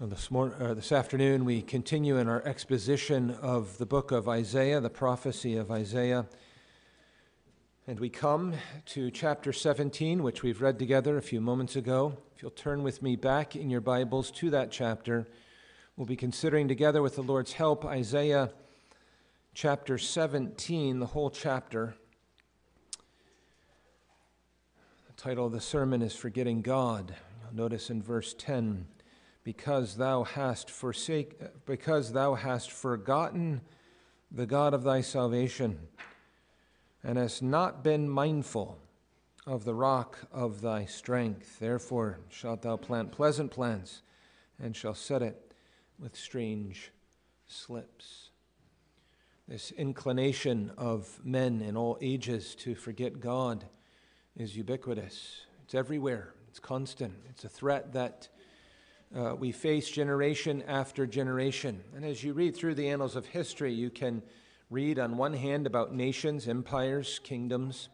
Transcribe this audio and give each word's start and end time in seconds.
Well, 0.00 0.10
this, 0.10 0.30
uh, 0.30 0.74
this 0.74 0.92
afternoon, 0.92 1.44
we 1.44 1.60
continue 1.60 2.18
in 2.18 2.28
our 2.28 2.40
exposition 2.46 3.32
of 3.42 3.78
the 3.78 3.86
book 3.86 4.12
of 4.12 4.28
Isaiah, 4.28 4.80
the 4.80 4.88
prophecy 4.88 5.56
of 5.56 5.72
Isaiah. 5.72 6.26
And 7.88 7.98
we 7.98 8.08
come 8.08 8.54
to 8.86 9.10
chapter 9.10 9.52
17, 9.52 10.22
which 10.22 10.44
we've 10.44 10.62
read 10.62 10.78
together 10.78 11.18
a 11.18 11.22
few 11.22 11.40
moments 11.40 11.74
ago. 11.74 12.16
If 12.36 12.42
you'll 12.42 12.52
turn 12.52 12.84
with 12.84 13.02
me 13.02 13.16
back 13.16 13.56
in 13.56 13.70
your 13.70 13.80
Bibles 13.80 14.30
to 14.30 14.50
that 14.50 14.70
chapter, 14.70 15.26
we'll 15.96 16.06
be 16.06 16.14
considering 16.14 16.68
together 16.68 17.02
with 17.02 17.16
the 17.16 17.22
Lord's 17.24 17.54
help 17.54 17.84
Isaiah 17.84 18.52
chapter 19.52 19.98
17, 19.98 21.00
the 21.00 21.06
whole 21.06 21.30
chapter. 21.30 21.96
The 25.08 25.20
title 25.20 25.46
of 25.46 25.52
the 25.52 25.60
sermon 25.60 26.02
is 26.02 26.14
Forgetting 26.14 26.62
God. 26.62 27.16
You'll 27.42 27.64
notice 27.64 27.90
in 27.90 28.00
verse 28.00 28.32
10 28.38 28.86
because 29.44 29.96
thou 29.96 30.24
hast 30.24 30.70
forsake, 30.70 31.40
because 31.66 32.12
thou 32.12 32.34
hast 32.34 32.70
forgotten 32.70 33.60
the 34.30 34.46
God 34.46 34.74
of 34.74 34.82
thy 34.82 35.00
salvation, 35.00 35.78
and 37.02 37.16
hast 37.16 37.42
not 37.42 37.82
been 37.82 38.08
mindful 38.08 38.78
of 39.46 39.64
the 39.64 39.74
rock 39.74 40.18
of 40.30 40.60
thy 40.60 40.84
strength. 40.84 41.58
Therefore 41.58 42.20
shalt 42.28 42.62
thou 42.62 42.76
plant 42.76 43.12
pleasant 43.12 43.50
plants, 43.50 44.02
and 44.62 44.76
shall 44.76 44.94
set 44.94 45.22
it 45.22 45.54
with 45.98 46.14
strange 46.14 46.92
slips. 47.46 48.30
This 49.48 49.70
inclination 49.70 50.72
of 50.76 51.18
men 51.24 51.62
in 51.62 51.74
all 51.74 51.96
ages 52.02 52.54
to 52.56 52.74
forget 52.74 53.18
God 53.18 53.64
is 54.36 54.56
ubiquitous. 54.56 55.46
It's 55.64 55.74
everywhere. 55.74 56.34
It's 56.50 56.58
constant. 56.58 57.14
It's 57.30 57.44
a 57.44 57.48
threat 57.48 57.94
that 57.94 58.28
uh, 59.16 59.34
we 59.34 59.52
face 59.52 59.88
generation 59.88 60.62
after 60.66 61.06
generation. 61.06 61.82
And 61.94 62.04
as 62.04 62.22
you 62.22 62.32
read 62.32 62.56
through 62.56 62.74
the 62.74 62.88
annals 62.88 63.16
of 63.16 63.26
history, 63.26 63.72
you 63.72 63.90
can 63.90 64.22
read 64.70 64.98
on 64.98 65.16
one 65.16 65.32
hand 65.32 65.66
about 65.66 65.94
nations, 65.94 66.46
empires, 66.46 67.18
kingdoms, 67.22 67.88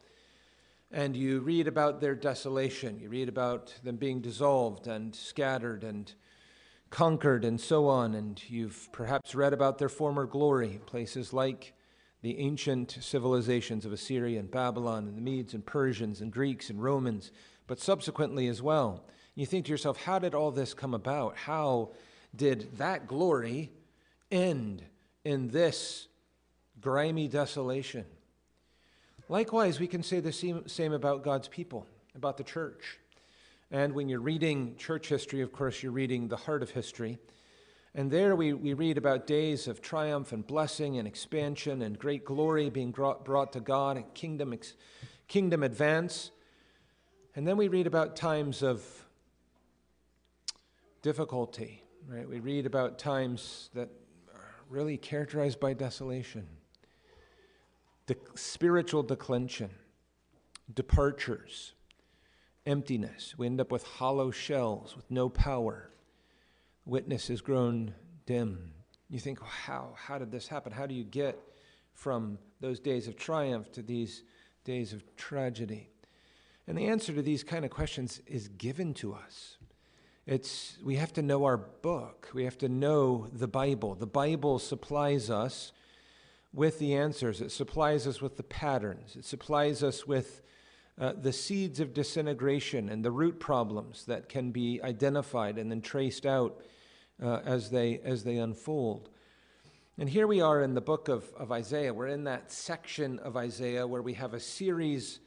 and 0.91 1.17
you 1.17 1.41
read 1.41 1.67
about 1.67 2.01
their 2.01 2.15
desolation. 2.15 3.01
You 3.01 3.09
read 3.09 3.29
about 3.29 3.75
them 3.83 3.97
being 3.97 4.21
dissolved 4.21 4.87
and 4.87 5.15
scattered 5.15 5.83
and 5.83 6.13
conquered 6.91 7.45
and 7.45 7.61
so 7.61 7.89
on. 7.89 8.15
And 8.15 8.41
you've 8.49 8.89
perhaps 8.93 9.35
read 9.35 9.53
about 9.53 9.79
their 9.79 9.89
former 9.89 10.27
glory, 10.27 10.81
places 10.87 11.33
like 11.33 11.75
the 12.23 12.39
ancient 12.39 12.97
civilizations 13.01 13.85
of 13.85 13.93
Assyria 13.93 14.39
and 14.39 14.51
Babylon 14.51 15.09
and 15.09 15.17
the 15.17 15.23
Medes 15.23 15.53
and 15.53 15.67
Persians 15.67 16.21
and 16.21 16.33
Greeks 16.33 16.71
and 16.71 16.83
Romans, 16.83 17.31
but 17.67 17.81
subsequently 17.81 18.47
as 18.47 18.63
well. 18.63 19.05
You 19.35 19.47
think 19.47 19.67
to 19.67 19.71
yourself, 19.73 20.03
how 20.03 20.19
did 20.19 20.35
all 20.35 20.51
this 20.51 20.75
come 20.75 20.95
about? 20.95 21.37
How 21.37 21.91
did 22.35 22.77
that 22.79 23.09
glory 23.09 23.73
end 24.31 24.83
in 25.25 25.49
this 25.49 26.07
grimy 26.81 27.27
desolation? 27.27 28.05
Likewise, 29.29 29.81
we 29.81 29.87
can 29.87 30.03
say 30.03 30.21
the 30.21 30.33
same, 30.33 30.93
about 30.93 31.25
God's 31.25 31.49
people, 31.49 31.87
about 32.15 32.37
the 32.37 32.45
church. 32.45 32.99
And 33.71 33.95
when 33.95 34.09
you're 34.09 34.21
reading 34.21 34.77
church 34.77 35.09
history, 35.09 35.41
of 35.41 35.51
course, 35.51 35.83
you're 35.83 35.93
reading 35.93 36.29
the 36.29 36.37
heart 36.37 36.63
of 36.63 36.71
history. 36.71 37.19
And 37.95 38.11
there 38.11 38.37
we, 38.37 38.53
we 38.53 38.75
read 38.75 38.99
about 38.99 39.27
days 39.27 39.67
of 39.67 39.81
triumph 39.81 40.33
and 40.33 40.47
blessing 40.47 40.99
and 40.99 41.09
expansion 41.09 41.83
and 41.83 41.99
great 41.99 42.25
glory 42.25 42.69
being 42.69 42.91
brought, 42.91 43.25
brought 43.25 43.53
to 43.55 43.61
God 43.61 43.97
and 43.97 44.13
kingdom, 44.15 44.55
kingdom 45.27 45.63
advance. 45.63 46.31
And 47.35 47.49
then 47.49 47.57
we 47.57 47.69
read 47.69 47.87
about 47.87 48.15
times 48.15 48.63
of 48.63 49.04
difficulty, 51.05 51.83
right? 52.09 52.27
We 52.27 52.41
read 52.41 52.65
about 52.65 52.99
times 52.99 53.69
that 53.75 53.91
are 54.35 54.55
really 54.71 54.97
characterized 54.97 55.61
by 55.61 55.75
desolation, 55.75 56.49
de- 58.07 58.17
spiritual 58.35 59.03
declension, 59.03 59.69
departures, 60.73 61.75
emptiness. 62.65 63.35
We 63.37 63.45
end 63.45 63.61
up 63.61 63.71
with 63.71 63.85
hollow 63.85 64.31
shells 64.31 64.97
with 64.97 65.11
no 65.11 65.29
power. 65.29 65.91
Witness 66.87 67.29
has 67.29 67.43
grown 67.43 67.95
dim. 68.25 68.73
You 69.11 69.19
think, 69.19 69.43
how? 69.43 69.91
How 69.97 70.17
did 70.17 70.33
this 70.33 70.49
happen? 70.49 70.73
How 70.73 70.87
do 70.87 70.95
you 70.95 71.05
get 71.05 71.39
from 71.93 72.39
those 72.61 72.81
days 72.81 73.09
of 73.09 73.17
triumph 73.17 73.71
to 73.73 73.83
these 73.83 74.23
days 74.65 74.95
of 74.95 75.05
tragedy? 75.17 75.91
And 76.67 76.79
the 76.79 76.87
answer 76.87 77.13
to 77.13 77.21
these 77.21 77.45
kind 77.45 77.67
of 77.67 77.71
questions 77.71 78.23
is 78.27 78.49
given 78.49 78.95
to 78.95 79.13
us. 79.13 79.59
It's, 80.27 80.79
we 80.83 80.97
have 80.97 81.13
to 81.15 81.23
know 81.23 81.45
our 81.45 81.59
book. 81.59 82.31
We 82.33 82.45
have 82.45 82.57
to 82.59 82.69
know 82.69 83.29
the 83.33 83.47
Bible. 83.47 83.95
The 83.95 84.07
Bible 84.07 84.59
supplies 84.59 85.29
us 85.29 85.73
with 86.55 86.79
the 86.79 86.95
answers, 86.95 87.41
it 87.41 87.51
supplies 87.51 88.07
us 88.07 88.23
with 88.23 88.37
the 88.37 88.45
patterns, 88.45 89.17
it 89.17 89.25
supplies 89.25 89.83
us 89.83 90.07
with 90.07 90.41
uh, 91.01 91.13
the 91.21 91.33
seeds 91.33 91.81
of 91.81 91.93
disintegration 91.93 92.89
and 92.89 93.05
the 93.05 93.11
root 93.11 93.41
problems 93.41 94.05
that 94.07 94.29
can 94.29 94.53
be 94.53 94.81
identified 94.81 95.59
and 95.59 95.69
then 95.69 95.81
traced 95.81 96.25
out 96.25 96.61
uh, 97.21 97.41
as, 97.45 97.71
they, 97.71 97.99
as 98.05 98.23
they 98.23 98.37
unfold. 98.37 99.09
And 99.99 100.09
here 100.09 100.29
we 100.29 100.41
are 100.41 100.63
in 100.63 100.75
the 100.75 100.81
book 100.81 101.09
of, 101.09 101.25
of 101.35 101.51
Isaiah. 101.51 101.93
We're 101.93 102.07
in 102.07 102.25
that 102.25 102.53
section 102.53 103.19
of 103.19 103.37
Isaiah 103.37 103.87
where 103.87 104.03
we 104.03 104.15
have 104.15 104.33
a 104.33 104.41
series 104.41 105.19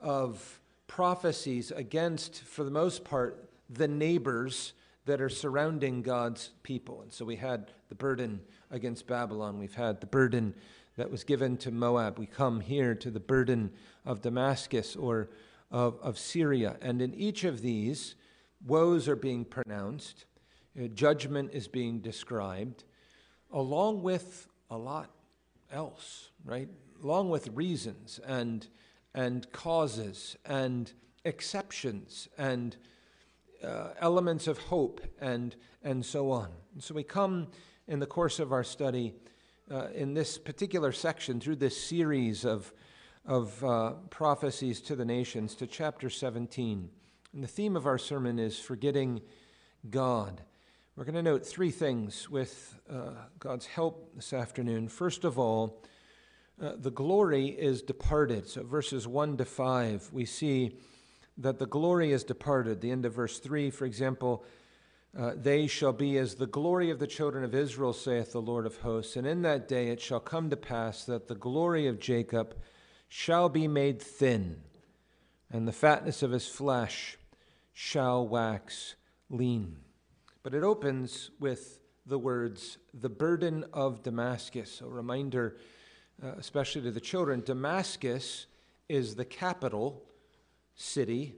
of 0.00 0.60
prophecies 0.86 1.72
against, 1.72 2.42
for 2.42 2.62
the 2.62 2.70
most 2.70 3.04
part, 3.04 3.47
the 3.68 3.88
neighbors 3.88 4.72
that 5.06 5.20
are 5.20 5.28
surrounding 5.28 6.02
God's 6.02 6.50
people. 6.62 7.02
And 7.02 7.12
so 7.12 7.24
we 7.24 7.36
had 7.36 7.70
the 7.88 7.94
burden 7.94 8.40
against 8.70 9.06
Babylon, 9.06 9.58
we've 9.58 9.74
had 9.74 10.00
the 10.00 10.06
burden 10.06 10.54
that 10.96 11.10
was 11.10 11.24
given 11.24 11.56
to 11.58 11.70
Moab. 11.70 12.18
We 12.18 12.26
come 12.26 12.60
here 12.60 12.94
to 12.96 13.10
the 13.10 13.20
burden 13.20 13.70
of 14.04 14.20
Damascus 14.20 14.96
or 14.96 15.30
of, 15.70 15.96
of 16.02 16.18
Syria. 16.18 16.76
And 16.82 17.00
in 17.00 17.14
each 17.14 17.44
of 17.44 17.62
these, 17.62 18.16
woes 18.66 19.08
are 19.08 19.16
being 19.16 19.44
pronounced, 19.44 20.26
uh, 20.78 20.88
judgment 20.88 21.50
is 21.52 21.68
being 21.68 22.00
described, 22.00 22.84
along 23.52 24.02
with 24.02 24.48
a 24.70 24.76
lot 24.76 25.10
else, 25.72 26.30
right? 26.44 26.68
Along 27.02 27.30
with 27.30 27.48
reasons 27.48 28.18
and, 28.26 28.66
and 29.14 29.50
causes 29.52 30.36
and 30.44 30.92
exceptions 31.24 32.28
and 32.36 32.76
uh, 33.64 33.88
elements 34.00 34.46
of 34.46 34.58
hope 34.58 35.00
and, 35.20 35.56
and 35.82 36.04
so 36.04 36.30
on. 36.30 36.48
And 36.74 36.82
so 36.82 36.94
we 36.94 37.02
come 37.02 37.48
in 37.86 37.98
the 37.98 38.06
course 38.06 38.38
of 38.38 38.52
our 38.52 38.64
study 38.64 39.14
uh, 39.70 39.88
in 39.94 40.14
this 40.14 40.38
particular 40.38 40.92
section 40.92 41.40
through 41.40 41.56
this 41.56 41.76
series 41.76 42.44
of, 42.44 42.72
of 43.26 43.64
uh, 43.64 43.92
prophecies 44.10 44.80
to 44.82 44.96
the 44.96 45.04
nations 45.04 45.54
to 45.56 45.66
chapter 45.66 46.08
17. 46.08 46.88
And 47.32 47.42
the 47.42 47.48
theme 47.48 47.76
of 47.76 47.86
our 47.86 47.98
sermon 47.98 48.38
is 48.38 48.58
forgetting 48.58 49.20
God. 49.90 50.42
We're 50.96 51.04
going 51.04 51.14
to 51.14 51.22
note 51.22 51.46
three 51.46 51.70
things 51.70 52.28
with 52.28 52.74
uh, 52.90 53.10
God's 53.38 53.66
help 53.66 54.16
this 54.16 54.32
afternoon. 54.32 54.88
First 54.88 55.24
of 55.24 55.38
all, 55.38 55.82
uh, 56.60 56.72
the 56.76 56.90
glory 56.90 57.46
is 57.46 57.82
departed. 57.82 58.48
So, 58.48 58.64
verses 58.64 59.06
1 59.06 59.36
to 59.36 59.44
5, 59.44 60.10
we 60.12 60.24
see 60.24 60.76
that 61.38 61.58
the 61.58 61.66
glory 61.66 62.12
is 62.12 62.24
departed. 62.24 62.80
The 62.80 62.90
end 62.90 63.06
of 63.06 63.14
verse 63.14 63.38
3, 63.38 63.70
for 63.70 63.84
example, 63.86 64.44
uh, 65.16 65.32
they 65.36 65.66
shall 65.66 65.92
be 65.92 66.18
as 66.18 66.34
the 66.34 66.46
glory 66.46 66.90
of 66.90 66.98
the 66.98 67.06
children 67.06 67.44
of 67.44 67.54
Israel, 67.54 67.92
saith 67.92 68.32
the 68.32 68.42
Lord 68.42 68.66
of 68.66 68.78
hosts. 68.78 69.16
And 69.16 69.26
in 69.26 69.42
that 69.42 69.68
day 69.68 69.88
it 69.88 70.00
shall 70.00 70.20
come 70.20 70.50
to 70.50 70.56
pass 70.56 71.04
that 71.04 71.28
the 71.28 71.34
glory 71.34 71.86
of 71.86 72.00
Jacob 72.00 72.56
shall 73.08 73.48
be 73.48 73.66
made 73.66 74.02
thin, 74.02 74.62
and 75.50 75.66
the 75.66 75.72
fatness 75.72 76.22
of 76.22 76.30
his 76.30 76.46
flesh 76.46 77.16
shall 77.72 78.26
wax 78.26 78.96
lean. 79.30 79.78
But 80.42 80.54
it 80.54 80.62
opens 80.62 81.30
with 81.40 81.80
the 82.04 82.18
words, 82.18 82.78
the 82.92 83.08
burden 83.08 83.64
of 83.72 84.02
Damascus. 84.02 84.82
A 84.82 84.88
reminder, 84.88 85.56
uh, 86.22 86.32
especially 86.38 86.82
to 86.82 86.90
the 86.90 87.00
children 87.00 87.42
Damascus 87.44 88.46
is 88.88 89.14
the 89.14 89.24
capital 89.24 90.02
city 90.78 91.34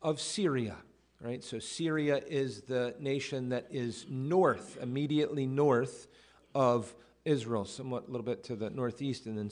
of 0.00 0.20
Syria. 0.20 0.76
Right? 1.20 1.42
So 1.42 1.58
Syria 1.58 2.20
is 2.28 2.60
the 2.62 2.94
nation 3.00 3.48
that 3.48 3.66
is 3.70 4.06
north, 4.08 4.76
immediately 4.80 5.46
north 5.46 6.06
of 6.54 6.94
Israel, 7.24 7.64
somewhat 7.64 8.04
a 8.06 8.10
little 8.10 8.24
bit 8.24 8.44
to 8.44 8.56
the 8.56 8.68
northeast, 8.68 9.24
and 9.24 9.38
then 9.38 9.50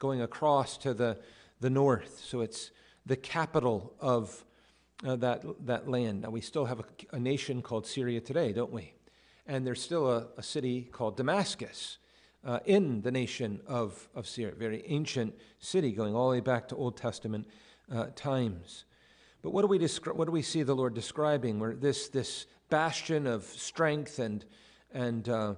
going 0.00 0.20
across 0.20 0.76
to 0.78 0.92
the, 0.92 1.16
the 1.60 1.70
north. 1.70 2.20
So 2.24 2.40
it's 2.40 2.72
the 3.06 3.16
capital 3.16 3.94
of 4.00 4.44
uh, 5.06 5.14
that, 5.16 5.44
that 5.66 5.88
land. 5.88 6.22
Now, 6.22 6.30
we 6.30 6.40
still 6.40 6.64
have 6.64 6.80
a, 6.80 6.84
a, 7.12 7.20
nation 7.20 7.62
called 7.62 7.86
Syria 7.86 8.20
today, 8.20 8.52
don't 8.52 8.72
we? 8.72 8.94
And 9.46 9.64
there's 9.64 9.82
still 9.82 10.10
a, 10.10 10.26
a 10.36 10.42
city 10.42 10.82
called 10.82 11.16
Damascus 11.16 11.98
uh, 12.44 12.58
in 12.64 13.02
the 13.02 13.12
nation 13.12 13.60
of, 13.66 14.08
of 14.14 14.26
Syria, 14.26 14.54
very 14.56 14.82
ancient 14.86 15.34
city 15.60 15.92
going 15.92 16.14
all 16.14 16.28
the 16.30 16.36
way 16.36 16.40
back 16.40 16.68
to 16.68 16.76
Old 16.76 16.96
Testament 16.96 17.46
uh, 17.92 18.06
times. 18.14 18.84
But 19.42 19.50
what 19.50 19.62
do 19.62 19.68
we, 19.68 19.78
descri- 19.78 20.14
what 20.14 20.26
do 20.26 20.32
we 20.32 20.42
see 20.42 20.62
the 20.62 20.74
Lord 20.74 20.94
describing? 20.94 21.58
Where 21.58 21.74
this, 21.74 22.08
this 22.08 22.46
bastion 22.70 23.26
of 23.26 23.44
strength 23.44 24.18
and, 24.18 24.44
and 24.92 25.28
uh, 25.28 25.54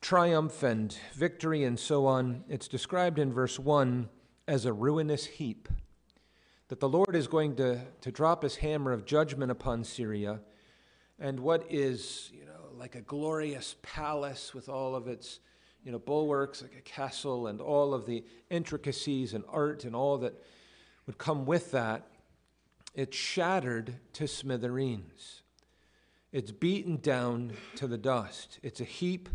triumph 0.00 0.62
and 0.62 0.96
victory 1.14 1.64
and 1.64 1.78
so 1.78 2.06
on, 2.06 2.44
it's 2.48 2.68
described 2.68 3.18
in 3.18 3.32
verse 3.32 3.58
1 3.58 4.08
as 4.48 4.64
a 4.64 4.72
ruinous 4.72 5.26
heap. 5.26 5.68
That 6.68 6.80
the 6.80 6.88
Lord 6.88 7.14
is 7.14 7.26
going 7.26 7.56
to, 7.56 7.80
to 8.00 8.10
drop 8.10 8.42
his 8.42 8.56
hammer 8.56 8.92
of 8.92 9.04
judgment 9.04 9.50
upon 9.50 9.84
Syria, 9.84 10.40
and 11.18 11.38
what 11.40 11.66
is, 11.70 12.30
you 12.32 12.46
know, 12.46 12.70
like 12.76 12.94
a 12.94 13.00
glorious 13.02 13.76
palace 13.82 14.54
with 14.54 14.68
all 14.68 14.96
of 14.96 15.06
its 15.06 15.40
you 15.84 15.92
know, 15.92 15.98
bulwarks, 15.98 16.62
like 16.62 16.74
a 16.76 16.82
castle, 16.82 17.46
and 17.46 17.60
all 17.60 17.92
of 17.92 18.06
the 18.06 18.24
intricacies 18.50 19.34
and 19.34 19.44
art 19.48 19.84
and 19.84 19.94
all 19.94 20.16
that 20.18 20.34
would 21.06 21.18
come 21.18 21.46
with 21.46 21.70
that, 21.72 22.06
it's 22.94 23.16
shattered 23.16 23.94
to 24.14 24.28
smithereens. 24.28 25.42
It's 26.32 26.52
beaten 26.52 26.96
down 26.96 27.52
to 27.76 27.86
the 27.86 27.98
dust. 27.98 28.58
It's 28.62 28.80
a 28.80 28.84
heap 28.84 29.28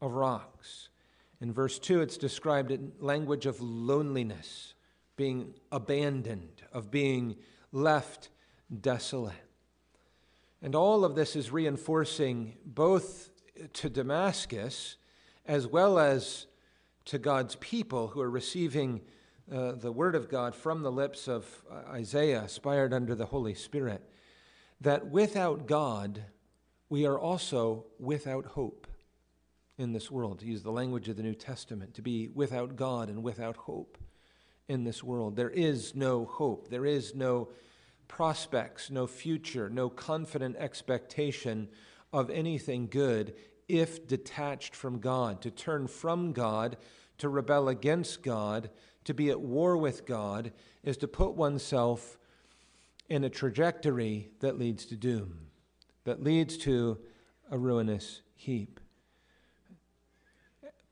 of 0.00 0.12
rocks. 0.12 0.88
In 1.40 1.52
verse 1.52 1.78
2, 1.78 2.00
it's 2.00 2.16
described 2.16 2.70
in 2.70 2.92
language 3.00 3.46
of 3.46 3.60
loneliness, 3.60 4.74
being 5.16 5.54
abandoned, 5.70 6.62
of 6.72 6.90
being 6.90 7.36
left 7.72 8.30
desolate. 8.80 9.34
And 10.60 10.74
all 10.74 11.04
of 11.04 11.14
this 11.14 11.36
is 11.36 11.52
reinforcing 11.52 12.56
both 12.64 13.30
to 13.74 13.88
Damascus 13.88 14.96
as 15.46 15.66
well 15.66 15.98
as 15.98 16.46
to 17.06 17.18
God's 17.18 17.56
people 17.56 18.08
who 18.08 18.20
are 18.20 18.30
receiving 18.30 19.00
uh, 19.52 19.72
the 19.72 19.92
word 19.92 20.14
of 20.14 20.28
God 20.28 20.54
from 20.54 20.82
the 20.82 20.92
lips 20.92 21.28
of 21.28 21.46
uh, 21.70 21.90
Isaiah, 21.90 22.42
inspired 22.42 22.92
under 22.92 23.14
the 23.14 23.26
Holy 23.26 23.54
Spirit, 23.54 24.02
that 24.80 25.06
without 25.08 25.66
God, 25.66 26.22
we 26.88 27.06
are 27.06 27.18
also 27.18 27.86
without 27.98 28.46
hope 28.46 28.86
in 29.78 29.92
this 29.92 30.10
world, 30.10 30.40
to 30.40 30.46
use 30.46 30.62
the 30.62 30.72
language 30.72 31.08
of 31.08 31.16
the 31.16 31.22
New 31.22 31.34
Testament, 31.34 31.94
to 31.94 32.02
be 32.02 32.28
without 32.28 32.76
God 32.76 33.08
and 33.08 33.22
without 33.22 33.56
hope 33.56 33.96
in 34.68 34.84
this 34.84 35.02
world. 35.02 35.36
There 35.36 35.50
is 35.50 35.94
no 35.94 36.24
hope. 36.24 36.68
There 36.68 36.84
is 36.84 37.14
no 37.14 37.48
prospects, 38.08 38.90
no 38.90 39.06
future, 39.06 39.70
no 39.70 39.88
confident 39.88 40.56
expectation 40.56 41.68
of 42.12 42.30
anything 42.30 42.88
good 42.88 43.34
if 43.68 44.06
detached 44.06 44.74
from 44.74 44.98
God. 44.98 45.42
To 45.42 45.50
turn 45.50 45.86
from 45.86 46.32
God, 46.32 46.76
to 47.18 47.28
rebel 47.28 47.68
against 47.68 48.22
God, 48.22 48.70
to 49.08 49.14
be 49.14 49.30
at 49.30 49.40
war 49.40 49.74
with 49.74 50.04
God, 50.04 50.52
is 50.82 50.98
to 50.98 51.08
put 51.08 51.32
oneself 51.32 52.18
in 53.08 53.24
a 53.24 53.30
trajectory 53.30 54.28
that 54.40 54.58
leads 54.58 54.84
to 54.84 54.96
doom, 54.96 55.46
that 56.04 56.22
leads 56.22 56.58
to 56.58 56.98
a 57.50 57.56
ruinous 57.56 58.20
heap. 58.34 58.78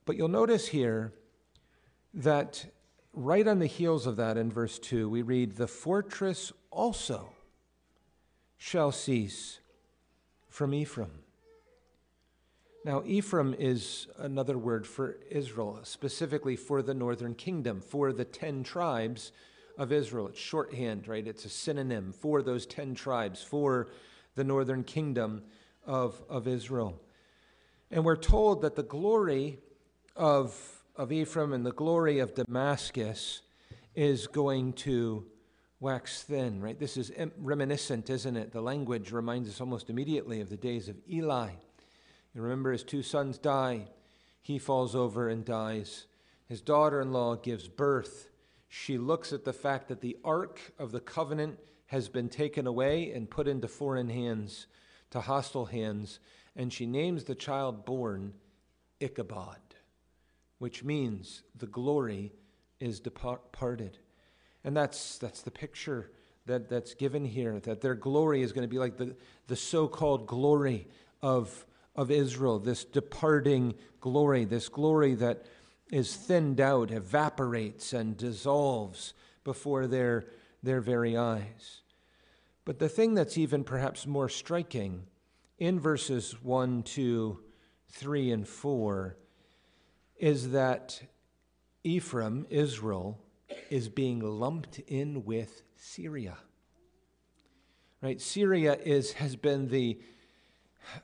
But 0.06 0.16
you'll 0.16 0.28
notice 0.28 0.68
here 0.68 1.12
that 2.14 2.64
right 3.12 3.46
on 3.46 3.58
the 3.58 3.66
heels 3.66 4.06
of 4.06 4.16
that 4.16 4.38
in 4.38 4.50
verse 4.50 4.78
2, 4.78 5.10
we 5.10 5.20
read, 5.20 5.56
The 5.56 5.68
fortress 5.68 6.54
also 6.70 7.34
shall 8.56 8.92
cease 8.92 9.60
from 10.48 10.72
Ephraim. 10.72 11.18
Now, 12.86 13.02
Ephraim 13.04 13.52
is 13.58 14.06
another 14.16 14.56
word 14.56 14.86
for 14.86 15.16
Israel, 15.28 15.80
specifically 15.82 16.54
for 16.54 16.82
the 16.82 16.94
northern 16.94 17.34
kingdom, 17.34 17.80
for 17.80 18.12
the 18.12 18.24
10 18.24 18.62
tribes 18.62 19.32
of 19.76 19.90
Israel. 19.90 20.28
It's 20.28 20.38
shorthand, 20.38 21.08
right? 21.08 21.26
It's 21.26 21.44
a 21.44 21.48
synonym 21.48 22.12
for 22.12 22.42
those 22.42 22.64
10 22.64 22.94
tribes, 22.94 23.42
for 23.42 23.88
the 24.36 24.44
northern 24.44 24.84
kingdom 24.84 25.42
of, 25.84 26.22
of 26.30 26.46
Israel. 26.46 27.02
And 27.90 28.04
we're 28.04 28.14
told 28.14 28.62
that 28.62 28.76
the 28.76 28.84
glory 28.84 29.58
of, 30.14 30.56
of 30.94 31.10
Ephraim 31.10 31.52
and 31.52 31.66
the 31.66 31.72
glory 31.72 32.20
of 32.20 32.36
Damascus 32.36 33.42
is 33.96 34.28
going 34.28 34.74
to 34.74 35.26
wax 35.80 36.22
thin, 36.22 36.60
right? 36.60 36.78
This 36.78 36.96
is 36.96 37.10
reminiscent, 37.38 38.10
isn't 38.10 38.36
it? 38.36 38.52
The 38.52 38.62
language 38.62 39.10
reminds 39.10 39.48
us 39.48 39.60
almost 39.60 39.90
immediately 39.90 40.40
of 40.40 40.50
the 40.50 40.56
days 40.56 40.88
of 40.88 40.94
Eli. 41.10 41.50
You 42.36 42.42
remember 42.42 42.70
his 42.70 42.84
two 42.84 43.02
sons 43.02 43.38
die. 43.38 43.88
He 44.40 44.60
falls 44.60 44.94
over 44.94 45.28
and 45.28 45.44
dies. 45.44 46.06
His 46.46 46.60
daughter 46.60 47.00
in 47.00 47.12
law 47.12 47.34
gives 47.34 47.66
birth. 47.66 48.28
She 48.68 48.96
looks 48.96 49.32
at 49.32 49.44
the 49.44 49.52
fact 49.52 49.88
that 49.88 50.02
the 50.02 50.16
ark 50.24 50.60
of 50.78 50.92
the 50.92 51.00
covenant 51.00 51.58
has 51.86 52.08
been 52.08 52.28
taken 52.28 52.68
away 52.68 53.10
and 53.10 53.28
put 53.28 53.48
into 53.48 53.66
foreign 53.66 54.10
hands, 54.10 54.68
to 55.10 55.20
hostile 55.22 55.66
hands, 55.66 56.20
and 56.54 56.72
she 56.72 56.86
names 56.86 57.24
the 57.24 57.34
child 57.34 57.84
born 57.84 58.34
Ichabod 59.00 59.58
which 60.58 60.82
means 60.82 61.42
the 61.58 61.66
glory 61.66 62.32
is 62.80 63.00
departed. 63.00 63.98
And 64.64 64.76
that's, 64.76 65.18
that's 65.18 65.42
the 65.42 65.50
picture 65.50 66.10
that, 66.46 66.68
that's 66.68 66.94
given 66.94 67.24
here, 67.24 67.60
that 67.60 67.80
their 67.80 67.94
glory 67.94 68.42
is 68.42 68.52
going 68.52 68.66
to 68.66 68.72
be 68.72 68.78
like 68.78 68.96
the, 68.96 69.14
the 69.48 69.56
so 69.56 69.86
called 69.88 70.26
glory 70.26 70.88
of, 71.22 71.65
of 71.96 72.10
Israel, 72.10 72.58
this 72.58 72.84
departing 72.84 73.74
glory, 74.00 74.44
this 74.44 74.68
glory 74.68 75.14
that 75.14 75.46
is 75.90 76.14
thinned 76.14 76.60
out, 76.60 76.90
evaporates, 76.90 77.92
and 77.92 78.16
dissolves 78.16 79.14
before 79.44 79.86
their, 79.86 80.26
their 80.62 80.80
very 80.80 81.16
eyes. 81.16 81.82
But 82.64 82.78
the 82.78 82.88
thing 82.88 83.14
that's 83.14 83.38
even 83.38 83.64
perhaps 83.64 84.06
more 84.06 84.28
striking 84.28 85.04
in 85.58 85.78
verses 85.80 86.34
1, 86.42 86.82
2, 86.82 87.38
3, 87.88 88.30
and 88.32 88.48
4 88.48 89.16
is 90.18 90.50
that 90.50 91.00
Ephraim, 91.84 92.46
Israel, 92.50 93.18
is 93.70 93.88
being 93.88 94.20
lumped 94.20 94.80
in 94.88 95.24
with 95.24 95.62
Syria. 95.76 96.36
Right? 98.02 98.20
Syria 98.20 98.76
is, 98.84 99.12
has 99.14 99.36
been 99.36 99.68
the, 99.68 100.00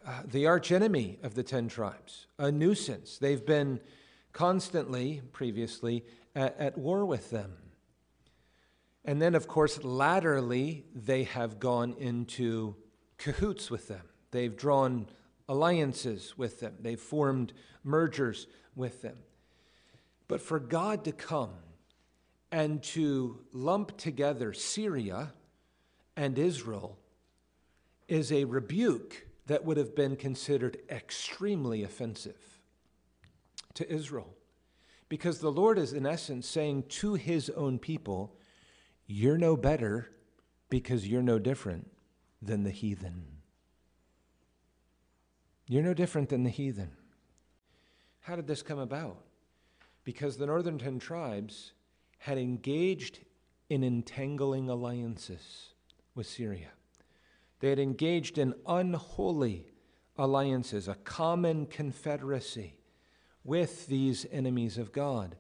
uh, 0.06 0.23
the 0.25 0.46
archenemy 0.46 1.19
of 1.23 1.34
the 1.34 1.43
ten 1.43 1.69
tribes, 1.69 2.26
a 2.38 2.50
nuisance. 2.50 3.19
They've 3.19 3.44
been 3.44 3.81
constantly, 4.32 5.23
previously, 5.32 6.05
at, 6.34 6.58
at 6.58 6.79
war 6.79 7.05
with 7.05 7.31
them. 7.31 7.52
And 9.05 9.20
then, 9.20 9.34
of 9.34 9.49
course, 9.49 9.82
latterly, 9.82 10.84
they 10.94 11.25
have 11.25 11.58
gone 11.58 11.94
into 11.99 12.76
cahoots 13.19 13.70
with 13.70 13.89
them. 13.89 14.03
They've 14.31 14.56
drawn 14.56 15.06
alliances 15.48 16.39
with 16.39 16.60
them, 16.60 16.74
they've 16.81 17.01
formed 17.01 17.53
mergers 17.84 18.46
with 18.74 19.03
them. 19.03 19.19
But 20.29 20.41
for 20.41 20.58
God 20.58 21.05
to 21.05 21.12
come 21.12 21.51
and 22.51 22.82
to 22.84 23.41
lump 23.53 23.96
together 23.98 24.53
Syria 24.53 25.32
and 26.17 26.39
Israel 26.39 26.98
is 28.08 28.31
a 28.32 28.44
rebuke 28.44 29.27
that 29.46 29.65
would 29.65 29.77
have 29.77 29.94
been 29.94 30.17
considered 30.17 30.79
extremely 30.89 31.82
offensive 31.82 32.61
to 33.75 33.91
Israel. 33.93 34.34
Because 35.08 35.41
the 35.41 35.53
Lord 35.53 35.79
is, 35.79 35.93
in 35.93 36.06
essence, 36.06 36.49
saying 36.49 36.84
to 36.89 37.15
his 37.15 37.51
own 37.51 37.79
people, 37.79 38.37
You're 39.06 39.39
no 39.39 39.56
better 39.56 40.11
because 40.70 41.06
you're 41.06 41.22
no 41.22 41.39
different 41.39 41.91
than 42.41 42.65
the 42.65 42.70
heathen. 42.70 43.27
You're 45.67 45.82
no 45.82 45.94
different 45.94 46.29
than 46.29 46.44
the 46.44 46.51
heathen. 46.51 46.93
How 48.20 48.37
did 48.37 48.46
this 48.46 48.63
come 48.63 48.79
about? 48.79 49.19
Because 50.05 50.37
the 50.37 50.46
northern 50.46 50.79
ten 50.79 50.99
tribes 50.99 51.72
had 52.19 52.39
engaged 52.39 53.20
in 53.69 53.82
entangling 53.82 54.69
alliances 54.69 55.70
with 56.15 56.27
Syria. 56.27 56.69
They 57.63 57.71
had 57.71 57.79
engaged 57.79 58.39
in 58.39 58.55
unholy 58.67 59.69
alliances, 60.19 60.89
a 60.89 60.97
common 60.97 61.67
confederacy 61.67 62.75
with 63.45 63.87
these 63.87 64.27
enemies 64.33 64.79
of 64.79 64.91
God. 64.91 65.37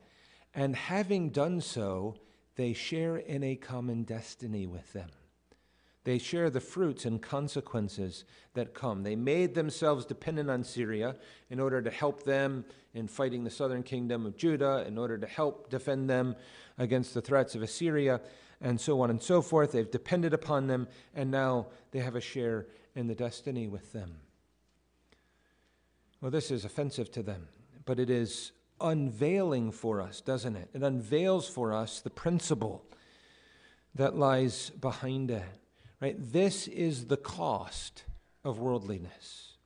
And 0.54 0.76
having 0.76 1.30
done 1.30 1.60
so, 1.60 2.14
they 2.54 2.74
share 2.74 3.16
in 3.16 3.42
a 3.42 3.56
common 3.56 4.04
destiny 4.04 4.68
with 4.68 4.92
them. 4.92 5.10
They 6.04 6.18
share 6.18 6.48
the 6.48 6.60
fruits 6.60 7.04
and 7.04 7.20
consequences 7.20 8.24
that 8.54 8.72
come. 8.72 9.02
They 9.02 9.16
made 9.16 9.56
themselves 9.56 10.06
dependent 10.06 10.48
on 10.48 10.62
Syria 10.62 11.16
in 11.50 11.58
order 11.58 11.82
to 11.82 11.90
help 11.90 12.22
them 12.22 12.64
in 12.94 13.08
fighting 13.08 13.42
the 13.42 13.50
southern 13.50 13.82
kingdom 13.82 14.26
of 14.26 14.36
Judah, 14.36 14.84
in 14.86 14.96
order 14.96 15.18
to 15.18 15.26
help 15.26 15.70
defend 15.70 16.08
them 16.08 16.36
against 16.78 17.14
the 17.14 17.20
threats 17.20 17.56
of 17.56 17.62
Assyria, 17.62 18.20
and 18.62 18.80
so 18.80 19.00
on 19.00 19.10
and 19.10 19.22
so 19.22 19.42
forth. 19.42 19.72
They've 19.72 19.90
depended 19.90 20.32
upon 20.32 20.68
them, 20.68 20.88
and 21.14 21.30
now 21.30 21.66
they 21.90 21.98
have 21.98 22.16
a 22.16 22.20
share 22.20 22.66
in 22.94 23.08
the 23.08 23.14
destiny 23.14 23.68
with 23.68 23.92
them. 23.92 24.14
Well, 26.20 26.30
this 26.30 26.50
is 26.50 26.64
offensive 26.64 27.10
to 27.12 27.22
them, 27.22 27.48
but 27.84 27.98
it 27.98 28.08
is 28.08 28.52
unveiling 28.80 29.72
for 29.72 30.00
us, 30.00 30.20
doesn't 30.20 30.56
it? 30.56 30.70
It 30.72 30.82
unveils 30.82 31.48
for 31.48 31.72
us 31.72 32.00
the 32.00 32.10
principle 32.10 32.84
that 33.94 34.16
lies 34.16 34.70
behind 34.70 35.30
it. 35.30 35.42
Right? 36.00 36.16
This 36.18 36.66
is 36.68 37.06
the 37.06 37.16
cost 37.16 38.04
of 38.44 38.58
worldliness. 38.58 39.56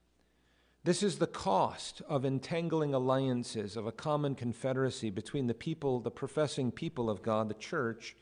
This 0.85 1.03
is 1.03 1.19
the 1.19 1.27
cost 1.27 2.01
of 2.09 2.25
entangling 2.25 2.95
alliances, 2.95 3.77
of 3.77 3.87
a 3.87 3.93
common 3.93 4.35
confederacy 4.35 5.11
between 5.11 5.47
the 5.47 5.55
people, 5.55 5.99
the 5.99 6.11
professing 6.11 6.71
people 6.71 7.11
of 7.11 7.23
God, 7.23 7.49
the 7.49 7.55
church, 7.55 8.15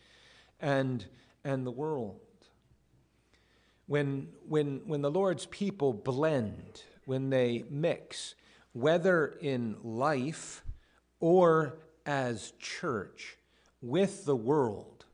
and, 0.65 1.05
and 1.45 1.67
the 1.67 1.71
world. 1.71 2.21
When, 3.87 4.29
when, 4.49 4.81
when 4.87 5.03
the 5.03 5.11
Lord's 5.11 5.45
people 5.47 5.93
blend, 5.93 6.83
when 7.05 7.29
they 7.29 7.67
mix, 7.69 8.35
whether 8.73 9.27
in 9.43 9.77
life 9.83 10.65
or 11.21 11.77
as 12.07 12.55
church, 12.59 13.37
with 13.83 14.25
the 14.25 14.35
world, 14.35 15.05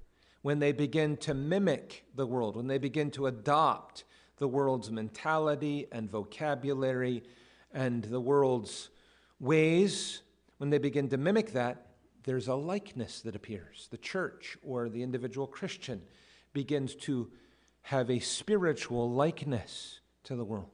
when 0.43 0.61
they 0.61 0.71
begin 0.71 1.17
to 1.17 1.35
mimic 1.35 2.05
the 2.15 2.27
world, 2.27 2.55
when 2.55 2.69
they 2.69 2.79
begin 2.79 3.11
to 3.11 3.27
adopt 3.27 4.05
the 4.37 4.47
world's 4.47 4.91
mentality 4.91 5.89
and 5.91 6.09
vocabulary 6.09 7.25
and 7.75 8.05
the 8.05 8.21
world's 8.21 8.89
ways, 9.41 10.23
when 10.59 10.71
they 10.71 10.79
begin 10.79 11.09
to 11.09 11.17
mimic 11.17 11.53
that, 11.55 11.90
there's 12.25 12.49
a 12.49 12.55
likeness 12.55 13.21
that 13.23 13.37
appears. 13.37 13.89
The 13.91 13.99
church 13.99 14.57
or 14.63 14.89
the 14.89 15.03
individual 15.03 15.47
Christian 15.47 16.03
begins 16.53 16.95
to 16.97 17.31
have 17.83 18.11
a 18.11 18.19
spiritual 18.19 19.11
likeness 19.11 20.01
to 20.25 20.37
the 20.37 20.45
world. 20.45 20.71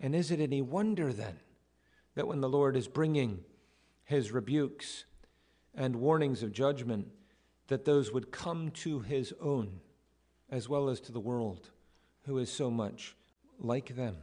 And 0.00 0.14
is 0.14 0.30
it 0.30 0.40
any 0.40 0.62
wonder 0.62 1.12
then 1.12 1.38
that 2.14 2.26
when 2.26 2.40
the 2.40 2.48
Lord 2.48 2.76
is 2.76 2.88
bringing 2.88 3.44
his 4.04 4.32
rebukes 4.32 5.04
and 5.74 5.96
warnings 5.96 6.42
of 6.42 6.52
judgment, 6.52 7.08
that 7.68 7.84
those 7.84 8.12
would 8.12 8.32
come 8.32 8.70
to 8.70 9.00
his 9.00 9.32
own 9.40 9.80
as 10.50 10.68
well 10.68 10.88
as 10.88 11.00
to 11.00 11.12
the 11.12 11.20
world 11.20 11.70
who 12.26 12.38
is 12.38 12.50
so 12.50 12.70
much 12.70 13.14
like 13.58 13.94
them? 13.94 14.16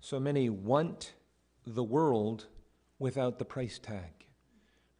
So 0.00 0.20
many 0.20 0.48
want 0.48 1.14
the 1.66 1.82
world 1.82 2.46
without 2.98 3.38
the 3.38 3.44
price 3.44 3.78
tag. 3.78 4.26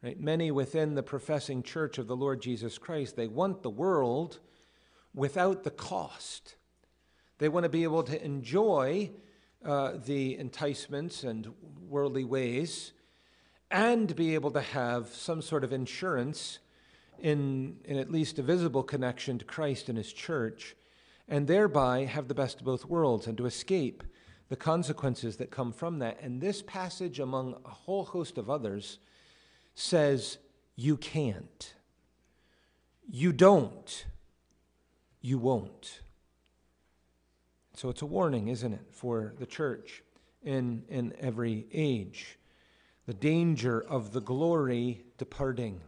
Right? 0.03 0.19
Many 0.19 0.51
within 0.51 0.95
the 0.95 1.03
professing 1.03 1.63
church 1.63 1.97
of 1.97 2.07
the 2.07 2.15
Lord 2.15 2.41
Jesus 2.41 2.77
Christ, 2.77 3.15
they 3.15 3.27
want 3.27 3.63
the 3.63 3.69
world 3.69 4.39
without 5.13 5.63
the 5.63 5.71
cost. 5.71 6.55
They 7.39 7.49
want 7.49 7.63
to 7.63 7.69
be 7.69 7.83
able 7.83 8.03
to 8.03 8.23
enjoy 8.23 9.11
uh, 9.65 9.93
the 10.05 10.37
enticements 10.37 11.23
and 11.23 11.51
worldly 11.89 12.23
ways 12.23 12.93
and 13.69 14.15
be 14.15 14.33
able 14.33 14.51
to 14.51 14.61
have 14.61 15.09
some 15.09 15.41
sort 15.41 15.63
of 15.63 15.73
insurance 15.73 16.59
in, 17.19 17.77
in 17.83 17.97
at 17.97 18.11
least 18.11 18.39
a 18.39 18.43
visible 18.43 18.83
connection 18.83 19.37
to 19.39 19.45
Christ 19.45 19.89
and 19.89 19.97
his 19.97 20.13
church, 20.13 20.75
and 21.27 21.47
thereby 21.47 22.05
have 22.05 22.27
the 22.27 22.35
best 22.35 22.59
of 22.59 22.65
both 22.65 22.85
worlds 22.85 23.27
and 23.27 23.37
to 23.37 23.45
escape 23.45 24.03
the 24.49 24.55
consequences 24.55 25.37
that 25.37 25.51
come 25.51 25.71
from 25.71 25.99
that. 25.99 26.19
And 26.21 26.41
this 26.41 26.61
passage, 26.61 27.19
among 27.19 27.55
a 27.65 27.69
whole 27.69 28.05
host 28.05 28.37
of 28.37 28.49
others, 28.49 28.99
says 29.75 30.37
you 30.75 30.97
can't. 30.97 31.73
You 33.09 33.33
don't. 33.33 34.05
You 35.21 35.37
won't. 35.37 36.01
So 37.73 37.89
it's 37.89 38.01
a 38.01 38.07
warning, 38.07 38.47
isn't 38.47 38.73
it, 38.73 38.85
for 38.91 39.33
the 39.39 39.45
church 39.45 40.01
in, 40.43 40.83
in 40.89 41.13
every 41.19 41.67
age. 41.73 42.37
The 43.05 43.13
danger 43.13 43.81
of 43.81 44.13
the 44.13 44.21
glory 44.21 45.05
departing. 45.17 45.81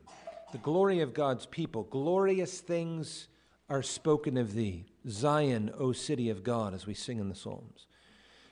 The 0.51 0.57
glory 0.59 1.01
of 1.01 1.13
God's 1.13 1.45
people. 1.45 1.83
Glorious 1.83 2.59
things 2.59 3.27
are 3.69 3.83
spoken 3.83 4.37
of 4.37 4.53
thee, 4.53 4.85
Zion, 5.07 5.71
O 5.77 5.91
city 5.91 6.29
of 6.29 6.43
God, 6.43 6.73
as 6.73 6.87
we 6.87 6.93
sing 6.93 7.19
in 7.19 7.29
the 7.29 7.35
Psalms. 7.35 7.87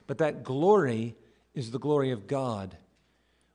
But 0.08 0.18
that 0.18 0.42
glory 0.42 1.14
is 1.54 1.70
the 1.70 1.78
glory 1.78 2.10
of 2.10 2.26
God 2.26 2.76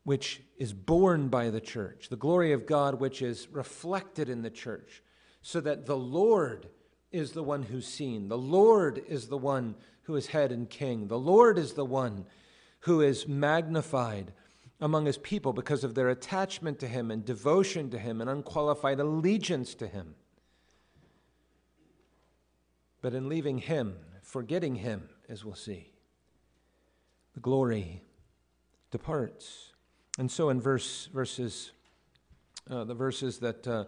which 0.05 0.41
is 0.57 0.72
borne 0.74 1.29
by 1.29 1.50
the 1.50 1.62
church, 1.62 2.07
the 2.10 2.15
glory 2.15 2.51
of 2.51 2.65
God 2.65 3.00
which 3.00 3.22
is 3.22 3.48
reflected 3.51 4.29
in 4.29 4.41
the 4.41 4.50
church, 4.50 5.01
so 5.41 5.60
that 5.62 5.86
the 5.86 5.98
Lord 5.98 6.67
is 7.12 7.31
the 7.31 7.43
one 7.43 7.63
who's 7.63 7.88
seen. 7.88 8.27
The 8.27 8.38
Lord 8.38 9.01
is 9.07 9.27
the 9.27 9.38
one 9.38 9.75
who 10.03 10.15
is 10.15 10.27
head 10.27 10.51
and 10.51 10.69
king. 10.69 11.07
The 11.07 11.17
Lord 11.17 11.57
is 11.57 11.74
the 11.74 11.86
one 11.86 12.25
who 12.81 13.01
is 13.01 13.27
magnified 13.27 14.33
among 14.79 15.05
his 15.05 15.17
people 15.17 15.53
because 15.53 15.83
of 15.83 15.95
their 15.95 16.10
attachment 16.10 16.79
to 16.79 16.88
him 16.88 17.10
and 17.10 17.25
devotion 17.25 17.89
to 17.91 17.98
him 17.98 18.19
and 18.19 18.29
unqualified 18.29 19.00
allegiance 19.00 19.74
to 19.75 19.88
him. 19.88 20.15
But 23.01 23.13
in 23.13 23.29
leaving 23.29 23.60
him, 23.60 23.95
forgetting 24.22 24.75
him, 24.75 25.10
as 25.29 25.45
we'll 25.45 25.55
see, 25.55 25.92
the 27.33 27.39
glory 27.39 28.01
departs. 28.91 29.71
And 30.17 30.31
so 30.31 30.49
in 30.49 30.61
verse, 30.61 31.07
verses, 31.07 31.71
uh, 32.69 32.83
the 32.83 32.93
verses 32.93 33.39
that 33.39 33.67
uh, 33.67 33.85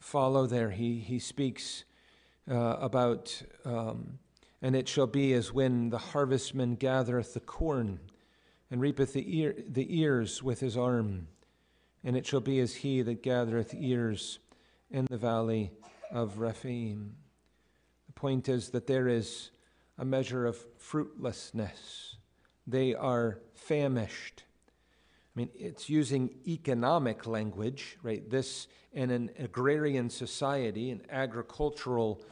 follow 0.00 0.46
there, 0.46 0.70
he, 0.70 0.98
he 0.98 1.18
speaks 1.18 1.84
uh, 2.50 2.76
about, 2.80 3.42
um, 3.64 4.18
and 4.60 4.74
it 4.74 4.88
shall 4.88 5.06
be 5.06 5.32
as 5.34 5.52
when 5.52 5.90
the 5.90 5.98
harvestman 5.98 6.74
gathereth 6.74 7.34
the 7.34 7.40
corn 7.40 8.00
and 8.70 8.80
reapeth 8.80 9.12
the, 9.12 9.38
ear, 9.38 9.54
the 9.68 10.00
ears 10.00 10.42
with 10.42 10.60
his 10.60 10.76
arm. 10.76 11.28
And 12.02 12.16
it 12.16 12.26
shall 12.26 12.40
be 12.40 12.60
as 12.60 12.74
he 12.74 13.02
that 13.02 13.22
gathereth 13.22 13.74
ears 13.74 14.38
in 14.90 15.06
the 15.10 15.16
valley 15.16 15.72
of 16.10 16.38
Rephaim. 16.38 17.16
The 18.06 18.12
point 18.12 18.48
is 18.48 18.70
that 18.70 18.86
there 18.86 19.08
is 19.08 19.50
a 19.98 20.04
measure 20.04 20.46
of 20.46 20.56
fruitlessness. 20.78 22.15
They 22.66 22.94
are 22.94 23.38
famished. 23.54 24.44
I 25.34 25.40
mean, 25.40 25.50
it's 25.54 25.88
using 25.90 26.30
economic 26.46 27.26
language, 27.26 27.98
right? 28.02 28.28
This, 28.28 28.68
in 28.92 29.10
an 29.10 29.30
agrarian 29.38 30.08
society, 30.08 30.90
an 30.90 31.02
agricultural 31.10 32.22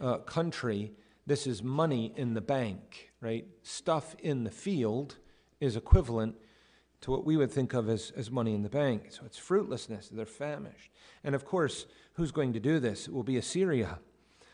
uh, 0.00 0.18
country, 0.18 0.92
this 1.26 1.46
is 1.46 1.62
money 1.62 2.12
in 2.16 2.34
the 2.34 2.40
bank, 2.40 3.10
right? 3.20 3.46
Stuff 3.62 4.14
in 4.18 4.44
the 4.44 4.50
field 4.50 5.16
is 5.58 5.76
equivalent 5.76 6.36
to 7.00 7.10
what 7.10 7.24
we 7.24 7.36
would 7.36 7.50
think 7.50 7.72
of 7.72 7.88
as, 7.88 8.12
as 8.14 8.30
money 8.30 8.54
in 8.54 8.62
the 8.62 8.68
bank. 8.68 9.06
So 9.10 9.22
it's 9.24 9.38
fruitlessness, 9.38 10.10
they're 10.10 10.26
famished. 10.26 10.90
And 11.24 11.34
of 11.34 11.44
course, 11.44 11.86
who's 12.14 12.30
going 12.30 12.52
to 12.52 12.60
do 12.60 12.78
this? 12.78 13.08
It 13.08 13.14
will 13.14 13.22
be 13.22 13.38
Assyria. 13.38 13.98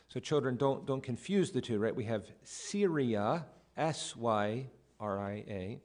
So 0.08 0.20
children, 0.20 0.56
don't, 0.56 0.86
don't 0.86 1.02
confuse 1.02 1.50
the 1.50 1.60
two, 1.60 1.80
right? 1.80 1.94
We 1.94 2.04
have 2.04 2.30
Syria, 2.44 3.46
S 3.76 4.14
Y 4.14 4.66
R 5.00 5.20
I 5.20 5.44
A 5.48 5.80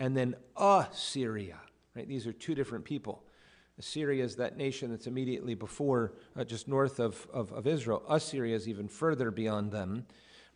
and 0.00 0.16
then 0.16 0.34
Assyria. 0.56 1.58
Right? 1.94 2.08
These 2.08 2.26
are 2.26 2.32
two 2.32 2.54
different 2.54 2.84
people. 2.84 3.22
Assyria 3.78 4.24
is 4.24 4.36
that 4.36 4.56
nation 4.56 4.90
that's 4.90 5.06
immediately 5.06 5.54
before, 5.54 6.12
uh, 6.36 6.44
just 6.44 6.68
north 6.68 7.00
of, 7.00 7.26
of, 7.32 7.52
of 7.52 7.66
Israel. 7.66 8.02
Assyria 8.08 8.54
is 8.54 8.68
even 8.68 8.86
further 8.86 9.30
beyond 9.30 9.72
them, 9.72 10.06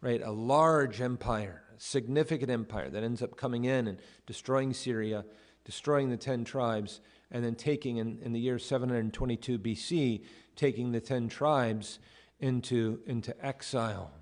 right? 0.00 0.22
A 0.22 0.30
large 0.30 1.00
empire, 1.00 1.62
a 1.76 1.80
significant 1.80 2.50
empire 2.50 2.88
that 2.90 3.02
ends 3.02 3.22
up 3.22 3.36
coming 3.36 3.64
in 3.64 3.88
and 3.88 4.00
destroying 4.26 4.72
Syria, 4.72 5.24
destroying 5.64 6.10
the 6.10 6.16
ten 6.16 6.44
tribes, 6.44 7.00
and 7.32 7.44
then 7.44 7.56
taking, 7.56 7.96
in, 7.96 8.20
in 8.22 8.32
the 8.32 8.38
year 8.38 8.58
722 8.58 9.58
BC, 9.58 10.22
taking 10.54 10.92
the 10.92 11.00
ten 11.00 11.28
tribes 11.28 11.98
into, 12.38 13.00
into 13.06 13.34
exile, 13.44 14.12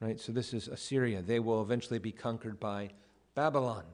right? 0.00 0.18
So 0.18 0.32
this 0.32 0.54
is 0.54 0.68
Assyria. 0.68 1.20
They 1.20 1.38
will 1.38 1.60
eventually 1.60 1.98
be 1.98 2.12
conquered 2.12 2.58
by 2.58 2.92
Babylon 3.38 3.84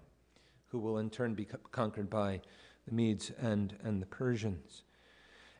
who 0.68 0.78
will 0.78 0.96
in 0.96 1.10
turn 1.10 1.34
be 1.34 1.46
conquered 1.70 2.08
by 2.08 2.40
the 2.88 2.94
Medes 2.94 3.30
and, 3.38 3.76
and 3.84 4.00
the 4.00 4.06
Persians. 4.06 4.84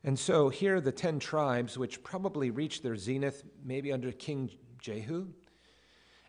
And 0.03 0.19
so 0.19 0.49
here 0.49 0.77
are 0.77 0.81
the 0.81 0.91
10 0.91 1.19
tribes, 1.19 1.77
which 1.77 2.03
probably 2.03 2.51
reached 2.51 2.83
their 2.83 2.97
zenith 2.97 3.45
maybe 3.63 3.93
under 3.93 4.11
King 4.11 4.51
Jehu. 4.81 5.27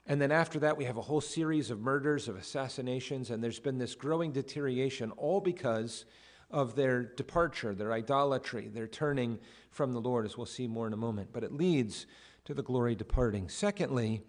And 0.06 0.22
then 0.22 0.34
after 0.34 0.60
that, 0.60 0.76
we 0.76 0.84
have 0.84 0.98
a 0.98 1.02
whole 1.02 1.22
series 1.22 1.72
of 1.72 1.80
murders, 1.80 2.28
of 2.28 2.36
assassinations, 2.36 3.30
and 3.30 3.42
there's 3.42 3.62
been 3.62 3.78
this 3.78 3.96
growing 3.96 4.34
deterioration, 4.34 5.12
all 5.12 5.40
because 5.40 6.04
of 6.52 6.76
their 6.76 7.04
departure, 7.04 7.74
their 7.74 7.94
idolatry, 7.94 8.68
their 8.68 8.86
turning 8.86 9.40
from 9.72 9.94
the 9.94 10.02
Lord, 10.02 10.26
as 10.26 10.36
we'll 10.36 10.46
see 10.46 10.68
more 10.68 10.88
in 10.88 10.94
a 10.94 10.98
moment. 10.98 11.30
But 11.32 11.46
it 11.46 11.54
leads 11.54 12.06
to 12.44 12.54
the 12.54 12.64
glory 12.64 12.96
departing. 12.96 13.48
Secondly, 13.48 14.24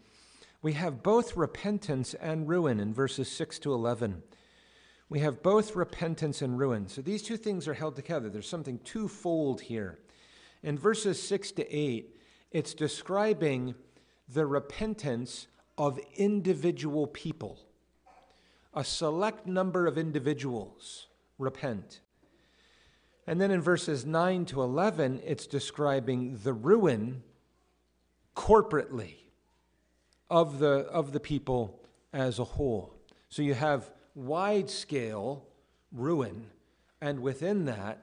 we 0.66 0.73
have 0.73 1.00
both 1.00 1.37
repentance 1.37 2.12
and 2.14 2.49
ruin 2.49 2.80
in 2.80 2.92
verses 2.92 3.30
6 3.30 3.61
to 3.61 3.73
11 3.73 4.20
we 5.08 5.20
have 5.20 5.40
both 5.40 5.76
repentance 5.76 6.42
and 6.42 6.58
ruin. 6.58 6.88
So 6.88 7.00
these 7.00 7.23
two 7.23 7.37
things 7.37 7.68
are 7.68 7.75
held 7.75 7.94
together. 7.94 8.28
There's 8.28 8.49
something 8.49 8.80
twofold 8.80 9.61
here. 9.61 10.00
In 10.64 10.76
verses 10.76 11.23
6 11.23 11.52
to 11.52 11.73
8, 11.73 12.16
it's 12.50 12.75
describing 12.75 13.76
the 14.28 14.44
repentance 14.44 15.46
of 15.78 16.00
individual 16.16 17.06
people. 17.06 17.61
A 18.75 18.82
select 18.82 19.46
number 19.46 19.87
of 19.87 19.96
individuals 19.96 21.06
repent. 21.38 22.00
And 23.28 23.40
then 23.40 23.52
in 23.52 23.61
verses 23.61 24.04
9 24.04 24.44
to 24.46 24.61
11, 24.61 25.20
it's 25.25 25.46
describing 25.46 26.40
the 26.42 26.52
ruin 26.52 27.23
corporately 28.35 29.25
of 30.30 30.59
the, 30.59 30.87
of 30.88 31.12
the 31.12 31.21
people 31.21 31.80
as 32.12 32.38
a 32.38 32.45
whole. 32.45 32.95
So 33.28 33.42
you 33.42 33.54
have 33.54 33.90
wide 34.14 34.71
scale 34.71 35.47
ruin, 35.92 36.47
and 37.00 37.21
within 37.21 37.66
that, 37.66 38.02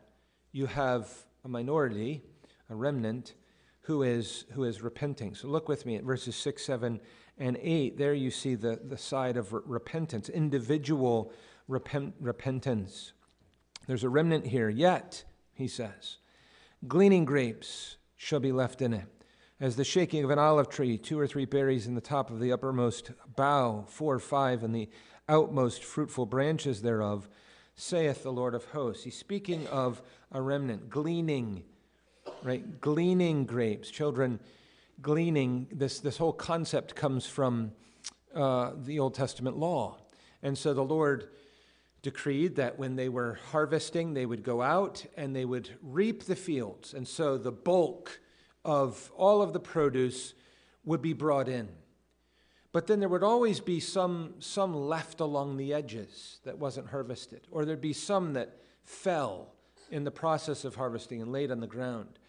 you 0.52 0.68
have 0.68 1.10
a 1.44 1.48
minority, 1.48 2.22
a 2.70 2.76
remnant, 2.76 3.34
who 3.82 4.04
is, 4.04 4.46
who 4.54 4.64
is 4.64 4.82
repenting. 4.82 5.36
So 5.36 5.48
look 5.48 5.68
with 5.68 5.86
me 5.86 5.96
at 5.96 6.04
verses 6.04 6.36
6, 6.36 6.64
7, 6.64 7.00
and 7.38 7.58
8. 7.62 7.98
There 7.98 8.14
you 8.14 8.32
see 8.32 8.56
the, 8.56 8.80
the 8.82 8.98
side 8.98 9.36
of 9.36 9.52
re- 9.52 9.62
repentance, 9.66 10.30
individual 10.30 11.34
repent, 11.68 12.16
repentance. 12.20 13.14
There's 13.88 14.04
a 14.04 14.10
remnant 14.10 14.48
here, 14.48 14.70
yet, 14.70 15.26
he 15.54 15.68
says, 15.68 16.18
gleaning 16.88 17.26
grapes 17.26 17.98
shall 18.16 18.40
be 18.40 18.52
left 18.52 18.82
in 18.82 18.94
it. 18.94 19.06
As 19.64 19.78
the 19.78 19.86
shaking 19.86 20.26
of 20.26 20.30
an 20.30 20.40
olive 20.40 20.68
tree, 20.68 20.98
two 20.98 21.18
or 21.18 21.26
three 21.26 21.46
berries 21.46 21.88
in 21.88 21.96
the 21.96 22.02
top 22.02 22.30
of 22.30 22.42
the 22.42 22.52
uppermost 22.52 23.12
bough, 23.38 23.86
four 23.88 24.16
or 24.16 24.20
five 24.20 24.62
in 24.62 24.74
the 24.74 24.90
outmost 25.30 25.86
fruitful 25.86 26.26
branches 26.26 26.82
thereof, 26.82 27.30
saith 27.74 28.24
the 28.24 28.34
Lord 28.34 28.56
of 28.56 28.66
hosts. 28.66 29.06
He's 29.06 29.18
speaking 29.18 29.66
of 29.68 30.02
a 30.34 30.42
remnant, 30.42 30.90
gleaning, 30.90 31.64
right? 32.44 32.82
Gleaning 32.82 33.46
grapes. 33.46 33.90
Children, 33.90 34.42
gleaning, 35.02 35.68
this, 35.72 36.02
this 36.02 36.18
whole 36.18 36.34
concept 36.34 36.94
comes 36.94 37.26
from 37.26 37.72
uh, 38.36 38.72
the 38.76 39.00
Old 39.00 39.14
Testament 39.14 39.56
law. 39.56 39.96
And 40.42 40.58
so 40.58 40.74
the 40.74 40.84
Lord 40.84 41.30
decreed 42.02 42.58
that 42.58 42.78
when 42.78 42.98
they 42.98 43.08
were 43.08 43.40
harvesting, 43.54 44.14
they 44.14 44.26
would 44.26 44.44
go 44.44 44.62
out 44.62 45.06
and 45.16 45.34
they 45.34 45.46
would 45.46 45.70
reap 45.82 46.26
the 46.26 46.36
fields. 46.36 46.94
And 46.94 47.08
so 47.08 47.38
the 47.38 47.54
bulk 47.54 48.20
of 48.66 49.12
all 49.16 49.42
of 49.42 49.54
the 49.54 49.60
produce 49.60 50.34
would 50.86 51.02
be 51.02 51.14
brought 51.14 51.48
in. 51.48 51.70
But 52.72 52.88
then 52.88 53.00
there 53.00 53.10
would 53.10 53.24
always 53.24 53.60
be 53.60 53.80
some, 53.80 54.36
some 54.40 54.76
left 54.76 55.20
along 55.20 55.58
the 55.58 55.74
edges 55.74 56.40
that 56.44 56.58
wasn't 56.58 56.90
harvested, 56.90 57.42
or 57.52 57.66
there'd 57.66 57.82
be 57.82 57.94
some 57.94 58.34
that 58.34 58.58
fell 58.84 59.54
in 59.92 60.04
the 60.04 60.12
process 60.12 60.66
of 60.66 60.76
harvesting 60.76 61.22
and 61.22 61.32
laid 61.32 61.52
on 61.52 61.60
the 61.60 61.68
ground. 61.68 62.20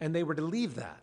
And 0.00 0.14
they 0.14 0.24
were 0.24 0.34
to 0.34 0.42
leave 0.42 0.74
that. 0.74 1.02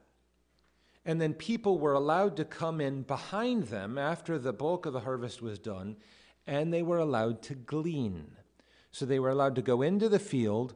And 1.06 1.20
then 1.20 1.34
people 1.34 1.80
were 1.80 1.94
allowed 1.94 2.36
to 2.38 2.46
come 2.46 2.82
in 2.82 3.04
behind 3.04 3.66
them 3.66 3.98
after 3.98 4.38
the 4.38 4.54
bulk 4.54 4.86
of 4.86 4.94
the 4.94 5.00
harvest 5.00 5.42
was 5.42 5.58
done 5.58 5.96
and 6.46 6.74
they 6.74 6.84
were 6.84 6.98
allowed 6.98 7.42
to 7.44 7.56
glean. 7.56 8.32
So 8.92 9.06
they 9.06 9.20
were 9.20 9.30
allowed 9.30 9.56
to 9.56 9.62
go 9.62 9.82
into 9.82 10.10
the 10.10 10.20
field 10.20 10.74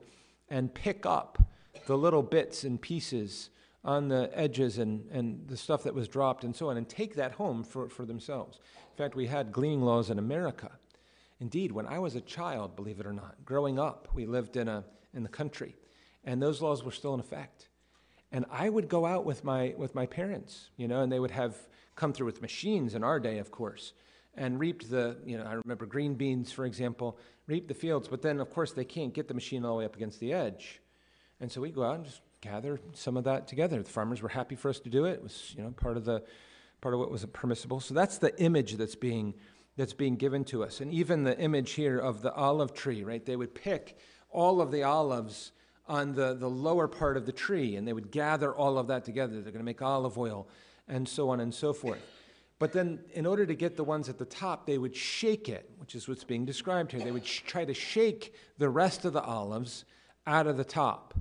and 0.50 0.74
pick 0.74 1.06
up 1.06 1.44
the 1.86 1.98
little 1.98 2.24
bits 2.24 2.64
and 2.64 2.82
pieces 2.82 3.50
on 3.86 4.10
the 4.10 4.30
edges 4.34 4.80
and, 4.80 5.08
and 5.12 5.48
the 5.48 5.56
stuff 5.56 5.84
that 5.84 5.94
was 5.94 6.08
dropped 6.08 6.44
and 6.44 6.56
so 6.56 6.70
on 6.70 6.76
and 6.76 6.90
take 6.90 7.16
that 7.16 7.32
home 7.32 7.64
for, 7.64 7.88
for 7.88 8.04
themselves. 8.04 8.60
In 8.92 8.98
fact, 8.98 9.16
we 9.16 9.28
had 9.28 9.52
gleaning 9.52 9.82
laws 9.82 10.10
in 10.10 10.20
America. 10.20 10.72
Indeed, 11.40 11.72
when 11.72 11.86
I 11.86 12.00
was 12.00 12.16
a 12.16 12.22
child, 12.22 12.76
believe 12.76 13.00
it 13.00 13.06
or 13.06 13.14
not, 13.14 13.46
growing 13.46 13.78
up, 13.80 14.10
we 14.14 14.26
lived 14.26 14.58
in, 14.58 14.68
a, 14.68 14.84
in 15.14 15.24
the 15.24 15.30
country, 15.30 15.76
and 16.24 16.42
those 16.42 16.62
laws 16.62 16.84
were 16.84 16.92
still 16.92 17.14
in 17.14 17.20
effect. 17.20 17.70
And 18.32 18.46
I 18.52 18.70
would 18.70 18.90
go 18.90 19.06
out 19.06 19.24
with 19.24 19.44
my, 19.44 19.76
with 19.78 19.94
my 19.94 20.08
parents, 20.08 20.70
you 20.78 20.88
know, 20.88 21.02
and 21.02 21.12
they 21.12 21.20
would 21.20 21.32
have 21.32 21.56
come 21.96 22.12
through 22.12 22.26
with 22.26 22.42
machines 22.42 22.96
in 22.96 23.04
our 23.04 23.20
day, 23.20 23.38
of 23.38 23.52
course 23.52 23.94
and 24.38 24.60
reaped 24.60 24.90
the, 24.90 25.18
you 25.26 25.38
know, 25.38 25.46
I 25.46 25.54
remember 25.54 25.86
green 25.86 26.16
beans, 26.16 26.52
for 26.52 26.66
example, 26.66 27.18
reaped 27.48 27.68
the 27.68 27.74
fields, 27.74 28.08
but 28.08 28.22
then, 28.22 28.40
of 28.40 28.50
course, 28.50 28.72
they 28.72 28.84
can't 28.84 29.14
get 29.14 29.28
the 29.28 29.34
machine 29.34 29.64
all 29.64 29.76
the 29.76 29.80
way 29.80 29.86
up 29.86 29.96
against 29.96 30.20
the 30.20 30.34
edge. 30.34 30.82
And 31.40 31.52
so 31.52 31.62
we 31.62 31.70
go 31.70 31.84
out 31.84 31.96
and 31.96 32.06
just 32.06 32.22
gather 32.42 32.80
some 32.94 33.18
of 33.18 33.24
that 33.24 33.48
together. 33.48 33.82
The 33.82 33.90
farmers 33.90 34.22
were 34.22 34.30
happy 34.30 34.56
for 34.56 34.70
us 34.70 34.80
to 34.82 34.90
do 34.90 35.06
it. 35.06 35.14
It 35.14 35.24
was, 35.24 35.54
you 35.58 35.64
know, 35.64 35.72
part 35.72 35.98
of 35.98 36.06
the, 36.06 36.24
part 36.82 36.94
of 36.94 37.00
what 37.00 37.12
was 37.12 37.26
permissible. 37.26 37.80
So 37.80 37.94
that's 37.94 38.18
the 38.18 38.40
image 38.42 38.74
that's 38.74 38.96
being, 38.96 39.34
that's 39.78 39.94
being 39.94 40.16
given 40.16 40.44
to 40.46 40.64
us. 40.64 40.82
And 40.82 40.92
even 40.94 41.24
the 41.24 41.38
image 41.40 41.72
here 41.72 41.98
of 41.98 42.22
the 42.22 42.34
olive 42.34 42.74
tree, 42.74 43.04
right? 43.04 43.26
They 43.26 43.36
would 43.36 43.56
pick 43.56 43.98
all 44.30 44.62
of 44.62 44.72
the 44.72 44.84
olives 44.84 45.52
on 45.88 46.14
the, 46.14 46.34
the 46.34 46.50
lower 46.50 46.88
part 46.88 47.18
of 47.18 47.26
the 47.26 47.32
tree 47.32 47.76
and 47.76 47.88
they 47.88 47.94
would 47.94 48.12
gather 48.12 48.54
all 48.54 48.78
of 48.78 48.88
that 48.88 49.06
together. 49.06 49.34
They're 49.34 49.52
going 49.52 49.60
to 49.60 49.64
make 49.64 49.82
olive 49.82 50.18
oil 50.18 50.48
and 50.88 51.08
so 51.08 51.30
on 51.30 51.40
and 51.40 51.54
so 51.54 51.74
forth. 51.74 52.00
But 52.58 52.72
then, 52.72 53.00
in 53.14 53.26
order 53.26 53.46
to 53.46 53.54
get 53.54 53.76
the 53.76 53.84
ones 53.84 54.08
at 54.08 54.18
the 54.18 54.26
top, 54.26 54.66
they 54.66 54.78
would 54.78 54.96
shake 54.96 55.50
it, 55.50 55.70
which 55.78 55.94
is 55.94 56.08
what's 56.08 56.24
being 56.24 56.46
described 56.46 56.94
here. 56.94 57.02
They 57.02 57.12
would 57.12 57.26
sh- 57.26 57.42
try 57.46 57.66
to 57.66 57.74
shake 57.74 58.34
the 58.58 58.70
rest 58.70 59.04
of 59.04 59.12
the 59.12 59.22
olives 59.22 59.84
out 60.26 60.48
of 60.48 60.56
the 60.56 60.64
top 60.64 61.14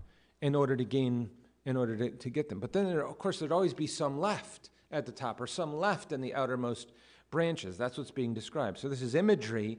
in 0.44 0.54
order 0.54 0.76
to 0.76 0.84
gain, 0.84 1.30
in 1.64 1.74
order 1.74 1.96
to, 1.96 2.10
to 2.10 2.28
get 2.28 2.50
them. 2.50 2.60
But 2.60 2.74
then, 2.74 2.84
there, 2.84 3.06
of 3.06 3.18
course, 3.18 3.38
there'd 3.38 3.50
always 3.50 3.72
be 3.72 3.86
some 3.86 4.20
left 4.20 4.68
at 4.90 5.06
the 5.06 5.10
top 5.10 5.40
or 5.40 5.46
some 5.46 5.74
left 5.74 6.12
in 6.12 6.20
the 6.20 6.34
outermost 6.34 6.92
branches. 7.30 7.78
That's 7.78 7.96
what's 7.96 8.10
being 8.10 8.34
described. 8.34 8.76
So, 8.76 8.90
this 8.90 9.00
is 9.00 9.14
imagery 9.14 9.78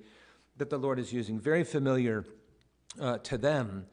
that 0.58 0.71
the 0.71 0.80
Lord 0.80 0.97
is 0.97 1.13
using, 1.13 1.39
very 1.39 1.63
familiar 1.63 2.25
uh, 2.99 3.19
to 3.19 3.38
them, 3.38 3.86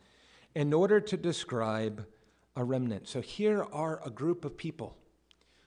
in 0.55 0.73
order 0.73 0.99
to 0.99 1.17
describe 1.19 2.07
a 2.57 2.65
remnant. 2.65 3.07
So, 3.07 3.21
here 3.21 3.67
are 3.71 4.01
a 4.03 4.09
group 4.09 4.43
of 4.47 4.57
people, 4.57 4.97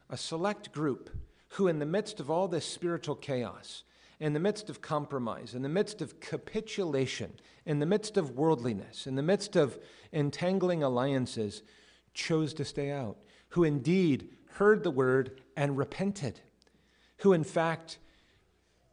a 0.09 0.17
select 0.17 0.71
group 0.71 1.11
who, 1.49 1.67
in 1.67 1.77
the 1.77 1.85
midst 1.85 2.19
of 2.19 2.31
all 2.31 2.47
this 2.47 2.65
spiritual 2.65 3.15
chaos, 3.15 3.83
in 4.19 4.33
the 4.33 4.39
midst 4.39 4.69
of 4.69 4.81
compromise, 4.81 5.55
in 5.55 5.61
the 5.61 5.69
midst 5.69 6.01
of 6.01 6.19
capitulation, 6.19 7.33
in 7.65 7.79
the 7.79 7.85
midst 7.85 8.17
of 8.17 8.31
worldliness, 8.31 9.07
in 9.07 9.15
the 9.15 9.21
midst 9.21 9.55
of 9.55 9.77
entangling 10.11 10.83
alliances, 10.83 11.63
chose 12.13 12.53
to 12.53 12.65
stay 12.65 12.91
out, 12.91 13.17
who 13.49 13.63
indeed 13.63 14.29
heard 14.53 14.83
the 14.83 14.91
word 14.91 15.41
and 15.57 15.77
repented, 15.77 16.39
who 17.17 17.33
in 17.33 17.43
fact 17.43 17.99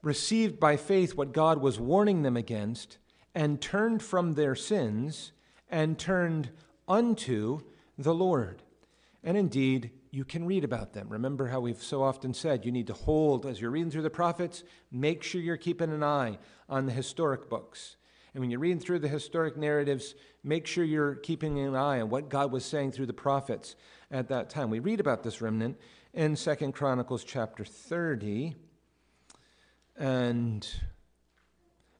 received 0.02 0.58
by 0.58 0.76
faith 0.76 1.14
what 1.14 1.32
God 1.32 1.60
was 1.60 1.78
warning 1.78 2.22
them 2.22 2.36
against 2.36 2.98
and 3.34 3.60
turned 3.60 4.02
from 4.02 4.32
their 4.32 4.54
sins 4.54 5.32
and 5.68 5.98
turned 5.98 6.50
unto 6.88 7.60
the 7.96 8.14
Lord. 8.14 8.62
And 9.22 9.36
indeed, 9.36 9.92
you 10.12 10.26
can 10.26 10.44
read 10.44 10.62
about 10.62 10.92
them. 10.92 11.08
Remember 11.08 11.48
how 11.48 11.60
we've 11.60 11.82
so 11.82 12.02
often 12.02 12.34
said 12.34 12.66
you 12.66 12.70
need 12.70 12.86
to 12.88 12.92
hold, 12.92 13.46
as 13.46 13.60
you're 13.60 13.70
reading 13.70 13.90
through 13.90 14.02
the 14.02 14.10
prophets, 14.10 14.62
make 14.92 15.22
sure 15.22 15.40
you're 15.40 15.56
keeping 15.56 15.90
an 15.90 16.04
eye 16.04 16.38
on 16.68 16.84
the 16.84 16.92
historic 16.92 17.48
books. 17.48 17.96
And 18.34 18.42
when 18.42 18.50
you're 18.50 18.60
reading 18.60 18.78
through 18.78 18.98
the 18.98 19.08
historic 19.08 19.56
narratives, 19.56 20.14
make 20.44 20.66
sure 20.66 20.84
you're 20.84 21.14
keeping 21.14 21.58
an 21.58 21.74
eye 21.74 22.02
on 22.02 22.10
what 22.10 22.28
God 22.28 22.52
was 22.52 22.62
saying 22.62 22.92
through 22.92 23.06
the 23.06 23.14
prophets 23.14 23.74
at 24.10 24.28
that 24.28 24.50
time. 24.50 24.68
We 24.68 24.80
read 24.80 25.00
about 25.00 25.22
this 25.22 25.40
remnant 25.40 25.78
in 26.12 26.36
Second 26.36 26.72
Chronicles 26.72 27.24
chapter 27.24 27.64
30 27.64 28.54
and 29.96 30.68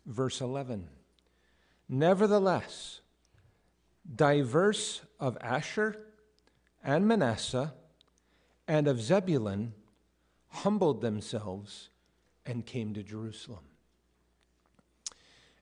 verse 0.05 0.43
11. 0.43 0.87
Nevertheless, 1.89 3.01
diverse 4.15 5.01
of 5.19 5.39
Asher 5.41 5.97
and 6.85 7.09
Manasseh 7.09 7.73
and 8.73 8.89
of 8.89 9.03
Zebulun 9.03 9.75
humbled 10.49 11.03
themselves 11.03 11.91
and 12.47 12.65
came 12.65 12.95
to 12.95 13.03
Jerusalem. 13.03 13.65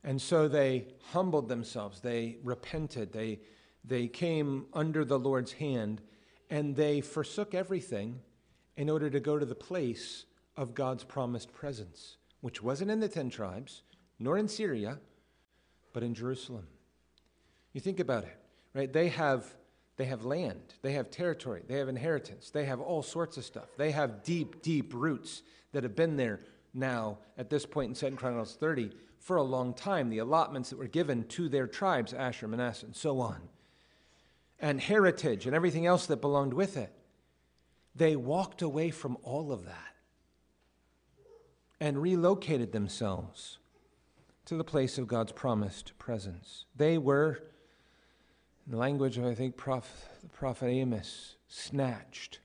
And 0.05 0.23
so 0.23 0.47
they 0.47 0.87
humbled 1.11 1.49
themselves, 1.49 1.99
they 1.99 2.37
repented, 2.45 3.13
they, 3.13 3.41
they 3.85 4.07
came 4.07 4.67
under 4.73 5.05
the 5.05 5.19
Lord's 5.19 5.51
hand, 5.55 6.01
and 6.51 6.77
they 6.77 7.01
forsook 7.01 7.53
everything 7.53 8.21
in 8.77 8.89
order 8.89 9.11
to 9.11 9.19
go 9.19 9.41
to 9.41 9.45
the 9.45 9.57
place 9.57 10.25
of 10.57 10.73
God's 10.73 11.03
promised 11.03 11.53
presence, 11.53 12.17
which 12.43 12.63
wasn't 12.63 12.93
in 12.93 13.01
the 13.01 13.09
ten 13.09 13.29
tribes, 13.29 13.83
nor 14.21 14.39
in 14.39 14.47
Syria, 14.47 15.01
but 15.93 16.05
in 16.05 16.15
Jerusalem. 16.15 16.69
You 17.73 17.81
think 17.81 17.99
about 17.99 18.23
it, 18.23 18.39
right? 18.73 18.93
They 18.93 19.09
have 19.09 19.53
they 20.01 20.07
have 20.07 20.25
land, 20.25 20.73
they 20.81 20.93
have 20.93 21.11
territory, 21.11 21.61
they 21.69 21.75
have 21.75 21.91
inheritance, 21.91 22.49
they 22.49 22.65
have 22.65 22.81
all 22.81 23.03
sorts 23.03 23.37
of 23.37 23.45
stuff. 23.45 23.67
They 23.77 23.91
have 23.91 24.23
deep, 24.23 24.63
deep 24.63 24.95
roots 24.95 25.43
that 25.73 25.83
have 25.83 25.95
been 25.95 26.17
there 26.17 26.41
now 26.73 27.19
at 27.37 27.51
this 27.51 27.67
point 27.67 28.03
in 28.03 28.11
2 28.11 28.17
Chronicles 28.17 28.55
30 28.55 28.93
for 29.19 29.37
a 29.37 29.43
long 29.43 29.75
time. 29.75 30.09
The 30.09 30.21
allotments 30.21 30.71
that 30.71 30.79
were 30.79 30.87
given 30.87 31.25
to 31.25 31.51
their 31.51 31.67
tribes, 31.67 32.15
Asher, 32.15 32.49
Manasseh, 32.49 32.87
and 32.87 32.97
so 32.97 33.21
on, 33.21 33.43
and 34.59 34.81
heritage 34.81 35.45
and 35.45 35.55
everything 35.55 35.85
else 35.85 36.07
that 36.07 36.23
belonged 36.23 36.55
with 36.55 36.79
it. 36.79 36.95
They 37.95 38.17
walked 38.17 38.63
away 38.63 38.89
from 38.89 39.19
all 39.23 39.53
of 39.53 39.67
that 39.67 39.97
and 41.79 42.01
relocated 42.01 42.73
themselves 42.73 43.59
to 44.47 44.57
the 44.57 44.65
place 44.65 44.97
of 44.97 45.09
God's 45.09 45.33
promised 45.33 45.99
presence. 45.99 46.65
They 46.75 46.97
were 46.97 47.50
in 48.71 48.77
the 48.77 48.81
language 48.81 49.19
of, 49.19 49.25
I 49.25 49.35
think, 49.35 49.57
Prof, 49.57 50.09
the 50.23 50.29
prophet 50.29 50.69
Amos, 50.69 51.35
snatched 51.49 52.39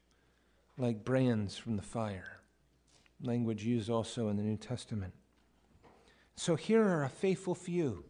like 0.75 1.05
brands 1.05 1.55
from 1.55 1.75
the 1.75 1.83
fire. 1.83 2.39
Language 3.21 3.63
used 3.63 3.91
also 3.91 4.29
in 4.29 4.35
the 4.35 4.41
New 4.41 4.57
Testament. 4.57 5.13
So 6.35 6.55
here 6.55 6.81
are 6.83 7.03
a 7.03 7.09
faithful 7.09 7.53
few. 7.53 8.05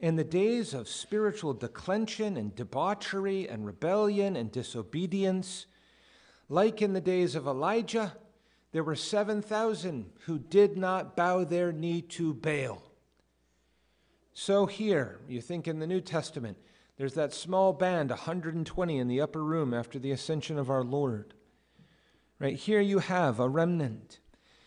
In 0.00 0.16
the 0.16 0.24
days 0.24 0.74
of 0.74 0.86
spiritual 0.86 1.54
declension 1.54 2.36
and 2.36 2.54
debauchery 2.54 3.48
and 3.48 3.64
rebellion 3.64 4.36
and 4.36 4.52
disobedience, 4.52 5.64
Like 6.50 6.82
in 6.82 6.92
the 6.92 7.00
days 7.00 7.36
of 7.36 7.46
Elijah, 7.46 8.12
there 8.72 8.82
were 8.82 8.96
7,000 8.96 10.10
who 10.26 10.40
did 10.40 10.76
not 10.76 11.16
bow 11.16 11.44
their 11.44 11.70
knee 11.70 12.02
to 12.02 12.34
Baal. 12.34 12.82
So 14.34 14.66
here, 14.66 15.20
you 15.28 15.40
think 15.40 15.68
in 15.68 15.78
the 15.78 15.86
New 15.86 16.00
Testament, 16.00 16.58
there's 17.00 17.14
that 17.14 17.32
small 17.32 17.72
band, 17.72 18.10
120 18.10 18.98
in 18.98 19.08
the 19.08 19.22
upper 19.22 19.42
room 19.42 19.72
after 19.72 19.98
the 19.98 20.10
ascension 20.10 20.58
of 20.58 20.68
our 20.68 20.84
Lord. 20.84 21.32
Right 22.38 22.56
here 22.56 22.82
you 22.82 22.98
have 22.98 23.40
a 23.40 23.48
remnant. 23.48 24.18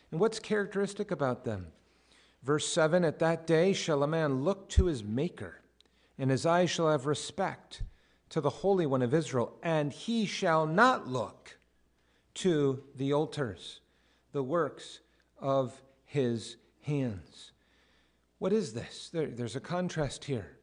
And 0.10 0.20
what's 0.20 0.40
characteristic 0.40 1.12
about 1.12 1.46
them? 1.46 1.68
Verse 2.42 2.68
7 2.68 3.06
At 3.06 3.20
that 3.20 3.46
day 3.46 3.72
shall 3.72 4.02
a 4.02 4.08
man 4.08 4.42
look 4.42 4.68
to 4.70 4.86
his 4.86 5.04
Maker, 5.04 5.62
and 6.18 6.32
his 6.32 6.44
eyes 6.44 6.72
shall 6.72 6.90
have 6.90 7.06
respect 7.06 7.84
to 8.30 8.42
the 8.42 8.50
Holy 8.50 8.88
One 8.88 9.04
of 9.04 9.14
Israel, 9.14 9.56
and 9.62 9.94
he 9.94 10.26
shall 10.26 10.66
not 10.66 11.08
look 11.08 11.60
to 12.34 12.82
the 12.96 13.14
altars 13.14 13.80
the 14.32 14.42
works 14.42 15.02
of 15.38 15.80
his 16.04 16.58
hands. 16.82 17.52
What 18.40 18.52
is 18.52 18.74
this? 18.74 19.12
There, 19.14 19.28
there's 19.28 19.56
a 19.56 19.60
contrast 19.60 20.26
here, 20.26 20.58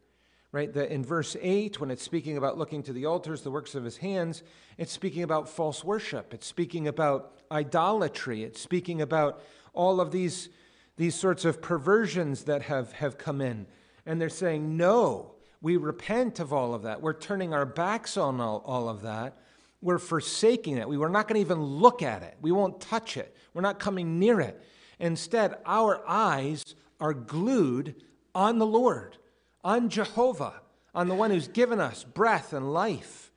right? 0.52 0.72
That 0.72 0.92
in 0.92 1.04
verse 1.04 1.36
8, 1.40 1.80
when 1.80 1.90
it's 1.90 2.02
speaking 2.02 2.36
about 2.36 2.58
looking 2.58 2.82
to 2.84 2.92
the 2.92 3.06
altars, 3.06 3.42
the 3.42 3.50
works 3.50 3.74
of 3.74 3.84
his 3.84 3.98
hands, 3.98 4.42
it's 4.78 4.92
speaking 4.92 5.22
about 5.22 5.48
false 5.48 5.84
worship. 5.84 6.34
It's 6.34 6.46
speaking 6.46 6.88
about 6.88 7.40
idolatry. 7.52 8.42
It's 8.42 8.60
speaking 8.60 9.00
about 9.00 9.42
all 9.72 10.00
of 10.00 10.10
these, 10.10 10.48
these 10.96 11.14
sorts 11.14 11.44
of 11.44 11.62
perversions 11.62 12.44
that 12.44 12.62
have, 12.62 12.92
have 12.92 13.16
come 13.18 13.40
in. 13.40 13.66
And 14.06 14.20
they're 14.20 14.28
saying, 14.28 14.76
no, 14.76 15.34
we 15.60 15.76
repent 15.76 16.40
of 16.40 16.52
all 16.52 16.74
of 16.74 16.82
that. 16.82 17.00
We're 17.00 17.12
turning 17.12 17.54
our 17.54 17.66
backs 17.66 18.16
on 18.16 18.40
all, 18.40 18.62
all 18.64 18.88
of 18.88 19.02
that. 19.02 19.36
We're 19.82 19.98
forsaking 19.98 20.78
it. 20.78 20.88
We 20.88 20.98
were 20.98 21.08
not 21.08 21.28
going 21.28 21.36
to 21.36 21.40
even 21.40 21.62
look 21.62 22.02
at 22.02 22.22
it. 22.22 22.36
We 22.40 22.52
won't 22.52 22.80
touch 22.80 23.16
it. 23.16 23.34
We're 23.54 23.62
not 23.62 23.78
coming 23.78 24.18
near 24.18 24.40
it. 24.40 24.62
Instead, 24.98 25.56
our 25.64 26.02
eyes 26.06 26.74
are 27.00 27.14
glued 27.14 28.02
on 28.34 28.58
the 28.58 28.66
Lord, 28.66 29.16
on 29.62 29.88
Jehovah, 29.88 30.62
on 30.94 31.08
the 31.08 31.14
one 31.14 31.30
who's 31.30 31.48
given 31.48 31.80
us 31.80 32.04
breath 32.04 32.52
and 32.52 32.72
life, 32.72 33.30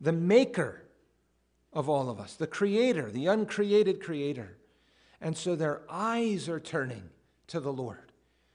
the 0.00 0.12
maker 0.12 0.84
of 1.72 1.88
all 1.88 2.08
of 2.10 2.20
us, 2.20 2.34
the 2.34 2.46
creator, 2.46 3.10
the 3.10 3.26
uncreated 3.26 4.02
creator. 4.02 4.56
And 5.20 5.36
so 5.36 5.56
their 5.56 5.82
eyes 5.88 6.48
are 6.48 6.60
turning 6.60 7.10
to 7.48 7.60
the 7.60 7.72
Lord. 7.72 8.12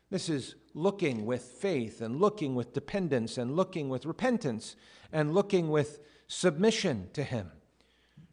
This 0.09 0.29
is 0.29 0.55
looking 0.73 1.25
with 1.25 1.41
faith 1.41 2.01
and 2.01 2.19
looking 2.19 2.55
with 2.55 2.73
dependence 2.73 3.37
and 3.37 3.55
looking 3.55 3.89
with 3.89 4.05
repentance 4.05 4.75
and 5.11 5.33
looking 5.33 5.69
with 5.69 5.99
submission 6.27 7.09
to 7.13 7.23
Him. 7.23 7.51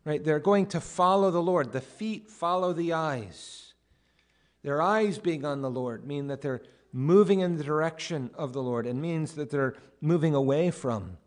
Right? 0.04 0.22
They're 0.22 0.38
going 0.38 0.66
to 0.66 0.80
follow 0.80 1.30
the 1.30 1.42
Lord. 1.42 1.72
The 1.72 1.80
feet 1.80 2.30
follow 2.30 2.72
the 2.72 2.92
eyes. 2.92 3.74
Their 4.62 4.80
eyes 4.80 5.18
being 5.18 5.44
on 5.44 5.62
the 5.62 5.70
Lord 5.70 6.06
mean 6.06 6.28
that 6.28 6.40
they're 6.40 6.62
moving 6.92 7.40
in 7.40 7.56
the 7.56 7.64
direction 7.64 8.30
of 8.34 8.52
the 8.52 8.62
Lord 8.62 8.86
and 8.86 9.00
means 9.00 9.34
that 9.34 9.50
they're 9.50 9.74
moving 10.00 10.34
away 10.34 10.70
from 10.70 11.18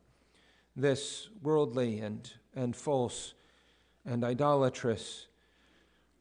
this 0.76 1.30
worldly 1.42 2.00
and, 2.00 2.32
and 2.56 2.76
false 2.76 3.34
and 4.06 4.24
idolatrous 4.24 5.28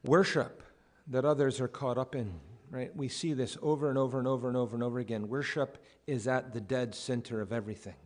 worship 0.04 0.62
that 1.08 1.24
others 1.24 1.60
are 1.60 1.68
caught 1.68 1.98
up 1.98 2.14
in. 2.14 2.40
Right? 2.70 2.94
We 2.96 3.08
see 3.08 3.34
this 3.34 3.58
over 3.60 3.90
and 3.90 3.98
over 3.98 4.18
and 4.18 4.26
over 4.26 4.48
and 4.48 4.56
over 4.56 4.74
and 4.74 4.82
over 4.82 4.98
again. 4.98 5.28
Worship 5.28 5.76
is 6.06 6.26
at 6.26 6.54
the 6.54 6.60
dead 6.60 6.94
center 6.94 7.40
of 7.42 7.52
everything. 7.52 7.96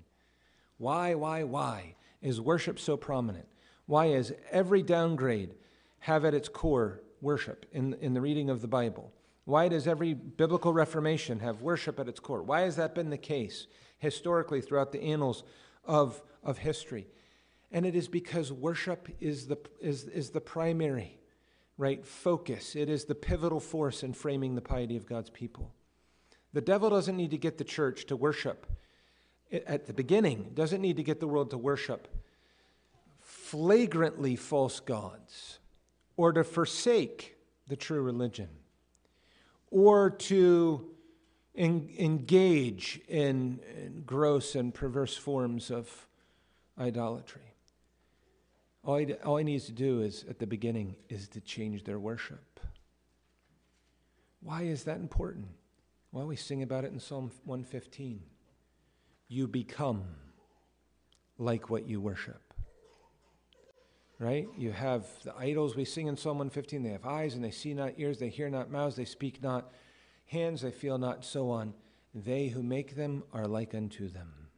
Why, 0.78 1.14
why, 1.14 1.44
why 1.44 1.94
is 2.20 2.40
worship 2.40 2.80
so 2.80 2.96
prominent? 2.96 3.46
Why 3.86 4.06
is 4.06 4.34
every 4.50 4.82
downgrade 4.82 5.54
have 6.00 6.24
at 6.24 6.34
its 6.34 6.48
core 6.48 7.00
worship 7.20 7.66
in, 7.72 7.94
in 7.94 8.14
the 8.14 8.20
reading 8.20 8.50
of 8.50 8.60
the 8.60 8.68
Bible? 8.68 9.12
Why 9.46 9.68
does 9.68 9.86
every 9.86 10.12
biblical 10.12 10.72
reformation 10.72 11.38
have 11.38 11.62
worship 11.62 12.00
at 12.00 12.08
its 12.08 12.18
core? 12.18 12.42
Why 12.42 12.62
has 12.62 12.76
that 12.76 12.96
been 12.96 13.10
the 13.10 13.16
case 13.16 13.68
historically 13.98 14.60
throughout 14.60 14.90
the 14.90 15.00
annals 15.00 15.44
of, 15.84 16.20
of 16.42 16.58
history? 16.58 17.06
And 17.70 17.86
it 17.86 17.94
is 17.94 18.08
because 18.08 18.52
worship 18.52 19.08
is 19.20 19.46
the, 19.46 19.56
is, 19.80 20.04
is 20.04 20.30
the 20.30 20.40
primary 20.40 21.20
right 21.78 22.04
focus. 22.04 22.74
It 22.74 22.88
is 22.88 23.04
the 23.04 23.14
pivotal 23.14 23.60
force 23.60 24.02
in 24.02 24.14
framing 24.14 24.56
the 24.56 24.60
piety 24.60 24.96
of 24.96 25.06
God's 25.06 25.30
people. 25.30 25.72
The 26.52 26.60
devil 26.60 26.90
doesn't 26.90 27.16
need 27.16 27.30
to 27.30 27.38
get 27.38 27.56
the 27.56 27.64
church 27.64 28.06
to 28.06 28.16
worship 28.16 28.66
at 29.52 29.86
the 29.86 29.92
beginning, 29.92 30.50
doesn't 30.54 30.80
need 30.80 30.96
to 30.96 31.04
get 31.04 31.20
the 31.20 31.28
world 31.28 31.50
to 31.50 31.58
worship 31.58 32.08
flagrantly 33.20 34.34
false 34.34 34.80
gods 34.80 35.60
or 36.16 36.32
to 36.32 36.42
forsake 36.42 37.36
the 37.68 37.76
true 37.76 38.02
religion 38.02 38.48
or 39.70 40.10
to 40.10 40.86
en- 41.54 41.90
engage 41.98 43.00
in, 43.08 43.60
in 43.76 44.02
gross 44.06 44.54
and 44.54 44.72
perverse 44.72 45.16
forms 45.16 45.70
of 45.70 46.06
idolatry. 46.78 47.42
All 48.84 48.96
he, 48.96 49.14
all 49.14 49.36
he 49.38 49.44
needs 49.44 49.66
to 49.66 49.72
do 49.72 50.02
is, 50.02 50.24
at 50.28 50.38
the 50.38 50.46
beginning, 50.46 50.94
is 51.08 51.28
to 51.28 51.40
change 51.40 51.84
their 51.84 51.98
worship. 51.98 52.60
Why 54.40 54.62
is 54.62 54.84
that 54.84 54.98
important? 54.98 55.48
Well, 56.12 56.26
we 56.26 56.36
sing 56.36 56.62
about 56.62 56.84
it 56.84 56.92
in 56.92 57.00
Psalm 57.00 57.32
115. 57.44 58.22
You 59.28 59.48
become 59.48 60.04
like 61.36 61.68
what 61.68 61.88
you 61.88 62.00
worship 62.00 62.45
right? 64.18 64.48
You 64.56 64.72
have 64.72 65.06
the 65.24 65.34
idols 65.36 65.76
we 65.76 65.84
sing 65.84 66.06
in 66.06 66.16
Psalm 66.16 66.38
115. 66.38 66.82
They 66.82 66.90
have 66.90 67.04
eyes 67.04 67.34
and 67.34 67.44
they 67.44 67.50
see 67.50 67.74
not, 67.74 67.94
ears, 67.98 68.18
they 68.18 68.28
hear 68.28 68.48
not, 68.48 68.70
mouths, 68.70 68.96
they 68.96 69.04
speak 69.04 69.42
not, 69.42 69.72
hands 70.26 70.62
they 70.62 70.70
feel 70.70 70.98
not, 70.98 71.24
so 71.24 71.50
on. 71.50 71.74
They 72.14 72.48
who 72.48 72.62
make 72.62 72.96
them 72.96 73.24
are 73.32 73.46
like 73.46 73.74
unto 73.74 74.08
them, 74.08 74.48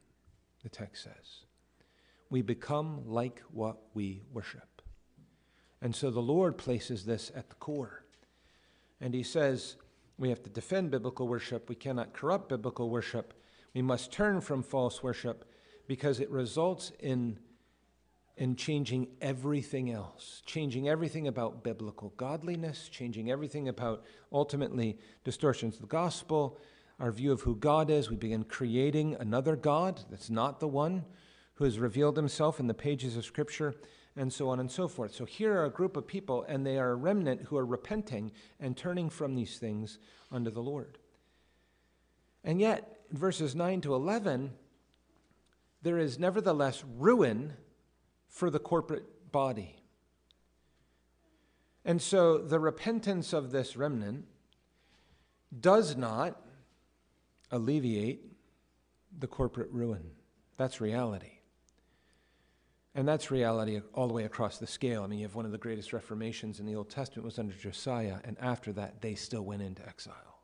the 0.63 0.69
text 0.69 1.03
says. 1.03 1.43
We 2.29 2.41
become 2.41 3.01
like 3.05 3.41
what 3.51 3.77
we 3.93 4.23
worship. 4.31 4.81
And 5.81 5.95
so 5.95 6.09
the 6.11 6.21
Lord 6.21 6.57
places 6.57 7.05
this 7.05 7.31
at 7.35 7.49
the 7.49 7.55
core. 7.55 8.05
And 9.01 9.13
He 9.13 9.23
says 9.23 9.75
we 10.17 10.29
have 10.29 10.43
to 10.43 10.49
defend 10.49 10.91
biblical 10.91 11.27
worship. 11.27 11.69
We 11.69 11.75
cannot 11.75 12.13
corrupt 12.13 12.49
biblical 12.49 12.89
worship. 12.89 13.33
We 13.73 13.81
must 13.81 14.11
turn 14.11 14.41
from 14.41 14.63
false 14.63 15.01
worship 15.01 15.45
because 15.87 16.19
it 16.19 16.29
results 16.29 16.91
in 16.99 17.39
and 18.39 18.57
changing 18.57 19.09
everything 19.21 19.91
else, 19.91 20.41
changing 20.45 20.87
everything 20.87 21.27
about 21.27 21.61
biblical 21.61 22.13
godliness, 22.15 22.87
changing 22.89 23.29
everything 23.29 23.67
about 23.67 24.05
ultimately 24.31 24.97
distortions 25.25 25.75
of 25.75 25.81
the 25.81 25.87
gospel, 25.87 26.57
our 27.01 27.11
view 27.11 27.33
of 27.33 27.41
who 27.41 27.55
God 27.57 27.89
is. 27.89 28.09
We 28.09 28.15
begin 28.15 28.45
creating 28.45 29.17
another 29.19 29.57
God 29.57 30.01
that's 30.09 30.29
not 30.29 30.61
the 30.61 30.69
one 30.69 31.03
who 31.55 31.65
has 31.65 31.79
revealed 31.79 32.15
himself 32.15 32.61
in 32.61 32.67
the 32.67 32.73
pages 32.73 33.17
of 33.17 33.25
Scripture, 33.25 33.75
and 34.15 34.31
so 34.31 34.47
on 34.49 34.61
and 34.61 34.71
so 34.71 34.87
forth. 34.87 35.13
So 35.13 35.25
here 35.25 35.53
are 35.53 35.65
a 35.65 35.69
group 35.69 35.97
of 35.97 36.07
people, 36.07 36.45
and 36.47 36.65
they 36.65 36.77
are 36.77 36.91
a 36.91 36.95
remnant 36.95 37.43
who 37.43 37.57
are 37.57 37.65
repenting 37.65 38.31
and 38.59 38.75
turning 38.75 39.09
from 39.09 39.35
these 39.35 39.57
things 39.57 39.99
unto 40.31 40.49
the 40.49 40.61
Lord. 40.61 40.97
And 42.43 42.61
yet, 42.61 43.01
verses 43.11 43.53
9 43.53 43.81
to 43.81 43.93
11, 43.93 44.51
there 45.81 45.97
is 45.97 46.17
nevertheless 46.17 46.83
ruin 46.97 47.53
for 48.29 48.49
the 48.49 48.59
corporate 48.59 49.31
body. 49.31 49.75
And 51.83 52.01
so 52.01 52.37
the 52.37 52.59
repentance 52.59 53.33
of 53.33 53.51
this 53.51 53.75
remnant 53.75 54.25
does 55.59 55.97
not 55.97 56.41
alleviate 57.51 58.21
the 59.17 59.27
corporate 59.27 59.71
ruin. 59.71 60.11
That's 60.57 60.79
reality. 60.79 61.39
And 62.95 63.07
that's 63.07 63.31
reality 63.31 63.81
all 63.93 64.07
the 64.07 64.13
way 64.13 64.25
across 64.25 64.57
the 64.57 64.67
scale. 64.67 65.03
I 65.03 65.07
mean, 65.07 65.19
you 65.19 65.25
have 65.25 65.35
one 65.35 65.45
of 65.45 65.51
the 65.51 65.57
greatest 65.57 65.93
reformations 65.93 66.59
in 66.59 66.65
the 66.65 66.75
Old 66.75 66.89
Testament 66.89 67.25
was 67.25 67.39
under 67.39 67.53
Josiah, 67.53 68.17
and 68.23 68.35
after 68.39 68.73
that, 68.73 69.01
they 69.01 69.15
still 69.15 69.43
went 69.43 69.61
into 69.61 69.87
exile. 69.87 70.41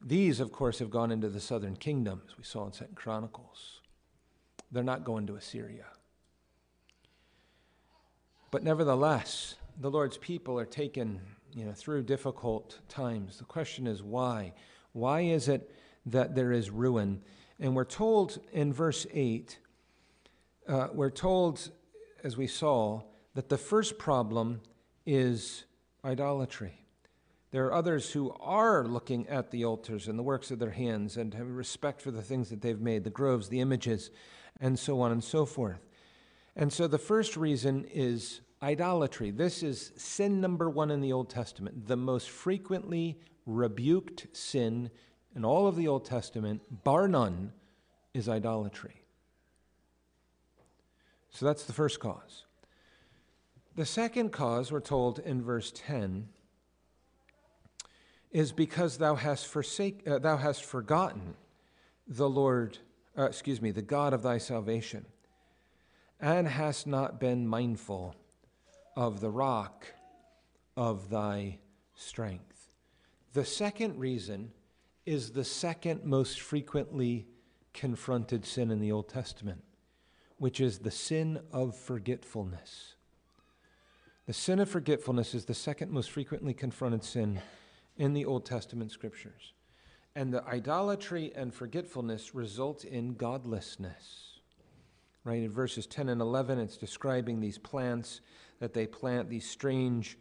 These, 0.00 0.38
of 0.40 0.52
course, 0.52 0.78
have 0.78 0.90
gone 0.90 1.10
into 1.10 1.28
the 1.28 1.40
southern 1.40 1.76
kingdom, 1.76 2.22
as 2.28 2.38
we 2.38 2.44
saw 2.44 2.66
in 2.66 2.72
Second 2.72 2.94
Chronicles. 2.94 3.77
They're 4.70 4.82
not 4.82 5.04
going 5.04 5.26
to 5.28 5.36
Assyria. 5.36 5.86
But 8.50 8.62
nevertheless, 8.62 9.56
the 9.78 9.90
Lord's 9.90 10.18
people 10.18 10.58
are 10.58 10.66
taken 10.66 11.20
you 11.54 11.64
know, 11.64 11.72
through 11.72 12.02
difficult 12.02 12.78
times. 12.88 13.38
The 13.38 13.44
question 13.44 13.86
is 13.86 14.02
why? 14.02 14.52
Why 14.92 15.22
is 15.22 15.48
it 15.48 15.70
that 16.06 16.34
there 16.34 16.52
is 16.52 16.70
ruin? 16.70 17.22
And 17.60 17.74
we're 17.74 17.84
told 17.84 18.38
in 18.52 18.72
verse 18.72 19.06
8, 19.12 19.58
uh, 20.68 20.88
we're 20.92 21.10
told, 21.10 21.70
as 22.22 22.36
we 22.36 22.46
saw, 22.46 23.02
that 23.34 23.48
the 23.48 23.58
first 23.58 23.98
problem 23.98 24.60
is 25.06 25.64
idolatry. 26.04 26.84
There 27.50 27.66
are 27.66 27.72
others 27.72 28.12
who 28.12 28.34
are 28.40 28.84
looking 28.84 29.26
at 29.28 29.50
the 29.50 29.64
altars 29.64 30.06
and 30.06 30.18
the 30.18 30.22
works 30.22 30.50
of 30.50 30.58
their 30.58 30.70
hands 30.70 31.16
and 31.16 31.32
have 31.32 31.48
respect 31.48 32.02
for 32.02 32.10
the 32.10 32.22
things 32.22 32.50
that 32.50 32.60
they've 32.60 32.80
made, 32.80 33.04
the 33.04 33.10
groves, 33.10 33.48
the 33.48 33.60
images, 33.60 34.10
and 34.60 34.78
so 34.78 35.00
on 35.00 35.12
and 35.12 35.22
so 35.22 35.44
forth. 35.44 35.86
And 36.56 36.72
so 36.72 36.86
the 36.86 36.98
first 36.98 37.36
reason 37.36 37.84
is 37.92 38.40
idolatry. 38.62 39.30
This 39.30 39.62
is 39.62 39.92
sin 39.96 40.40
number 40.40 40.68
one 40.68 40.90
in 40.90 41.00
the 41.00 41.12
Old 41.12 41.30
Testament, 41.30 41.86
the 41.86 41.96
most 41.96 42.28
frequently 42.28 43.18
rebuked 43.46 44.26
sin 44.36 44.90
in 45.36 45.44
all 45.44 45.66
of 45.66 45.76
the 45.76 45.86
Old 45.86 46.04
Testament, 46.04 46.62
bar 46.84 47.06
none, 47.06 47.52
is 48.12 48.28
idolatry. 48.28 49.04
So 51.30 51.46
that's 51.46 51.64
the 51.64 51.72
first 51.72 52.00
cause. 52.00 52.46
The 53.76 53.86
second 53.86 54.32
cause, 54.32 54.72
we're 54.72 54.80
told 54.80 55.20
in 55.20 55.40
verse 55.40 55.72
10, 55.74 56.28
is 58.32 58.50
because 58.50 58.98
thou 58.98 59.14
hast, 59.14 59.46
forsake, 59.46 60.02
uh, 60.06 60.18
thou 60.18 60.36
hast 60.36 60.64
forgotten 60.64 61.34
the 62.06 62.28
Lord, 62.28 62.78
uh, 63.18 63.24
excuse 63.24 63.60
me, 63.60 63.70
the 63.72 63.82
God 63.82 64.12
of 64.12 64.22
thy 64.22 64.38
salvation, 64.38 65.04
and 66.20 66.46
hast 66.46 66.86
not 66.86 67.18
been 67.18 67.46
mindful 67.46 68.14
of 68.96 69.20
the 69.20 69.30
rock 69.30 69.86
of 70.76 71.10
thy 71.10 71.58
strength. 71.94 72.70
The 73.32 73.44
second 73.44 73.98
reason 73.98 74.52
is 75.04 75.30
the 75.30 75.44
second 75.44 76.04
most 76.04 76.40
frequently 76.40 77.26
confronted 77.74 78.44
sin 78.44 78.70
in 78.70 78.80
the 78.80 78.92
Old 78.92 79.08
Testament, 79.08 79.62
which 80.38 80.60
is 80.60 80.78
the 80.78 80.90
sin 80.90 81.40
of 81.52 81.76
forgetfulness. 81.76 82.94
The 84.26 84.32
sin 84.32 84.60
of 84.60 84.68
forgetfulness 84.68 85.34
is 85.34 85.46
the 85.46 85.54
second 85.54 85.90
most 85.90 86.10
frequently 86.10 86.54
confronted 86.54 87.02
sin 87.02 87.40
in 87.96 88.12
the 88.12 88.24
Old 88.24 88.44
Testament 88.44 88.92
scriptures. 88.92 89.54
And 90.14 90.32
the 90.32 90.44
idolatry 90.46 91.32
and 91.34 91.54
forgetfulness 91.54 92.34
result 92.34 92.84
in 92.84 93.14
godlessness. 93.14 94.40
Right? 95.24 95.42
In 95.42 95.50
verses 95.50 95.86
10 95.86 96.08
and 96.08 96.20
11, 96.20 96.58
it's 96.58 96.76
describing 96.76 97.40
these 97.40 97.58
plants 97.58 98.20
that 98.60 98.74
they 98.74 98.86
plant, 98.86 99.28
these 99.28 99.48
strange 99.48 100.18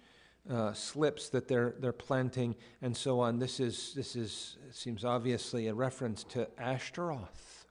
uh, 0.50 0.74
slips 0.74 1.30
that 1.30 1.48
they're, 1.48 1.76
they're 1.80 1.92
planting, 1.92 2.56
and 2.82 2.96
so 2.96 3.20
on. 3.20 3.40
This 3.40 3.60
is, 3.60 3.94
this 3.96 4.16
is, 4.16 4.58
seems 4.72 5.04
obviously 5.04 5.68
a 5.68 5.74
reference 5.74 6.24
to 6.26 6.48
Ashtaroth. 6.60 7.66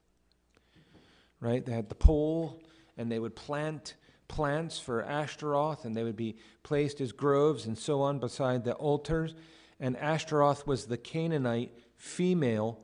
Right? 1.40 1.64
They 1.64 1.72
had 1.72 1.88
the 1.88 1.94
pole, 1.94 2.62
and 2.96 3.10
they 3.10 3.18
would 3.18 3.36
plant 3.36 3.94
plants 4.28 4.78
for 4.78 5.04
Ashtaroth, 5.04 5.84
and 5.84 5.94
they 5.94 6.02
would 6.02 6.16
be 6.16 6.36
placed 6.62 7.00
as 7.00 7.12
groves 7.12 7.66
and 7.66 7.76
so 7.78 8.02
on 8.02 8.18
beside 8.18 8.64
the 8.64 8.74
altars. 8.74 9.34
And 9.78 9.96
Ashtaroth 9.96 10.66
was 10.66 10.86
the 10.86 10.96
Canaanite 10.96 11.72
female 11.96 12.80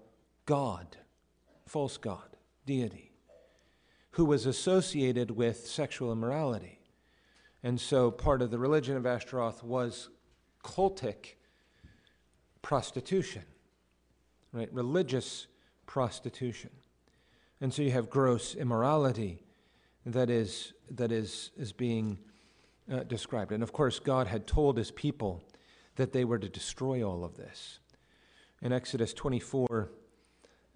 god, 0.47 0.97
false 1.67 1.97
god, 1.97 2.37
deity, 2.67 3.13
who 4.13 4.25
was 4.25 4.47
associated 4.47 5.31
with 5.31 5.67
sexual 5.67 6.13
immorality. 6.13 6.81
And 7.63 7.81
so 7.81 8.11
part 8.11 8.43
of 8.43 8.51
the 8.51 8.59
religion 8.59 8.97
of 8.97 9.07
Ashtaroth 9.07 9.63
was 9.63 10.09
cultic 10.65 11.37
prostitution, 12.61 13.43
right? 14.53 14.73
Religious 14.73 15.47
prostitution. 15.87 16.71
And 17.61 17.73
so 17.73 17.83
you 17.83 17.93
have 17.93 18.11
gross 18.11 18.55
immorality 18.55 19.45
that 20.05 20.31
is, 20.31 20.73
that 20.91 21.13
is, 21.13 21.51
is 21.57 21.73
being 21.73 22.19
uh, 22.91 23.05
described. 23.05 23.53
And 23.53 23.63
of 23.63 23.73
course, 23.73 24.01
God 24.01 24.27
had 24.27 24.47
told 24.47 24.77
his 24.77 24.91
people 24.91 25.45
that 25.97 26.13
they 26.13 26.25
were 26.25 26.39
to 26.39 26.49
destroy 26.49 27.03
all 27.09 27.25
of 27.25 27.37
this. 27.37 27.79
In 28.63 28.73
Exodus 28.73 29.13
24 29.13 29.91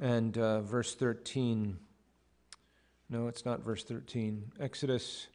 and 0.00 0.36
uh, 0.36 0.60
verse 0.62 0.96
13, 0.96 1.78
no, 3.08 3.28
it's 3.28 3.44
not 3.44 3.64
verse 3.64 3.84
13. 3.84 4.50
Exodus 4.58 5.28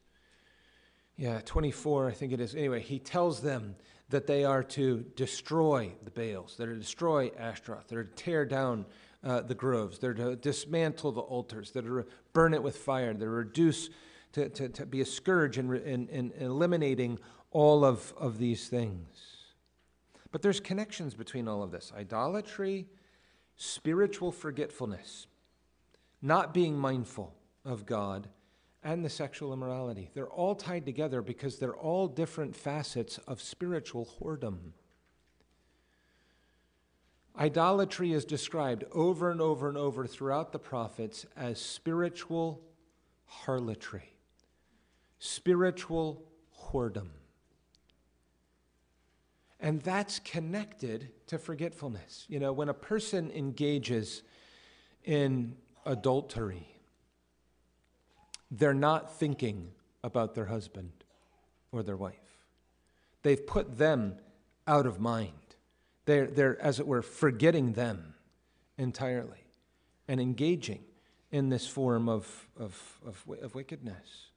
yeah, 1.16 1.40
24, 1.46 2.10
I 2.10 2.12
think 2.12 2.34
it 2.34 2.42
is. 2.42 2.54
Anyway, 2.54 2.82
he 2.82 3.00
tells 3.00 3.42
them 3.42 3.76
that 4.10 4.28
they 4.28 4.44
are 4.44 4.64
to 4.64 5.06
destroy 5.16 5.94
the 6.04 6.12
Baals, 6.12 6.56
they're 6.58 6.74
to 6.74 6.80
destroy 6.80 7.32
Ashtaroth, 7.40 7.88
they're 7.88 8.04
to 8.04 8.16
tear 8.16 8.44
down 8.44 8.86
uh, 9.24 9.40
the 9.42 9.56
groves, 9.56 10.00
they're 10.00 10.14
to 10.14 10.36
dismantle 10.36 11.14
the 11.14 11.22
altars, 11.22 11.72
they're 11.72 11.84
to 11.84 12.06
burn 12.34 12.54
it 12.54 12.62
with 12.62 12.76
fire, 12.76 13.14
they're 13.14 13.30
to 13.30 13.34
reduce, 13.34 13.90
to, 14.34 14.50
to, 14.50 14.86
be 14.86 15.00
a 15.00 15.06
scourge 15.06 15.58
in, 15.58 15.74
in, 15.78 16.10
in 16.10 16.34
eliminating 16.40 17.18
all 17.52 17.86
of, 17.86 18.14
of 18.18 18.40
these 18.40 18.68
things. 18.68 19.41
But 20.32 20.42
there's 20.42 20.60
connections 20.60 21.14
between 21.14 21.48
all 21.48 21.62
of 21.62 21.72
this 21.72 21.92
idolatry, 21.96 22.88
spiritual 23.58 24.32
forgetfulness, 24.32 25.28
not 26.22 26.54
being 26.54 26.78
mindful 26.78 27.36
of 27.66 27.86
God 27.86 28.28
and 28.84 29.06
the 29.06 29.10
sexual 29.10 29.54
immorality. 29.54 30.10
They're 30.14 30.30
all 30.30 30.56
tied 30.56 30.86
together 30.86 31.22
because 31.22 31.60
they're 31.60 31.76
all 31.76 32.08
different 32.08 32.56
facets 32.56 33.20
of 33.28 33.42
spiritual 33.42 34.08
whoredom. 34.20 34.74
Idolatry 37.38 38.12
is 38.12 38.26
described 38.26 38.84
over 38.92 39.32
and 39.32 39.40
over 39.40 39.70
and 39.70 39.78
over 39.78 40.06
throughout 40.06 40.52
the 40.52 40.60
prophets 40.60 41.26
as 41.38 41.62
spiritual 41.62 42.62
harlotry, 43.26 44.14
spiritual 45.20 46.24
whoredom. 46.60 47.10
And 49.62 49.80
that's 49.84 50.18
connected 50.20 51.10
to 51.28 51.38
forgetfulness. 51.38 52.26
You 52.28 52.40
know, 52.40 52.52
when 52.52 52.68
a 52.68 52.74
person 52.74 53.32
engages 53.32 54.24
in 55.06 55.56
adultery, 55.86 56.68
they're 58.50 58.74
not 58.74 59.16
thinking 59.18 59.70
about 60.04 60.34
their 60.34 60.46
husband 60.46 60.92
or 61.72 61.84
their 61.84 61.96
wife. 61.96 62.16
They've 63.22 63.46
put 63.46 63.78
them 63.78 64.16
out 64.68 64.88
of 64.88 65.00
mind. 65.00 65.32
They're, 66.06 66.26
they're, 66.26 66.60
as 66.60 66.80
it 66.80 66.88
were, 66.88 67.04
forgetting 67.04 67.74
them 67.74 68.16
entirely 68.80 69.46
and 70.08 70.20
engaging 70.20 70.84
in 71.32 71.50
this 71.50 71.68
form 71.68 72.10
of, 72.10 72.48
of, 72.60 73.00
of, 73.06 73.24
of 73.42 73.54
wickedness. 73.54 74.32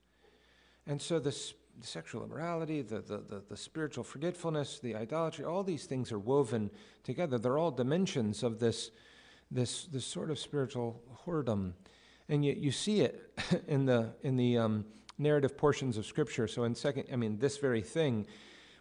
And 0.87 1.01
so 1.01 1.19
the 1.19 1.33
sexual 1.83 2.25
immorality, 2.25 2.83
the, 2.83 3.01
the, 3.01 3.19
the, 3.19 3.43
the, 3.49 3.57
spiritual 3.57 4.05
forgetfulness, 4.05 4.79
the 4.79 4.95
idolatry, 4.95 5.45
all 5.45 5.63
these 5.63 5.85
things 5.85 6.13
are 6.13 6.19
woven 6.19 6.71
together. 7.03 7.39
They're 7.39 7.59
all 7.59 7.71
dimensions 7.71 8.43
of 8.43 8.59
this, 8.59 8.91
this, 9.51 9.85
this 9.87 10.07
sort 10.07 10.31
of 10.31 10.39
spiritual 10.39 11.03
whoredom. 11.25 11.73
And 12.29 12.45
yet 12.45 12.57
you 12.57 12.71
see 12.71 13.01
it 13.01 13.39
in 13.69 13.87
the, 13.87 14.15
in 14.23 14.37
the 14.37 14.59
um, 14.59 14.85
narrative 15.19 15.57
portions 15.57 15.97
of 15.97 16.07
Scripture. 16.07 16.47
So, 16.49 16.65
in 16.65 16.75
second, 16.75 17.05
I 17.13 17.17
mean, 17.17 17.39
this 17.39 17.59
very 17.59 17.83
thing 17.83 18.27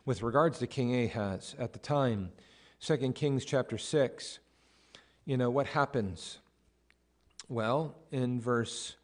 with 0.05 0.21
regards 0.21 0.59
to 0.59 0.67
King 0.67 1.05
Ahaz 1.05 1.55
at 1.59 1.73
the 1.73 1.79
time, 1.79 2.31
Second 2.79 3.15
Kings 3.15 3.45
chapter 3.45 3.77
6, 3.77 4.39
you 5.25 5.37
know, 5.37 5.49
what 5.49 5.67
happens? 5.67 6.39
Well, 7.47 7.95
in 8.11 8.41
verse 8.41 8.97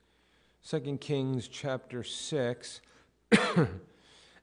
Second 0.61 0.99
Kings 0.99 1.47
chapter 1.47 2.03
6 2.03 2.81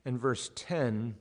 and 0.05 0.19
verse 0.21 0.51
10, 0.55 1.17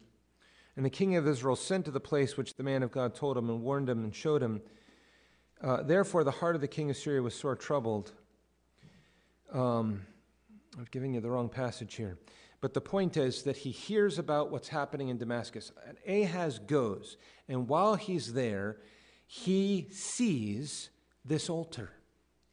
and 0.75 0.85
the 0.85 0.89
king 0.89 1.15
of 1.15 1.27
Israel 1.27 1.55
sent 1.55 1.85
to 1.85 1.91
the 1.91 1.99
place 1.99 2.37
which 2.37 2.55
the 2.55 2.63
man 2.63 2.83
of 2.83 2.91
God 2.91 3.15
told 3.15 3.37
him 3.37 3.49
and 3.49 3.61
warned 3.61 3.89
him 3.89 4.03
and 4.03 4.13
showed 4.13 4.41
him. 4.43 4.61
Uh, 5.61 5.83
Therefore, 5.83 6.23
the 6.23 6.31
heart 6.31 6.55
of 6.55 6.61
the 6.61 6.67
king 6.67 6.89
of 6.89 6.97
Syria 6.97 7.21
was 7.21 7.33
sore 7.33 7.55
troubled 7.55 8.11
um, 9.51 10.05
I'm 10.77 10.87
giving 10.91 11.13
you 11.13 11.21
the 11.21 11.29
wrong 11.29 11.49
passage 11.49 11.95
here. 11.95 12.17
But 12.61 12.73
the 12.73 12.81
point 12.81 13.15
is 13.15 13.43
that 13.43 13.57
he 13.57 13.71
hears 13.71 14.17
about 14.17 14.51
what's 14.51 14.67
happening 14.67 15.09
in 15.09 15.17
Damascus. 15.17 15.71
And 15.87 15.97
Ahaz 16.07 16.59
goes, 16.59 17.17
and 17.47 17.67
while 17.67 17.95
he's 17.95 18.33
there, 18.33 18.77
he 19.27 19.87
sees 19.91 20.89
this 21.23 21.49
altar 21.49 21.91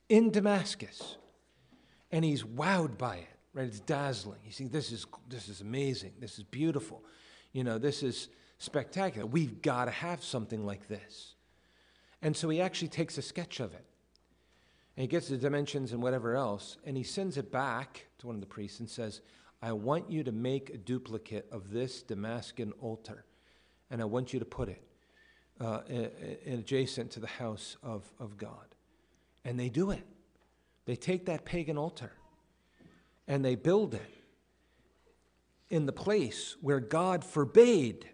in 0.08 0.30
Damascus. 0.30 1.16
And 2.10 2.24
he's 2.24 2.42
wowed 2.42 2.98
by 2.98 3.16
it, 3.16 3.31
right? 3.54 3.66
It's 3.66 3.80
dazzling. 3.80 4.40
You 4.44 4.52
see, 4.52 4.66
this 4.66 4.92
is, 4.92 5.06
this 5.28 5.48
is 5.48 5.60
amazing. 5.60 6.12
This 6.20 6.38
is 6.38 6.44
beautiful. 6.44 7.02
You 7.52 7.64
know, 7.64 7.78
this 7.78 8.02
is 8.02 8.28
spectacular. 8.58 9.26
We've 9.26 9.60
got 9.60 9.86
to 9.86 9.90
have 9.90 10.22
something 10.22 10.64
like 10.64 10.88
this. 10.88 11.34
And 12.22 12.36
so 12.36 12.48
he 12.48 12.60
actually 12.60 12.88
takes 12.88 13.18
a 13.18 13.22
sketch 13.22 13.60
of 13.60 13.74
it. 13.74 13.84
And 14.96 15.02
he 15.02 15.08
gets 15.08 15.28
the 15.28 15.36
dimensions 15.36 15.92
and 15.92 16.02
whatever 16.02 16.36
else, 16.36 16.76
and 16.84 16.96
he 16.96 17.02
sends 17.02 17.38
it 17.38 17.50
back 17.50 18.06
to 18.18 18.26
one 18.26 18.36
of 18.36 18.40
the 18.40 18.46
priests 18.46 18.80
and 18.80 18.88
says, 18.88 19.22
I 19.62 19.72
want 19.72 20.10
you 20.10 20.22
to 20.24 20.32
make 20.32 20.70
a 20.70 20.76
duplicate 20.76 21.46
of 21.50 21.70
this 21.70 22.02
Damascus 22.02 22.68
altar, 22.80 23.24
and 23.90 24.02
I 24.02 24.04
want 24.04 24.32
you 24.32 24.38
to 24.38 24.44
put 24.44 24.68
it 24.68 24.82
uh, 25.60 25.80
adjacent 26.46 27.10
to 27.12 27.20
the 27.20 27.26
house 27.26 27.76
of, 27.82 28.04
of 28.18 28.36
God. 28.36 28.74
And 29.44 29.58
they 29.58 29.68
do 29.68 29.90
it. 29.90 30.04
They 30.84 30.96
take 30.96 31.26
that 31.26 31.44
pagan 31.44 31.78
altar 31.78 32.12
and 33.32 33.42
they 33.42 33.54
build 33.54 33.94
it 33.94 34.14
in 35.70 35.86
the 35.86 35.92
place 35.92 36.54
where 36.60 36.80
God 36.80 37.24
forbade 37.24 38.10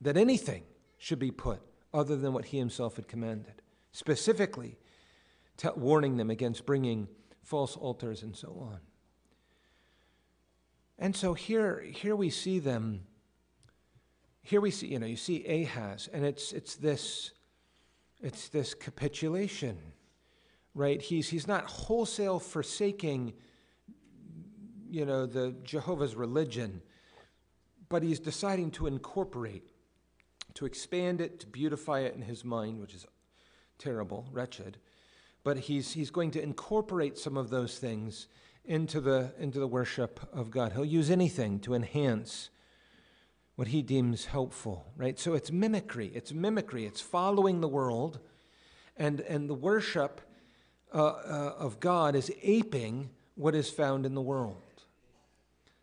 that 0.00 0.16
anything 0.16 0.62
should 0.98 1.18
be 1.18 1.32
put 1.32 1.60
other 1.92 2.14
than 2.14 2.32
what 2.32 2.44
he 2.44 2.58
himself 2.58 2.94
had 2.94 3.08
commanded. 3.08 3.60
Specifically, 3.90 4.78
t- 5.56 5.68
warning 5.74 6.16
them 6.16 6.30
against 6.30 6.64
bringing 6.64 7.08
false 7.42 7.76
altars 7.76 8.22
and 8.22 8.36
so 8.36 8.56
on. 8.60 8.78
And 10.96 11.16
so 11.16 11.34
here, 11.34 11.80
here 11.80 12.14
we 12.14 12.30
see 12.30 12.60
them. 12.60 13.00
Here 14.44 14.60
we 14.60 14.70
see, 14.70 14.86
you 14.86 15.00
know, 15.00 15.06
you 15.06 15.16
see 15.16 15.44
Ahaz, 15.44 16.08
and 16.12 16.24
it's 16.24 16.52
it's 16.52 16.76
this, 16.76 17.32
it's 18.20 18.48
this 18.48 18.74
capitulation, 18.74 19.76
right? 20.72 21.02
He's 21.02 21.30
he's 21.30 21.48
not 21.48 21.64
wholesale 21.64 22.38
forsaking, 22.38 23.32
you 24.92 25.06
know, 25.06 25.24
the 25.24 25.54
Jehovah's 25.64 26.14
religion, 26.14 26.82
but 27.88 28.02
he's 28.02 28.20
deciding 28.20 28.70
to 28.72 28.86
incorporate, 28.86 29.70
to 30.52 30.66
expand 30.66 31.22
it, 31.22 31.40
to 31.40 31.46
beautify 31.46 32.00
it 32.00 32.14
in 32.14 32.20
his 32.20 32.44
mind, 32.44 32.78
which 32.78 32.92
is 32.92 33.06
terrible, 33.78 34.28
wretched. 34.30 34.76
But 35.44 35.56
he's 35.60 35.94
he's 35.94 36.10
going 36.10 36.30
to 36.32 36.42
incorporate 36.42 37.16
some 37.16 37.38
of 37.38 37.48
those 37.48 37.78
things 37.78 38.28
into 38.66 39.00
the, 39.00 39.32
into 39.38 39.58
the 39.58 39.66
worship 39.66 40.20
of 40.30 40.50
God. 40.50 40.72
He'll 40.72 40.84
use 40.84 41.10
anything 41.10 41.58
to 41.60 41.72
enhance 41.72 42.50
what 43.56 43.68
he 43.68 43.80
deems 43.80 44.26
helpful, 44.26 44.92
right? 44.94 45.18
So 45.18 45.32
it's 45.32 45.50
mimicry. 45.50 46.12
It's 46.14 46.32
mimicry. 46.32 46.84
It's 46.84 47.00
following 47.00 47.62
the 47.62 47.68
world, 47.68 48.20
and, 48.96 49.20
and 49.22 49.48
the 49.48 49.54
worship 49.54 50.20
uh, 50.94 50.98
uh, 50.98 51.54
of 51.58 51.80
God 51.80 52.14
is 52.14 52.30
aping 52.42 53.08
what 53.34 53.54
is 53.54 53.70
found 53.70 54.04
in 54.04 54.14
the 54.14 54.20
world. 54.20 54.62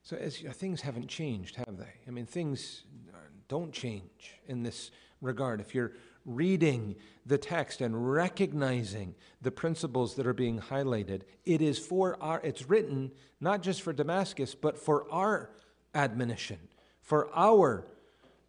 So 0.10 0.17
as, 0.17 0.38
things 0.38 0.82
haven't 0.82 1.08
changed, 1.08 1.56
have 1.58 1.78
they? 1.78 1.93
I 2.08 2.10
mean, 2.10 2.26
things 2.26 2.82
uh, 3.13 3.17
don't 3.48 3.72
change 3.72 4.39
in 4.48 4.63
this 4.63 4.89
regard. 5.22 5.62
If 5.62 5.76
you're 5.76 5.91
reading 6.26 6.95
the 7.28 7.38
text 7.38 7.80
and 7.80 8.12
recognizing 8.12 9.13
the 9.43 9.52
principles 9.52 10.15
that 10.15 10.26
are 10.26 10.34
being 10.34 10.60
highlighted. 10.60 11.22
It 11.45 11.62
is 11.62 11.78
for 11.78 12.17
our, 12.24 12.41
it's 12.43 12.67
written 12.67 13.12
not 13.39 13.62
just 13.62 13.84
for 13.84 13.93
Damascus, 13.93 14.56
but 14.56 14.80
for 14.80 15.06
our 15.12 15.52
admonition, 15.93 16.58
for 17.04 17.30
our 17.36 17.86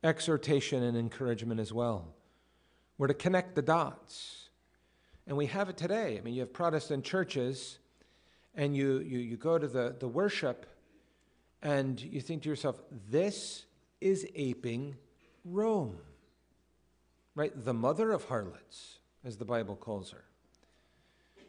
exhortation 0.02 0.82
and 0.82 0.96
encouragement 0.96 1.60
as 1.60 1.74
well. 1.74 2.14
We're 2.96 3.08
to 3.08 3.14
connect 3.14 3.54
the 3.54 3.62
dots. 3.62 4.48
And 5.26 5.36
we 5.36 5.44
have 5.44 5.68
it 5.68 5.76
today. 5.76 6.16
I 6.16 6.22
mean, 6.22 6.32
you 6.32 6.40
have 6.40 6.54
Protestant 6.54 7.04
churches, 7.04 7.80
and 8.54 8.74
you, 8.74 9.00
you, 9.00 9.18
you 9.18 9.36
go 9.36 9.58
to 9.58 9.68
the, 9.68 9.94
the 10.00 10.08
worship, 10.08 10.64
and 11.62 12.00
you 12.00 12.20
think 12.20 12.42
to 12.42 12.48
yourself, 12.48 12.80
this 13.08 13.64
is 14.00 14.26
aping 14.34 14.96
Rome 15.44 15.98
right? 17.34 17.52
The 17.64 17.74
mother 17.74 18.12
of 18.12 18.24
harlots, 18.24 18.98
as 19.24 19.36
the 19.36 19.44
Bible 19.44 19.76
calls 19.76 20.10
her. 20.10 20.24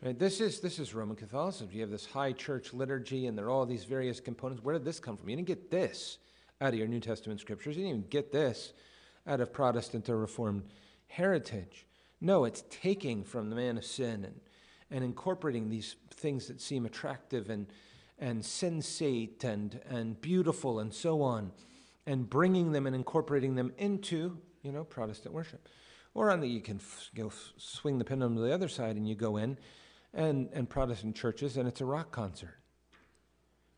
Right? 0.02 0.18
This 0.18 0.42
is 0.42 0.60
this 0.60 0.80
is 0.80 0.94
Roman 0.94 1.16
Catholicism. 1.16 1.70
You 1.72 1.82
have 1.82 1.90
this 1.92 2.06
high 2.06 2.32
church 2.32 2.74
liturgy, 2.74 3.28
and 3.28 3.38
there 3.38 3.46
are 3.46 3.50
all 3.50 3.66
these 3.66 3.84
various 3.84 4.20
components. 4.20 4.64
Where 4.64 4.74
did 4.74 4.86
this 4.86 5.00
come 5.00 5.18
from? 5.18 5.30
You 5.30 5.36
didn't 5.36 5.48
get 5.48 5.70
this 5.70 6.18
out 6.60 6.74
of 6.74 6.80
your 6.80 6.88
New 6.88 7.00
Testament 7.00 7.40
scriptures. 7.40 7.76
You 7.76 7.84
didn't 7.84 7.98
even 7.98 8.10
get 8.10 8.32
this 8.32 8.74
out 9.28 9.42
of 9.42 9.54
Protestant 9.54 10.10
or 10.10 10.18
Reformed 10.18 10.64
heritage. 11.08 11.86
No, 12.20 12.46
it's 12.46 12.64
taking 12.70 13.24
from 13.24 13.50
the 13.50 13.56
man 13.56 13.78
of 13.78 13.86
sin 13.86 14.26
and, 14.26 14.40
and 14.90 15.04
incorporating 15.04 15.70
these 15.70 15.96
things 16.12 16.48
that 16.48 16.62
seem 16.62 16.86
attractive 16.86 17.50
and, 17.50 17.68
and 18.22 18.42
sensate 18.42 19.44
and, 19.44 19.82
and 19.90 20.22
beautiful 20.22 20.80
and 20.80 20.94
so 20.94 21.22
on, 21.22 21.52
and 22.06 22.30
bringing 22.30 22.72
them 22.72 22.88
and 22.88 22.96
incorporating 22.96 23.56
them 23.56 23.74
into 23.78 24.38
you 24.64 24.72
know, 24.72 24.84
Protestant 24.84 25.34
worship. 25.34 25.68
Or 26.14 26.32
on 26.32 26.40
the, 26.40 26.48
you 26.48 26.62
can 26.62 26.78
f- 26.78 27.10
go 27.16 27.28
f- 27.28 27.54
swing 27.58 27.98
the 27.98 28.06
pendulum 28.06 28.36
to 28.36 28.42
the 28.42 28.54
other 28.54 28.68
side 28.68 28.96
and 28.96 29.08
you 29.08 29.16
go 29.16 29.38
in 29.38 29.58
and, 30.14 30.50
and 30.54 30.70
Protestant 30.70 31.16
churches 31.16 31.58
and 31.58 31.68
it's 31.68 31.82
a 31.82 31.86
rock 31.86 32.12
concert. 32.12 32.58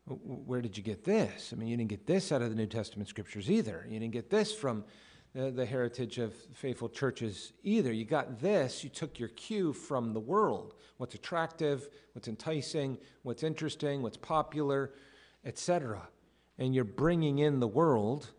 Where 0.06 0.60
did 0.60 0.76
you 0.76 0.82
get 0.82 1.04
this? 1.04 1.52
I 1.52 1.56
mean, 1.56 1.68
you 1.68 1.76
didn't 1.76 1.88
get 1.88 2.06
this 2.06 2.30
out 2.30 2.42
of 2.42 2.50
the 2.50 2.56
New 2.56 2.66
Testament 2.66 3.08
scriptures 3.08 3.50
either. 3.50 3.86
You 3.88 3.98
didn't 3.98 4.12
get 4.12 4.28
this 4.28 4.52
from 4.52 4.84
the, 5.34 5.50
the 5.50 5.66
heritage 5.66 6.18
of 6.18 6.32
faithful 6.54 6.88
churches 6.88 7.52
either. 7.62 7.92
You 7.92 8.04
got 8.04 8.40
this, 8.40 8.84
you 8.84 8.90
took 8.90 9.18
your 9.18 9.30
cue 9.30 9.72
from 9.72 10.12
the 10.12 10.20
world. 10.20 10.74
What's 10.96 11.14
attractive, 11.14 11.88
what's 12.12 12.28
enticing, 12.28 12.98
what's 13.22 13.42
interesting, 13.42 14.02
what's 14.02 14.16
popular, 14.16 14.92
etc. 15.44 16.08
And 16.58 16.74
you're 16.74 16.84
bringing 16.84 17.40
in 17.40 17.58
the 17.58 17.68
world 17.68 18.30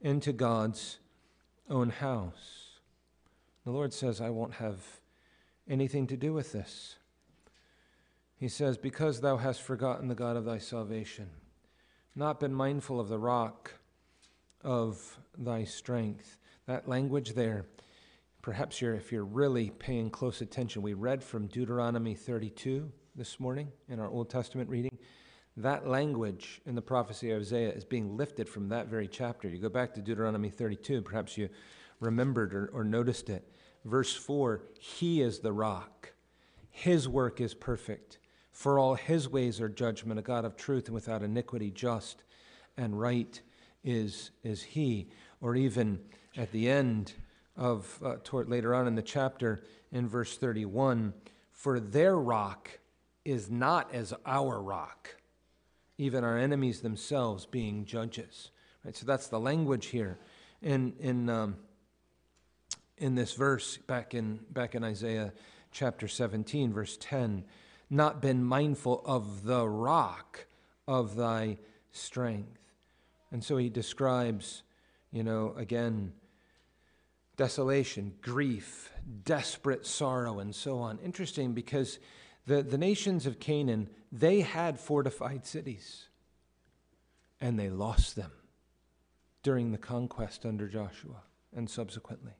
into 0.00 0.32
God's 0.32 0.98
own 1.68 1.90
house. 1.90 2.78
The 3.64 3.70
Lord 3.70 3.92
says, 3.92 4.20
I 4.20 4.30
won't 4.30 4.54
have 4.54 4.78
anything 5.68 6.06
to 6.06 6.16
do 6.16 6.32
with 6.32 6.52
this. 6.52 6.96
He 8.36 8.48
says, 8.48 8.78
Because 8.78 9.20
thou 9.20 9.36
hast 9.36 9.60
forgotten 9.60 10.08
the 10.08 10.14
God 10.14 10.36
of 10.36 10.46
thy 10.46 10.58
salvation, 10.58 11.28
not 12.14 12.40
been 12.40 12.54
mindful 12.54 12.98
of 12.98 13.08
the 13.08 13.18
rock 13.18 13.74
of 14.62 15.18
thy 15.36 15.64
strength. 15.64 16.38
That 16.66 16.88
language 16.88 17.34
there, 17.34 17.66
perhaps 18.42 18.80
you're, 18.80 18.94
if 18.94 19.12
you're 19.12 19.24
really 19.24 19.70
paying 19.70 20.10
close 20.10 20.40
attention, 20.40 20.82
we 20.82 20.94
read 20.94 21.22
from 21.22 21.46
Deuteronomy 21.46 22.14
32 22.14 22.90
this 23.14 23.40
morning 23.40 23.72
in 23.88 24.00
our 24.00 24.08
Old 24.08 24.30
Testament 24.30 24.68
reading. 24.68 24.98
That 25.56 25.88
language 25.88 26.60
in 26.66 26.74
the 26.74 26.82
prophecy 26.82 27.32
of 27.32 27.40
Isaiah 27.40 27.72
is 27.72 27.84
being 27.84 28.16
lifted 28.16 28.48
from 28.48 28.68
that 28.68 28.86
very 28.86 29.08
chapter. 29.08 29.48
You 29.48 29.58
go 29.58 29.68
back 29.68 29.92
to 29.94 30.00
Deuteronomy 30.00 30.50
32, 30.50 31.02
perhaps 31.02 31.36
you 31.36 31.48
remembered 32.00 32.54
or, 32.54 32.70
or 32.72 32.84
noticed 32.84 33.28
it. 33.28 33.52
Verse 33.84 34.14
4 34.14 34.62
He 34.78 35.20
is 35.20 35.40
the 35.40 35.52
rock, 35.52 36.12
His 36.70 37.08
work 37.08 37.40
is 37.40 37.54
perfect. 37.54 38.18
For 38.52 38.78
all 38.78 38.94
His 38.94 39.28
ways 39.28 39.60
are 39.60 39.68
judgment, 39.68 40.18
a 40.18 40.22
God 40.22 40.44
of 40.44 40.56
truth 40.56 40.86
and 40.86 40.94
without 40.94 41.22
iniquity, 41.22 41.70
just 41.70 42.24
and 42.76 42.98
right 42.98 43.40
is, 43.84 44.30
is 44.42 44.62
He. 44.62 45.08
Or 45.40 45.54
even 45.54 46.00
at 46.36 46.52
the 46.52 46.68
end 46.68 47.12
of, 47.56 47.98
uh, 48.04 48.16
toward, 48.24 48.48
later 48.48 48.74
on 48.74 48.86
in 48.86 48.94
the 48.94 49.02
chapter, 49.02 49.60
in 49.92 50.08
verse 50.08 50.36
31, 50.36 51.14
for 51.52 51.80
their 51.80 52.16
rock 52.16 52.78
is 53.24 53.50
not 53.50 53.92
as 53.94 54.14
our 54.24 54.60
rock 54.60 55.16
even 55.98 56.22
our 56.22 56.38
enemies 56.38 56.80
themselves 56.80 57.44
being 57.44 57.84
judges. 57.84 58.50
Right? 58.84 58.96
So 58.96 59.04
that's 59.04 59.26
the 59.26 59.40
language 59.40 59.86
here 59.86 60.18
in, 60.62 60.94
in, 61.00 61.28
um, 61.28 61.56
in 62.96 63.16
this 63.16 63.34
verse 63.34 63.76
back 63.76 64.14
in, 64.14 64.38
back 64.50 64.76
in 64.76 64.84
Isaiah 64.84 65.32
chapter 65.72 66.08
17, 66.08 66.72
verse 66.72 66.96
10 67.00 67.44
not 67.90 68.20
been 68.20 68.44
mindful 68.44 69.02
of 69.06 69.44
the 69.44 69.66
rock 69.66 70.46
of 70.86 71.16
thy 71.16 71.56
strength. 71.90 72.57
And 73.30 73.44
so 73.44 73.56
he 73.56 73.68
describes, 73.68 74.62
you 75.10 75.22
know, 75.22 75.54
again, 75.56 76.12
desolation, 77.36 78.14
grief, 78.20 78.90
desperate 79.24 79.86
sorrow, 79.86 80.38
and 80.38 80.54
so 80.54 80.78
on. 80.78 80.98
Interesting 80.98 81.52
because 81.52 81.98
the, 82.46 82.62
the 82.62 82.78
nations 82.78 83.26
of 83.26 83.38
Canaan, 83.38 83.90
they 84.10 84.40
had 84.40 84.80
fortified 84.80 85.46
cities, 85.46 86.08
and 87.40 87.58
they 87.58 87.70
lost 87.70 88.16
them 88.16 88.32
during 89.42 89.70
the 89.70 89.78
conquest 89.78 90.44
under 90.44 90.66
Joshua 90.66 91.22
and 91.54 91.70
subsequently. 91.70 92.32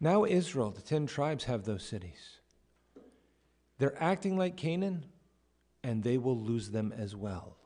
Now, 0.00 0.24
Israel, 0.24 0.70
the 0.70 0.82
ten 0.82 1.06
tribes, 1.06 1.44
have 1.44 1.64
those 1.64 1.84
cities. 1.84 2.38
They're 3.78 4.00
acting 4.00 4.36
like 4.36 4.56
Canaan, 4.56 5.06
and 5.82 6.02
they 6.02 6.18
will 6.18 6.38
lose 6.38 6.70
them 6.70 6.92
as 6.96 7.16
well, 7.16 7.56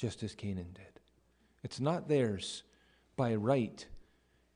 just 0.00 0.22
as 0.22 0.34
Canaan 0.34 0.72
did. 0.72 1.00
It's 1.62 1.78
not 1.78 2.08
theirs 2.08 2.62
by 3.16 3.34
right, 3.34 3.86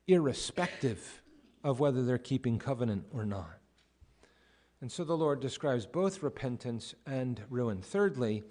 irrespective 0.07 1.21
of 1.63 1.79
whether 1.79 2.03
they're 2.03 2.17
keeping 2.17 2.57
covenant 2.57 3.05
or 3.11 3.25
not. 3.25 3.59
And 4.81 4.91
so 4.91 5.03
the 5.03 5.15
Lord 5.15 5.39
describes 5.39 5.85
both 5.85 6.23
repentance 6.23 6.95
and 7.05 7.41
ruin. 7.49 7.83
Thirdly, 7.83 8.43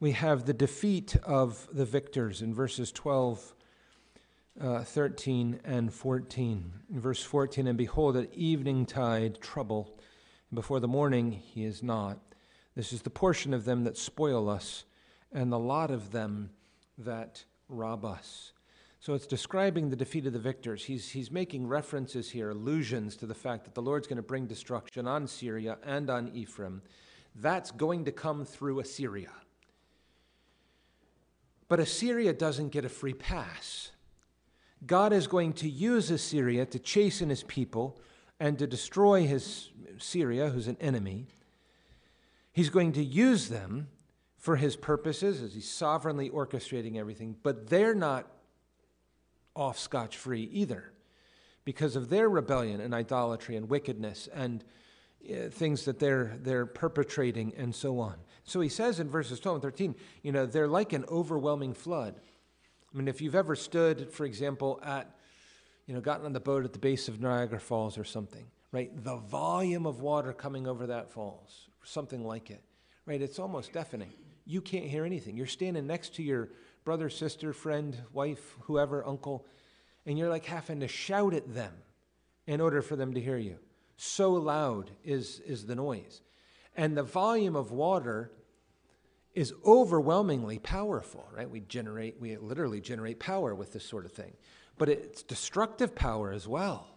we 0.00 0.12
have 0.12 0.46
the 0.46 0.54
defeat 0.54 1.14
of 1.24 1.68
the 1.72 1.84
victors 1.84 2.40
in 2.40 2.54
verses 2.54 2.90
12, 2.90 3.54
uh, 4.58 4.82
13, 4.82 5.60
and 5.62 5.92
14. 5.92 6.72
In 6.90 7.00
verse 7.00 7.22
14, 7.22 7.66
and 7.66 7.76
behold, 7.76 8.16
at 8.16 8.32
evening 8.32 8.86
tide 8.86 9.42
trouble, 9.42 9.98
and 10.50 10.56
before 10.56 10.80
the 10.80 10.88
morning 10.88 11.32
he 11.32 11.64
is 11.64 11.82
not. 11.82 12.18
This 12.74 12.94
is 12.94 13.02
the 13.02 13.10
portion 13.10 13.52
of 13.52 13.66
them 13.66 13.84
that 13.84 13.98
spoil 13.98 14.48
us, 14.48 14.84
and 15.32 15.52
the 15.52 15.58
lot 15.58 15.90
of 15.90 16.12
them 16.12 16.50
that 16.98 17.44
rob 17.68 18.04
us. 18.04 18.52
So 19.00 19.14
it's 19.14 19.26
describing 19.26 19.88
the 19.88 19.96
defeat 19.96 20.26
of 20.26 20.34
the 20.34 20.38
victors. 20.38 20.84
He's, 20.84 21.08
he's 21.08 21.30
making 21.30 21.66
references 21.66 22.30
here, 22.30 22.50
allusions 22.50 23.16
to 23.16 23.26
the 23.26 23.34
fact 23.34 23.64
that 23.64 23.74
the 23.74 23.80
Lord's 23.80 24.06
going 24.06 24.18
to 24.18 24.22
bring 24.22 24.46
destruction 24.46 25.06
on 25.06 25.26
Syria 25.26 25.78
and 25.82 26.10
on 26.10 26.28
Ephraim. 26.34 26.82
That's 27.34 27.70
going 27.70 28.04
to 28.04 28.12
come 28.12 28.44
through 28.44 28.80
Assyria. 28.80 29.30
But 31.68 31.80
Assyria 31.80 32.34
doesn't 32.34 32.70
get 32.70 32.84
a 32.84 32.90
free 32.90 33.14
pass. 33.14 33.92
God 34.86 35.12
is 35.12 35.26
going 35.26 35.54
to 35.54 35.68
use 35.68 36.10
Assyria 36.10 36.66
to 36.66 36.78
chasten 36.78 37.30
his 37.30 37.44
people 37.44 38.00
and 38.38 38.58
to 38.58 38.66
destroy 38.66 39.26
his 39.26 39.70
Syria, 39.98 40.50
who's 40.50 40.66
an 40.66 40.76
enemy. 40.80 41.26
He's 42.52 42.70
going 42.70 42.92
to 42.92 43.04
use 43.04 43.48
them 43.48 43.88
for 44.40 44.56
his 44.56 44.74
purposes 44.74 45.42
as 45.42 45.54
he's 45.54 45.70
sovereignly 45.70 46.30
orchestrating 46.30 46.96
everything, 46.96 47.36
but 47.42 47.68
they're 47.68 47.94
not 47.94 48.26
off 49.54 49.78
scotch 49.78 50.16
free 50.16 50.48
either 50.52 50.90
because 51.64 51.94
of 51.94 52.08
their 52.08 52.28
rebellion 52.28 52.80
and 52.80 52.94
idolatry 52.94 53.54
and 53.54 53.68
wickedness 53.68 54.28
and 54.32 54.64
uh, 55.28 55.50
things 55.50 55.84
that 55.84 55.98
they're, 55.98 56.38
they're 56.40 56.64
perpetrating 56.64 57.52
and 57.54 57.74
so 57.74 58.00
on. 58.00 58.16
So 58.44 58.62
he 58.62 58.70
says 58.70 58.98
in 58.98 59.10
verses 59.10 59.38
12 59.40 59.56
and 59.56 59.62
13, 59.62 59.94
you 60.22 60.32
know, 60.32 60.46
they're 60.46 60.66
like 60.66 60.94
an 60.94 61.04
overwhelming 61.10 61.74
flood. 61.74 62.18
I 62.92 62.96
mean, 62.96 63.08
if 63.08 63.20
you've 63.20 63.34
ever 63.34 63.54
stood, 63.54 64.10
for 64.10 64.24
example, 64.24 64.80
at, 64.82 65.14
you 65.86 65.94
know, 65.94 66.00
gotten 66.00 66.24
on 66.24 66.32
the 66.32 66.40
boat 66.40 66.64
at 66.64 66.72
the 66.72 66.78
base 66.78 67.08
of 67.08 67.20
Niagara 67.20 67.60
Falls 67.60 67.98
or 67.98 68.04
something, 68.04 68.46
right? 68.72 68.90
The 69.04 69.16
volume 69.16 69.84
of 69.84 70.00
water 70.00 70.32
coming 70.32 70.66
over 70.66 70.86
that 70.86 71.10
falls, 71.10 71.68
something 71.84 72.24
like 72.24 72.50
it, 72.50 72.62
right? 73.04 73.20
It's 73.20 73.38
almost 73.38 73.74
deafening. 73.74 74.12
You 74.50 74.60
can't 74.60 74.86
hear 74.86 75.04
anything. 75.04 75.36
You're 75.36 75.46
standing 75.46 75.86
next 75.86 76.16
to 76.16 76.24
your 76.24 76.48
brother, 76.82 77.08
sister, 77.08 77.52
friend, 77.52 77.96
wife, 78.12 78.56
whoever, 78.62 79.06
uncle, 79.06 79.46
and 80.04 80.18
you're 80.18 80.28
like 80.28 80.44
having 80.44 80.80
to 80.80 80.88
shout 80.88 81.34
at 81.34 81.54
them 81.54 81.72
in 82.48 82.60
order 82.60 82.82
for 82.82 82.96
them 82.96 83.14
to 83.14 83.20
hear 83.20 83.36
you. 83.36 83.58
So 83.96 84.32
loud 84.32 84.90
is, 85.04 85.38
is 85.46 85.66
the 85.66 85.76
noise. 85.76 86.20
And 86.76 86.96
the 86.96 87.04
volume 87.04 87.54
of 87.54 87.70
water 87.70 88.32
is 89.34 89.54
overwhelmingly 89.64 90.58
powerful, 90.58 91.28
right? 91.32 91.48
We 91.48 91.60
generate, 91.60 92.20
we 92.20 92.36
literally 92.36 92.80
generate 92.80 93.20
power 93.20 93.54
with 93.54 93.72
this 93.72 93.84
sort 93.84 94.04
of 94.04 94.10
thing. 94.10 94.32
But 94.78 94.88
it's 94.88 95.22
destructive 95.22 95.94
power 95.94 96.32
as 96.32 96.48
well. 96.48 96.88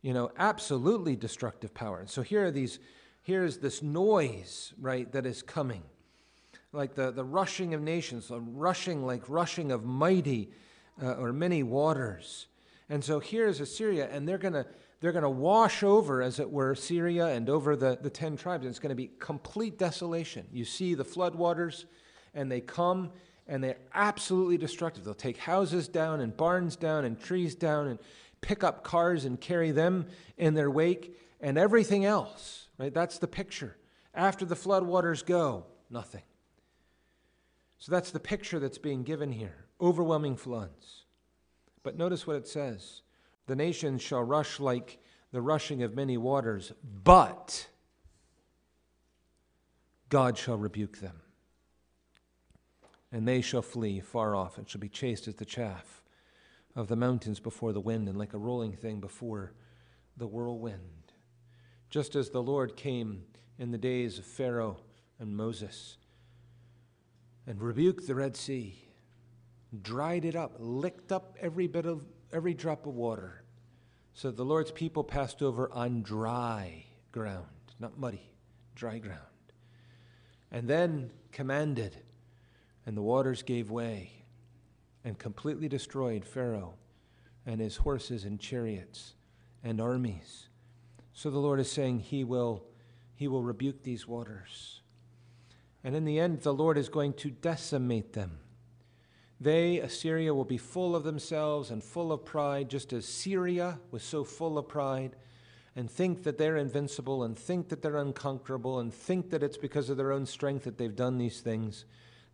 You 0.00 0.14
know, 0.14 0.30
absolutely 0.38 1.16
destructive 1.16 1.74
power. 1.74 1.98
And 1.98 2.08
so 2.08 2.22
here 2.22 2.46
are 2.46 2.52
these, 2.52 2.78
here's 3.24 3.56
this 3.56 3.82
noise, 3.82 4.74
right, 4.80 5.10
that 5.10 5.26
is 5.26 5.42
coming. 5.42 5.82
Like 6.72 6.94
the, 6.94 7.10
the 7.10 7.24
rushing 7.24 7.74
of 7.74 7.80
nations, 7.80 8.30
a 8.30 8.38
rushing 8.38 9.06
like 9.06 9.28
rushing 9.28 9.72
of 9.72 9.84
mighty 9.84 10.50
uh, 11.02 11.14
or 11.14 11.32
many 11.32 11.62
waters. 11.62 12.46
And 12.90 13.02
so 13.02 13.20
here's 13.20 13.60
Assyria, 13.60 14.08
and 14.10 14.28
they're 14.28 14.38
going 14.38 14.54
to 14.54 14.66
they're 15.00 15.12
going 15.12 15.22
to 15.22 15.30
wash 15.30 15.82
over, 15.82 16.22
as 16.22 16.40
it 16.40 16.50
were, 16.50 16.74
Syria 16.74 17.28
and 17.28 17.48
over 17.48 17.76
the, 17.76 17.98
the 18.00 18.10
10 18.10 18.36
tribes. 18.36 18.64
And 18.64 18.70
it's 18.70 18.80
going 18.80 18.90
to 18.90 18.96
be 18.96 19.10
complete 19.18 19.78
desolation. 19.78 20.46
You 20.52 20.64
see 20.64 20.94
the 20.94 21.04
floodwaters, 21.04 21.84
and 22.34 22.50
they 22.50 22.60
come, 22.60 23.10
and 23.46 23.62
they're 23.62 23.78
absolutely 23.94 24.58
destructive. 24.58 25.04
They'll 25.04 25.14
take 25.14 25.36
houses 25.36 25.86
down, 25.86 26.20
and 26.20 26.36
barns 26.36 26.74
down, 26.74 27.04
and 27.04 27.18
trees 27.18 27.54
down, 27.54 27.86
and 27.86 27.98
pick 28.40 28.64
up 28.64 28.82
cars 28.82 29.24
and 29.24 29.40
carry 29.40 29.70
them 29.70 30.06
in 30.36 30.54
their 30.54 30.70
wake, 30.70 31.16
and 31.40 31.56
everything 31.56 32.04
else. 32.04 32.66
Right? 32.76 32.92
That's 32.92 33.18
the 33.18 33.28
picture. 33.28 33.76
After 34.14 34.44
the 34.44 34.56
floodwaters 34.56 35.24
go, 35.24 35.66
nothing. 35.90 36.22
So 37.78 37.92
that's 37.92 38.10
the 38.10 38.20
picture 38.20 38.58
that's 38.58 38.78
being 38.78 39.02
given 39.02 39.32
here 39.32 39.68
overwhelming 39.80 40.36
floods. 40.36 41.04
But 41.82 41.96
notice 41.96 42.26
what 42.26 42.36
it 42.36 42.48
says 42.48 43.02
the 43.46 43.56
nations 43.56 44.02
shall 44.02 44.22
rush 44.22 44.60
like 44.60 44.98
the 45.32 45.40
rushing 45.40 45.82
of 45.82 45.94
many 45.94 46.16
waters, 46.16 46.72
but 47.04 47.68
God 50.08 50.36
shall 50.36 50.56
rebuke 50.56 50.98
them. 50.98 51.20
And 53.10 53.26
they 53.26 53.40
shall 53.40 53.62
flee 53.62 54.00
far 54.00 54.36
off, 54.36 54.58
and 54.58 54.68
shall 54.68 54.80
be 54.80 54.88
chased 54.88 55.28
as 55.28 55.36
the 55.36 55.44
chaff 55.46 56.02
of 56.76 56.88
the 56.88 56.96
mountains 56.96 57.40
before 57.40 57.72
the 57.72 57.80
wind, 57.80 58.08
and 58.08 58.18
like 58.18 58.34
a 58.34 58.38
rolling 58.38 58.72
thing 58.72 59.00
before 59.00 59.54
the 60.16 60.26
whirlwind. 60.26 61.12
Just 61.88 62.14
as 62.16 62.30
the 62.30 62.42
Lord 62.42 62.76
came 62.76 63.24
in 63.58 63.70
the 63.70 63.78
days 63.78 64.18
of 64.18 64.26
Pharaoh 64.26 64.78
and 65.18 65.36
Moses 65.36 65.96
and 67.48 67.62
rebuked 67.62 68.06
the 68.06 68.14
Red 68.14 68.36
Sea, 68.36 68.78
dried 69.80 70.26
it 70.26 70.36
up, 70.36 70.56
licked 70.58 71.10
up 71.10 71.34
every 71.40 71.66
bit 71.66 71.86
of 71.86 72.04
every 72.30 72.52
drop 72.52 72.86
of 72.86 72.94
water. 72.94 73.42
So 74.12 74.30
the 74.30 74.44
Lord's 74.44 74.70
people 74.70 75.02
passed 75.02 75.42
over 75.42 75.72
on 75.72 76.02
dry 76.02 76.84
ground, 77.10 77.46
not 77.80 77.98
muddy, 77.98 78.30
dry 78.74 78.98
ground. 78.98 79.22
And 80.52 80.68
then 80.68 81.10
commanded, 81.32 81.96
and 82.84 82.94
the 82.94 83.02
waters 83.02 83.42
gave 83.42 83.70
way 83.70 84.12
and 85.02 85.18
completely 85.18 85.70
destroyed 85.70 86.26
Pharaoh 86.26 86.74
and 87.46 87.62
his 87.62 87.76
horses 87.76 88.24
and 88.24 88.38
chariots 88.38 89.14
and 89.64 89.80
armies. 89.80 90.48
So 91.14 91.30
the 91.30 91.38
Lord 91.38 91.60
is 91.60 91.72
saying 91.72 92.00
he 92.00 92.24
will, 92.24 92.64
he 93.14 93.26
will 93.26 93.42
rebuke 93.42 93.84
these 93.84 94.06
waters. 94.06 94.82
And 95.84 95.94
in 95.94 96.04
the 96.04 96.18
end, 96.18 96.40
the 96.40 96.52
Lord 96.52 96.76
is 96.76 96.88
going 96.88 97.14
to 97.14 97.30
decimate 97.30 98.12
them. 98.12 98.38
They, 99.40 99.78
Assyria, 99.78 100.34
will 100.34 100.44
be 100.44 100.58
full 100.58 100.96
of 100.96 101.04
themselves 101.04 101.70
and 101.70 101.82
full 101.82 102.12
of 102.12 102.24
pride, 102.24 102.68
just 102.68 102.92
as 102.92 103.06
Syria 103.06 103.78
was 103.90 104.02
so 104.02 104.24
full 104.24 104.58
of 104.58 104.68
pride, 104.68 105.14
and 105.76 105.88
think 105.88 106.24
that 106.24 106.38
they're 106.38 106.56
invincible, 106.56 107.22
and 107.22 107.38
think 107.38 107.68
that 107.68 107.80
they're 107.80 107.96
unconquerable, 107.96 108.80
and 108.80 108.92
think 108.92 109.30
that 109.30 109.44
it's 109.44 109.56
because 109.56 109.88
of 109.90 109.96
their 109.96 110.10
own 110.10 110.26
strength 110.26 110.64
that 110.64 110.76
they've 110.76 110.96
done 110.96 111.18
these 111.18 111.40
things, 111.40 111.84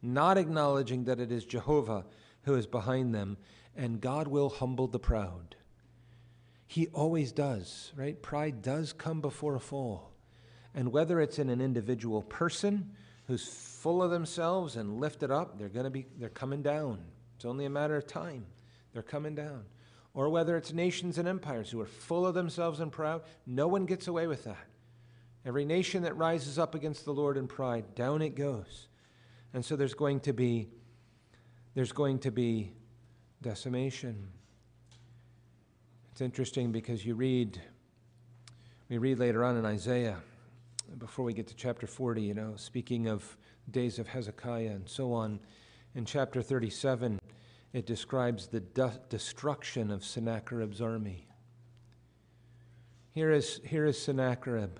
not 0.00 0.38
acknowledging 0.38 1.04
that 1.04 1.20
it 1.20 1.30
is 1.30 1.44
Jehovah 1.44 2.06
who 2.44 2.54
is 2.54 2.66
behind 2.66 3.14
them, 3.14 3.36
and 3.76 4.00
God 4.00 4.28
will 4.28 4.48
humble 4.48 4.86
the 4.86 4.98
proud. 4.98 5.56
He 6.66 6.88
always 6.88 7.32
does, 7.32 7.92
right? 7.96 8.20
Pride 8.20 8.62
does 8.62 8.92
come 8.92 9.20
before 9.20 9.54
a 9.54 9.60
fall. 9.60 10.12
And 10.74 10.90
whether 10.90 11.20
it's 11.20 11.38
in 11.38 11.50
an 11.50 11.60
individual 11.60 12.22
person, 12.22 12.92
who's 13.26 13.46
full 13.46 14.02
of 14.02 14.10
themselves 14.10 14.76
and 14.76 15.00
lifted 15.00 15.30
up, 15.30 15.58
they're 15.58 15.68
going 15.68 15.84
to 15.84 15.90
be 15.90 16.06
they're 16.18 16.28
coming 16.28 16.62
down. 16.62 16.98
It's 17.36 17.44
only 17.44 17.64
a 17.64 17.70
matter 17.70 17.96
of 17.96 18.06
time. 18.06 18.46
They're 18.92 19.02
coming 19.02 19.34
down. 19.34 19.64
Or 20.14 20.28
whether 20.28 20.56
it's 20.56 20.72
nations 20.72 21.18
and 21.18 21.26
empires 21.26 21.70
who 21.70 21.80
are 21.80 21.86
full 21.86 22.26
of 22.26 22.34
themselves 22.34 22.78
and 22.80 22.92
proud, 22.92 23.22
no 23.46 23.66
one 23.66 23.84
gets 23.84 24.06
away 24.06 24.28
with 24.28 24.44
that. 24.44 24.66
Every 25.44 25.64
nation 25.64 26.04
that 26.04 26.16
rises 26.16 26.58
up 26.58 26.74
against 26.74 27.04
the 27.04 27.12
Lord 27.12 27.36
in 27.36 27.48
pride, 27.48 27.94
down 27.94 28.22
it 28.22 28.36
goes. 28.36 28.86
And 29.52 29.64
so 29.64 29.76
there's 29.76 29.94
going 29.94 30.20
to 30.20 30.32
be 30.32 30.68
there's 31.74 31.92
going 31.92 32.20
to 32.20 32.30
be 32.30 32.72
decimation. 33.42 34.28
It's 36.12 36.20
interesting 36.20 36.70
because 36.70 37.04
you 37.04 37.14
read 37.14 37.60
we 38.88 38.98
read 38.98 39.18
later 39.18 39.44
on 39.44 39.56
in 39.56 39.64
Isaiah 39.64 40.18
before 40.98 41.24
we 41.24 41.32
get 41.32 41.46
to 41.48 41.54
chapter 41.54 41.86
40, 41.86 42.22
you 42.22 42.34
know, 42.34 42.54
speaking 42.56 43.08
of 43.08 43.36
days 43.70 43.98
of 43.98 44.08
Hezekiah 44.08 44.70
and 44.70 44.88
so 44.88 45.12
on, 45.12 45.40
in 45.94 46.04
chapter 46.04 46.42
37, 46.42 47.20
it 47.72 47.86
describes 47.86 48.46
the 48.46 48.60
de- 48.60 49.00
destruction 49.08 49.90
of 49.90 50.04
Sennacherib's 50.04 50.80
army. 50.80 51.26
Here 53.12 53.30
is, 53.30 53.60
here 53.64 53.86
is 53.86 54.00
Sennacherib. 54.00 54.78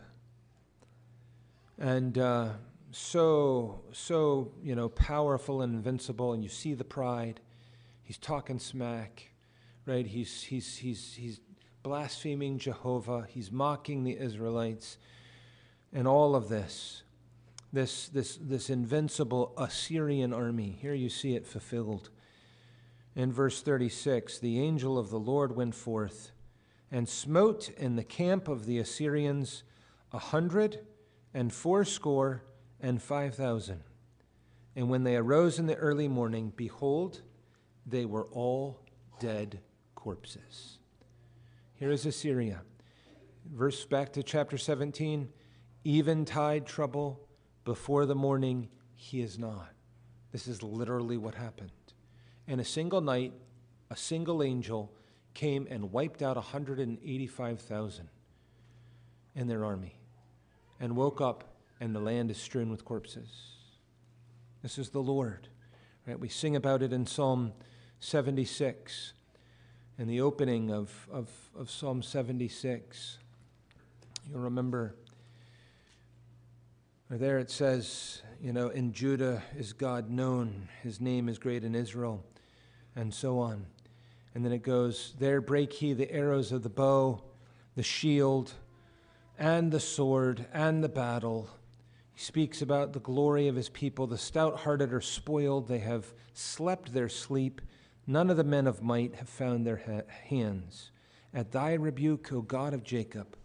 And 1.78 2.18
uh, 2.18 2.50
so, 2.90 3.82
so, 3.92 4.52
you 4.62 4.74
know, 4.74 4.88
powerful 4.88 5.62
and 5.62 5.74
invincible, 5.74 6.32
and 6.32 6.42
you 6.42 6.48
see 6.48 6.74
the 6.74 6.84
pride. 6.84 7.40
He's 8.02 8.18
talking 8.18 8.58
smack, 8.58 9.30
right? 9.86 10.06
He's, 10.06 10.42
he's, 10.42 10.76
he's, 10.76 11.14
he's 11.14 11.40
blaspheming 11.82 12.58
Jehovah. 12.58 13.26
He's 13.28 13.50
mocking 13.50 14.04
the 14.04 14.16
Israelites 14.18 14.98
and 15.94 16.08
all 16.08 16.34
of 16.34 16.48
this, 16.48 17.04
this, 17.72 18.08
this, 18.08 18.36
this 18.36 18.68
invincible 18.68 19.54
Assyrian 19.56 20.32
army. 20.32 20.76
Here 20.80 20.92
you 20.92 21.08
see 21.08 21.36
it 21.36 21.46
fulfilled. 21.46 22.10
In 23.14 23.32
verse 23.32 23.62
36, 23.62 24.40
the 24.40 24.60
angel 24.60 24.98
of 24.98 25.10
the 25.10 25.20
Lord 25.20 25.54
went 25.54 25.76
forth 25.76 26.32
and 26.90 27.08
smote 27.08 27.70
in 27.70 27.94
the 27.94 28.04
camp 28.04 28.48
of 28.48 28.66
the 28.66 28.78
Assyrians 28.78 29.62
a 30.12 30.18
hundred 30.18 30.80
and 31.32 31.52
fourscore 31.52 32.42
and 32.80 33.00
five 33.00 33.34
thousand. 33.34 33.82
And 34.76 34.88
when 34.88 35.04
they 35.04 35.16
arose 35.16 35.58
in 35.58 35.66
the 35.66 35.76
early 35.76 36.08
morning, 36.08 36.52
behold, 36.54 37.22
they 37.86 38.04
were 38.04 38.26
all 38.26 38.80
dead 39.20 39.60
corpses. 39.94 40.78
Here 41.74 41.90
is 41.90 42.06
Assyria. 42.06 42.62
Verse 43.52 43.84
back 43.84 44.12
to 44.14 44.22
chapter 44.22 44.58
17 44.58 45.28
eventide 45.86 46.66
trouble 46.66 47.20
before 47.64 48.06
the 48.06 48.14
morning, 48.14 48.68
he 48.94 49.20
is 49.20 49.38
not. 49.38 49.70
This 50.32 50.48
is 50.48 50.62
literally 50.62 51.16
what 51.16 51.34
happened. 51.34 51.70
In 52.46 52.60
a 52.60 52.64
single 52.64 53.00
night, 53.00 53.32
a 53.90 53.96
single 53.96 54.42
angel 54.42 54.92
came 55.32 55.66
and 55.70 55.92
wiped 55.92 56.22
out 56.22 56.36
185,000 56.36 58.08
in 59.34 59.48
their 59.48 59.64
army 59.64 59.98
and 60.80 60.96
woke 60.96 61.20
up, 61.20 61.44
and 61.80 61.94
the 61.94 62.00
land 62.00 62.30
is 62.30 62.38
strewn 62.38 62.70
with 62.70 62.84
corpses. 62.84 63.28
This 64.62 64.78
is 64.78 64.90
the 64.90 65.02
Lord. 65.02 65.48
Right? 66.06 66.18
We 66.18 66.28
sing 66.28 66.56
about 66.56 66.82
it 66.82 66.92
in 66.92 67.06
Psalm 67.06 67.52
76, 68.00 69.12
in 69.98 70.08
the 70.08 70.20
opening 70.20 70.70
of, 70.70 71.08
of, 71.10 71.28
of 71.56 71.70
Psalm 71.70 72.02
76. 72.02 73.18
You'll 74.28 74.40
remember 74.40 74.96
There 77.16 77.38
it 77.38 77.48
says, 77.48 78.22
you 78.42 78.52
know, 78.52 78.70
in 78.70 78.92
Judah 78.92 79.40
is 79.56 79.72
God 79.72 80.10
known, 80.10 80.68
his 80.82 81.00
name 81.00 81.28
is 81.28 81.38
great 81.38 81.62
in 81.62 81.72
Israel, 81.72 82.24
and 82.96 83.14
so 83.14 83.38
on. 83.38 83.66
And 84.34 84.44
then 84.44 84.50
it 84.50 84.64
goes, 84.64 85.14
There 85.20 85.40
break 85.40 85.72
he 85.74 85.92
the 85.92 86.10
arrows 86.10 86.50
of 86.50 86.64
the 86.64 86.68
bow, 86.68 87.22
the 87.76 87.84
shield, 87.84 88.54
and 89.38 89.70
the 89.70 89.78
sword, 89.78 90.46
and 90.52 90.82
the 90.82 90.88
battle. 90.88 91.48
He 92.14 92.20
speaks 92.20 92.60
about 92.60 92.92
the 92.92 92.98
glory 92.98 93.46
of 93.46 93.54
his 93.54 93.68
people. 93.68 94.08
The 94.08 94.18
stout 94.18 94.56
hearted 94.58 94.92
are 94.92 95.00
spoiled, 95.00 95.68
they 95.68 95.78
have 95.78 96.12
slept 96.32 96.92
their 96.92 97.08
sleep. 97.08 97.60
None 98.08 98.28
of 98.28 98.36
the 98.36 98.42
men 98.42 98.66
of 98.66 98.82
might 98.82 99.14
have 99.14 99.28
found 99.28 99.64
their 99.64 99.80
ha- 99.86 100.12
hands. 100.28 100.90
At 101.32 101.52
thy 101.52 101.74
rebuke, 101.74 102.32
O 102.32 102.42
God 102.42 102.74
of 102.74 102.82
Jacob, 102.82 103.36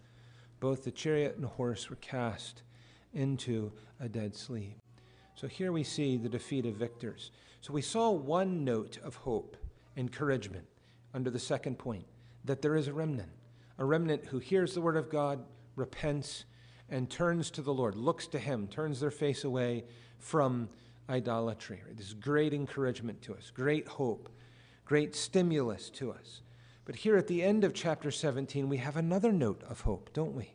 both 0.60 0.86
the 0.86 0.92
chariot 0.92 1.36
and 1.36 1.46
horse 1.46 1.88
were 1.88 1.98
cast 1.98 2.64
into 3.14 3.72
a 4.00 4.08
dead 4.08 4.36
sleep. 4.36 4.78
So 5.36 5.48
here 5.48 5.72
we 5.72 5.84
see 5.84 6.18
the 6.18 6.30
defeat 6.30 6.66
of 6.66 6.76
victors. 6.76 7.32
So 7.62 7.74
we 7.74 7.82
saw 7.82 8.10
one 8.10 8.64
note 8.64 8.98
of 9.04 9.16
hope, 9.16 9.58
encouragement, 9.98 10.66
under 11.14 11.30
the 11.30 11.40
second 11.40 11.78
point 11.78 12.06
that 12.46 12.62
there 12.62 12.76
is 12.76 12.88
a 12.88 12.94
remnant, 12.94 13.32
a 13.78 13.86
remnant 13.86 14.26
who 14.26 14.40
hears 14.40 14.74
the 14.74 14.82
word 14.82 14.98
of 14.98 15.10
God, 15.10 15.44
repents, 15.76 16.46
and 16.90 17.10
turns 17.10 17.52
to 17.52 17.62
the 17.62 17.74
Lord, 17.74 17.96
looks 17.96 18.28
to 18.28 18.40
Him, 18.40 18.68
turns 18.68 19.00
their 19.00 19.12
face 19.12 19.44
away 19.44 19.84
from 20.18 20.70
idolatry. 21.10 21.82
This 21.96 22.08
is 22.08 22.14
great 22.14 22.54
encouragement 22.54 23.22
to 23.24 23.36
us, 23.36 23.52
great 23.54 23.88
hope, 23.88 24.30
great 24.86 25.16
stimulus 25.16 25.90
to 25.92 26.12
us. 26.12 26.42
But 26.86 26.96
here 26.96 27.18
at 27.18 27.28
the 27.28 27.44
end 27.44 27.64
of 27.64 27.74
chapter 27.74 28.10
17, 28.10 28.68
we 28.68 28.78
have 28.78 28.98
another 28.98 29.32
note 29.32 29.64
of 29.70 29.82
hope, 29.82 30.10
don't 30.14 30.36
we? 30.36 30.54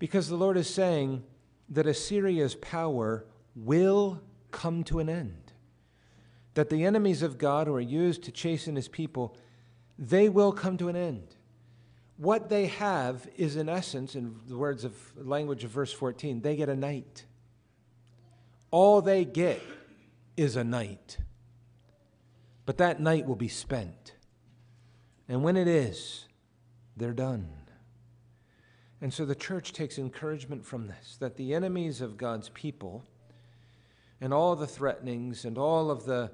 Because 0.00 0.28
the 0.28 0.36
Lord 0.36 0.56
is 0.56 0.68
saying 0.68 1.22
that 1.68 1.86
Assyria's 1.86 2.56
power 2.56 3.24
will 3.54 4.20
come 4.50 4.82
to 4.84 4.98
an 4.98 5.08
end. 5.08 5.52
That 6.54 6.70
the 6.70 6.84
enemies 6.84 7.22
of 7.22 7.38
God 7.38 7.68
who 7.68 7.74
are 7.74 7.80
used 7.80 8.24
to 8.24 8.32
chasten 8.32 8.74
his 8.74 8.88
people, 8.88 9.36
they 9.96 10.28
will 10.28 10.50
come 10.50 10.76
to 10.78 10.88
an 10.88 10.96
end. 10.96 11.36
What 12.16 12.48
they 12.48 12.66
have 12.66 13.28
is, 13.36 13.56
in 13.56 13.68
essence, 13.68 14.16
in 14.16 14.34
the 14.48 14.56
words 14.56 14.84
of 14.84 14.94
language 15.16 15.64
of 15.64 15.70
verse 15.70 15.92
14, 15.92 16.40
they 16.40 16.56
get 16.56 16.68
a 16.68 16.74
night. 16.74 17.26
All 18.70 19.00
they 19.02 19.24
get 19.24 19.62
is 20.36 20.56
a 20.56 20.64
night. 20.64 21.18
But 22.64 22.78
that 22.78 23.00
night 23.00 23.26
will 23.26 23.36
be 23.36 23.48
spent. 23.48 24.14
And 25.28 25.44
when 25.44 25.56
it 25.56 25.68
is, 25.68 26.26
they're 26.96 27.12
done. 27.12 27.59
And 29.02 29.12
so 29.12 29.24
the 29.24 29.34
church 29.34 29.72
takes 29.72 29.98
encouragement 29.98 30.64
from 30.64 30.86
this 30.86 31.16
that 31.20 31.36
the 31.36 31.54
enemies 31.54 32.00
of 32.00 32.16
God's 32.16 32.50
people 32.50 33.04
and 34.20 34.34
all 34.34 34.54
the 34.56 34.66
threatenings 34.66 35.44
and 35.44 35.56
all 35.56 35.90
of 35.90 36.04
the 36.04 36.30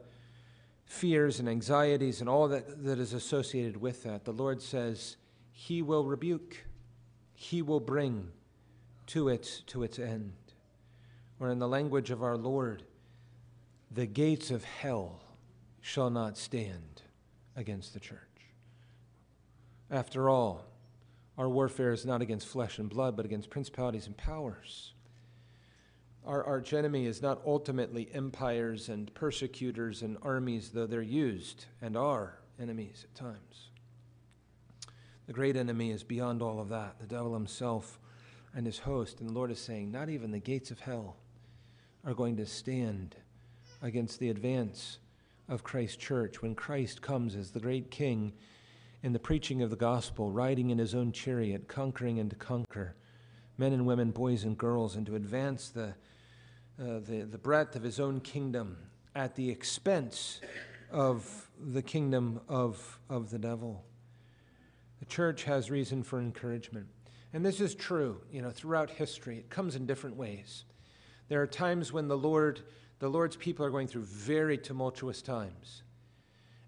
fears 0.84 1.38
and 1.38 1.48
anxieties 1.48 2.20
and 2.20 2.28
all 2.28 2.48
that, 2.48 2.84
that 2.84 2.98
is 2.98 3.12
associated 3.12 3.76
with 3.76 4.02
that, 4.02 4.24
the 4.24 4.32
Lord 4.32 4.60
says, 4.60 5.16
He 5.52 5.82
will 5.82 6.04
rebuke, 6.04 6.64
He 7.34 7.62
will 7.62 7.80
bring 7.80 8.28
to 9.08 9.28
its, 9.28 9.60
to 9.66 9.82
its 9.82 9.98
end. 9.98 10.32
Or 11.38 11.50
in 11.50 11.58
the 11.58 11.68
language 11.68 12.10
of 12.10 12.22
our 12.22 12.36
Lord, 12.36 12.82
the 13.90 14.06
gates 14.06 14.50
of 14.50 14.64
hell 14.64 15.20
shall 15.80 16.10
not 16.10 16.36
stand 16.36 17.02
against 17.54 17.94
the 17.94 18.00
church. 18.00 18.20
After 19.90 20.28
all, 20.28 20.64
our 21.38 21.48
warfare 21.48 21.92
is 21.92 22.06
not 22.06 22.22
against 22.22 22.46
flesh 22.46 22.78
and 22.78 22.88
blood, 22.88 23.16
but 23.16 23.26
against 23.26 23.50
principalities 23.50 24.06
and 24.06 24.16
powers. 24.16 24.92
Our 26.24 26.42
arch 26.42 26.72
enemy 26.72 27.06
is 27.06 27.22
not 27.22 27.42
ultimately 27.46 28.08
empires 28.12 28.88
and 28.88 29.12
persecutors 29.14 30.02
and 30.02 30.16
armies, 30.22 30.70
though 30.70 30.86
they're 30.86 31.02
used 31.02 31.66
and 31.80 31.96
are 31.96 32.38
enemies 32.58 33.04
at 33.04 33.14
times. 33.14 33.68
The 35.26 35.32
great 35.32 35.56
enemy 35.56 35.90
is 35.90 36.02
beyond 36.02 36.42
all 36.42 36.60
of 36.60 36.68
that, 36.70 36.98
the 36.98 37.06
devil 37.06 37.34
himself 37.34 38.00
and 38.54 38.64
his 38.64 38.78
host. 38.78 39.20
And 39.20 39.28
the 39.28 39.34
Lord 39.34 39.50
is 39.50 39.60
saying, 39.60 39.92
not 39.92 40.08
even 40.08 40.30
the 40.30 40.38
gates 40.38 40.70
of 40.70 40.80
hell 40.80 41.16
are 42.04 42.14
going 42.14 42.36
to 42.36 42.46
stand 42.46 43.16
against 43.82 44.18
the 44.18 44.30
advance 44.30 44.98
of 45.48 45.62
Christ's 45.62 45.96
church 45.96 46.42
when 46.42 46.54
Christ 46.54 47.02
comes 47.02 47.36
as 47.36 47.50
the 47.50 47.60
great 47.60 47.90
king 47.90 48.32
in 49.06 49.12
the 49.12 49.20
preaching 49.20 49.62
of 49.62 49.70
the 49.70 49.76
gospel, 49.76 50.32
riding 50.32 50.70
in 50.70 50.78
his 50.78 50.92
own 50.92 51.12
chariot, 51.12 51.68
conquering 51.68 52.18
and 52.18 52.28
to 52.28 52.34
conquer 52.34 52.96
men 53.56 53.72
and 53.72 53.86
women, 53.86 54.10
boys 54.10 54.42
and 54.42 54.58
girls, 54.58 54.96
and 54.96 55.06
to 55.06 55.14
advance 55.14 55.68
the, 55.68 55.94
uh, 56.82 56.98
the, 57.06 57.24
the 57.30 57.38
breadth 57.38 57.76
of 57.76 57.84
his 57.84 58.00
own 58.00 58.18
kingdom 58.18 58.76
at 59.14 59.36
the 59.36 59.48
expense 59.48 60.40
of 60.90 61.48
the 61.56 61.82
kingdom 61.82 62.40
of, 62.48 62.98
of 63.08 63.30
the 63.30 63.38
devil. 63.38 63.84
The 64.98 65.06
church 65.06 65.44
has 65.44 65.70
reason 65.70 66.02
for 66.02 66.18
encouragement. 66.18 66.88
And 67.32 67.46
this 67.46 67.60
is 67.60 67.76
true, 67.76 68.20
you 68.32 68.42
know, 68.42 68.50
throughout 68.50 68.90
history. 68.90 69.38
It 69.38 69.50
comes 69.50 69.76
in 69.76 69.86
different 69.86 70.16
ways. 70.16 70.64
There 71.28 71.40
are 71.40 71.46
times 71.46 71.92
when 71.92 72.08
the 72.08 72.18
Lord, 72.18 72.62
the 72.98 73.08
Lord's 73.08 73.36
people 73.36 73.64
are 73.64 73.70
going 73.70 73.86
through 73.86 74.02
very 74.02 74.58
tumultuous 74.58 75.22
times. 75.22 75.84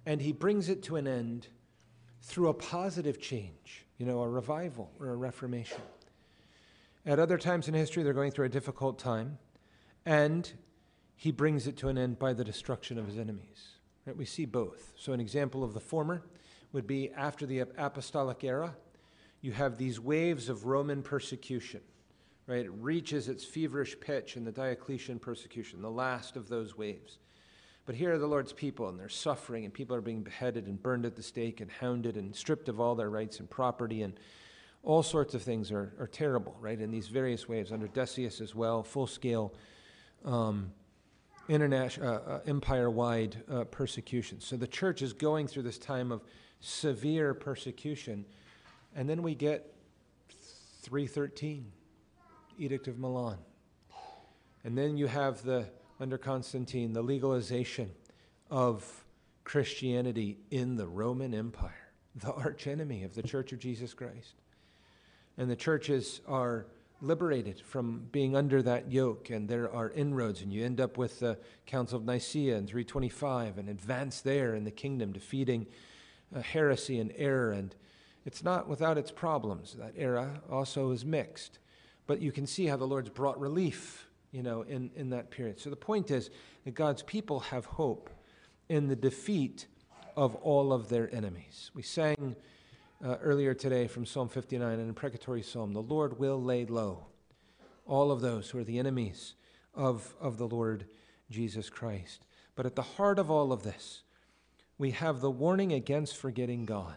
And 0.06 0.22
he 0.22 0.30
brings 0.30 0.68
it 0.68 0.84
to 0.84 0.94
an 0.94 1.08
end 1.08 1.48
through 2.20 2.48
a 2.48 2.54
positive 2.54 3.20
change, 3.20 3.86
you 3.96 4.06
know, 4.06 4.20
a 4.20 4.28
revival 4.28 4.90
or 4.98 5.10
a 5.10 5.16
reformation. 5.16 5.80
At 7.06 7.18
other 7.18 7.38
times 7.38 7.68
in 7.68 7.74
history, 7.74 8.02
they're 8.02 8.12
going 8.12 8.32
through 8.32 8.46
a 8.46 8.50
difficult 8.50 8.98
time, 8.98 9.38
and 10.04 10.50
he 11.16 11.32
brings 11.32 11.66
it 11.66 11.76
to 11.78 11.88
an 11.88 11.98
end 11.98 12.18
by 12.18 12.32
the 12.32 12.44
destruction 12.44 12.98
of 12.98 13.06
his 13.06 13.18
enemies. 13.18 13.68
Right? 14.04 14.16
We 14.16 14.24
see 14.24 14.44
both. 14.44 14.92
So, 14.96 15.12
an 15.12 15.20
example 15.20 15.64
of 15.64 15.74
the 15.74 15.80
former 15.80 16.22
would 16.72 16.86
be 16.86 17.10
after 17.12 17.46
the 17.46 17.60
apostolic 17.60 18.44
era, 18.44 18.76
you 19.40 19.52
have 19.52 19.78
these 19.78 19.98
waves 19.98 20.48
of 20.48 20.66
Roman 20.66 21.02
persecution. 21.02 21.80
Right? 22.46 22.64
It 22.64 22.72
reaches 22.72 23.28
its 23.28 23.44
feverish 23.44 23.98
pitch 24.00 24.36
in 24.36 24.44
the 24.44 24.52
Diocletian 24.52 25.18
persecution, 25.18 25.82
the 25.82 25.90
last 25.90 26.36
of 26.36 26.48
those 26.48 26.76
waves. 26.76 27.18
But 27.88 27.96
here 27.96 28.12
are 28.12 28.18
the 28.18 28.26
Lord's 28.26 28.52
people, 28.52 28.90
and 28.90 29.00
they're 29.00 29.08
suffering, 29.08 29.64
and 29.64 29.72
people 29.72 29.96
are 29.96 30.02
being 30.02 30.22
beheaded 30.22 30.66
and 30.66 30.82
burned 30.82 31.06
at 31.06 31.16
the 31.16 31.22
stake 31.22 31.62
and 31.62 31.70
hounded 31.70 32.18
and 32.18 32.36
stripped 32.36 32.68
of 32.68 32.80
all 32.80 32.94
their 32.94 33.08
rights 33.08 33.40
and 33.40 33.48
property, 33.48 34.02
and 34.02 34.12
all 34.82 35.02
sorts 35.02 35.32
of 35.32 35.40
things 35.40 35.72
are, 35.72 35.94
are 35.98 36.06
terrible, 36.06 36.54
right? 36.60 36.78
In 36.78 36.90
these 36.90 37.08
various 37.08 37.48
ways, 37.48 37.72
under 37.72 37.88
Decius 37.88 38.42
as 38.42 38.54
well, 38.54 38.82
full 38.82 39.06
scale, 39.06 39.54
um, 40.26 40.70
international, 41.48 42.06
uh, 42.06 42.30
uh, 42.30 42.40
empire 42.46 42.90
wide 42.90 43.42
uh, 43.50 43.64
persecution. 43.64 44.38
So 44.38 44.58
the 44.58 44.66
church 44.66 45.00
is 45.00 45.14
going 45.14 45.46
through 45.46 45.62
this 45.62 45.78
time 45.78 46.12
of 46.12 46.20
severe 46.60 47.32
persecution. 47.32 48.26
And 48.94 49.08
then 49.08 49.22
we 49.22 49.34
get 49.34 49.74
313, 50.82 51.72
Edict 52.58 52.86
of 52.86 52.98
Milan. 52.98 53.38
And 54.62 54.76
then 54.76 54.98
you 54.98 55.06
have 55.06 55.42
the 55.42 55.70
under 56.00 56.18
Constantine 56.18 56.92
the 56.92 57.02
legalization 57.02 57.90
of 58.50 59.04
Christianity 59.44 60.38
in 60.50 60.76
the 60.76 60.86
Roman 60.86 61.34
Empire, 61.34 61.92
the 62.14 62.32
archenemy 62.32 63.02
of 63.02 63.14
the 63.14 63.22
Church 63.22 63.52
of 63.52 63.58
Jesus 63.58 63.94
Christ. 63.94 64.34
And 65.36 65.50
the 65.50 65.56
churches 65.56 66.20
are 66.26 66.66
liberated 67.00 67.60
from 67.60 68.06
being 68.10 68.34
under 68.34 68.60
that 68.62 68.90
yoke, 68.90 69.30
and 69.30 69.48
there 69.48 69.72
are 69.72 69.90
inroads, 69.90 70.42
and 70.42 70.52
you 70.52 70.64
end 70.64 70.80
up 70.80 70.98
with 70.98 71.20
the 71.20 71.38
Council 71.66 71.98
of 71.98 72.04
Nicaea 72.04 72.56
in 72.56 72.66
325 72.66 73.58
and 73.58 73.68
advance 73.68 74.20
there 74.20 74.54
in 74.54 74.64
the 74.64 74.70
kingdom, 74.70 75.12
defeating 75.12 75.66
uh, 76.34 76.40
heresy 76.40 76.98
and 76.98 77.12
error. 77.16 77.52
And 77.52 77.74
it's 78.24 78.42
not 78.42 78.68
without 78.68 78.98
its 78.98 79.12
problems. 79.12 79.74
That 79.78 79.94
era 79.96 80.40
also 80.50 80.90
is 80.90 81.04
mixed. 81.04 81.58
But 82.06 82.20
you 82.20 82.32
can 82.32 82.46
see 82.46 82.66
how 82.66 82.76
the 82.76 82.86
Lord's 82.86 83.10
brought 83.10 83.38
relief 83.38 84.07
you 84.32 84.42
know, 84.42 84.62
in, 84.62 84.90
in 84.94 85.10
that 85.10 85.30
period. 85.30 85.60
So 85.60 85.70
the 85.70 85.76
point 85.76 86.10
is 86.10 86.30
that 86.64 86.74
God's 86.74 87.02
people 87.02 87.40
have 87.40 87.64
hope 87.64 88.10
in 88.68 88.88
the 88.88 88.96
defeat 88.96 89.66
of 90.16 90.34
all 90.36 90.72
of 90.72 90.88
their 90.88 91.14
enemies. 91.14 91.70
We 91.74 91.82
sang 91.82 92.36
uh, 93.04 93.16
earlier 93.22 93.54
today 93.54 93.86
from 93.86 94.04
Psalm 94.04 94.28
59 94.28 94.80
an 94.80 94.88
imprecatory 94.88 95.42
psalm 95.42 95.72
The 95.72 95.80
Lord 95.80 96.18
will 96.18 96.42
lay 96.42 96.66
low 96.66 97.06
all 97.86 98.12
of 98.12 98.20
those 98.20 98.50
who 98.50 98.58
are 98.58 98.64
the 98.64 98.78
enemies 98.78 99.34
of, 99.74 100.14
of 100.20 100.36
the 100.36 100.46
Lord 100.46 100.86
Jesus 101.30 101.70
Christ. 101.70 102.26
But 102.54 102.66
at 102.66 102.76
the 102.76 102.82
heart 102.82 103.18
of 103.18 103.30
all 103.30 103.52
of 103.52 103.62
this, 103.62 104.02
we 104.76 104.90
have 104.92 105.20
the 105.20 105.30
warning 105.30 105.72
against 105.72 106.16
forgetting 106.16 106.66
God. 106.66 106.96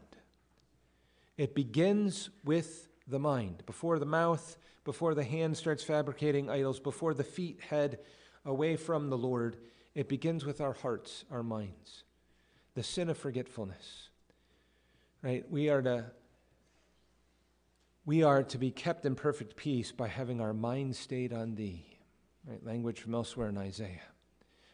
It 1.38 1.56
begins 1.56 2.30
with 2.44 2.90
the 3.08 3.20
mind. 3.20 3.64
Before 3.66 3.98
the 3.98 4.06
mouth 4.06 4.58
before 4.84 5.14
the 5.14 5.24
hand 5.24 5.58
starts 5.58 5.84
fabricating 5.84 6.50
idols, 6.50 6.80
before 6.80 7.14
the 7.14 7.24
feet 7.24 7.60
head 7.70 8.00
away 8.46 8.76
from 8.76 9.10
the 9.10 9.18
Lord, 9.18 9.58
it 9.94 10.10
begins 10.10 10.46
with 10.46 10.62
our 10.62 10.74
hearts, 10.74 11.26
our 11.32 11.44
minds. 11.44 12.04
The 12.74 12.84
sin 12.84 13.10
of 13.10 13.18
forgetfulness. 13.18 14.10
Right? 15.22 15.50
We 15.50 15.70
are 15.70 15.82
to 15.82 16.06
We 18.06 18.24
are 18.24 18.42
to 18.44 18.58
be 18.58 18.72
kept 18.72 19.06
in 19.06 19.16
perfect 19.16 19.56
peace 19.56 19.92
by 19.92 20.08
having 20.08 20.42
our 20.42 20.54
mind 20.54 20.96
stayed 20.96 21.34
on 21.34 21.56
thee. 21.56 21.86
Right? 22.48 22.66
Language 22.66 23.02
from 23.02 23.14
elsewhere 23.14 23.50
in 23.50 23.58
Isaiah. 23.58 24.02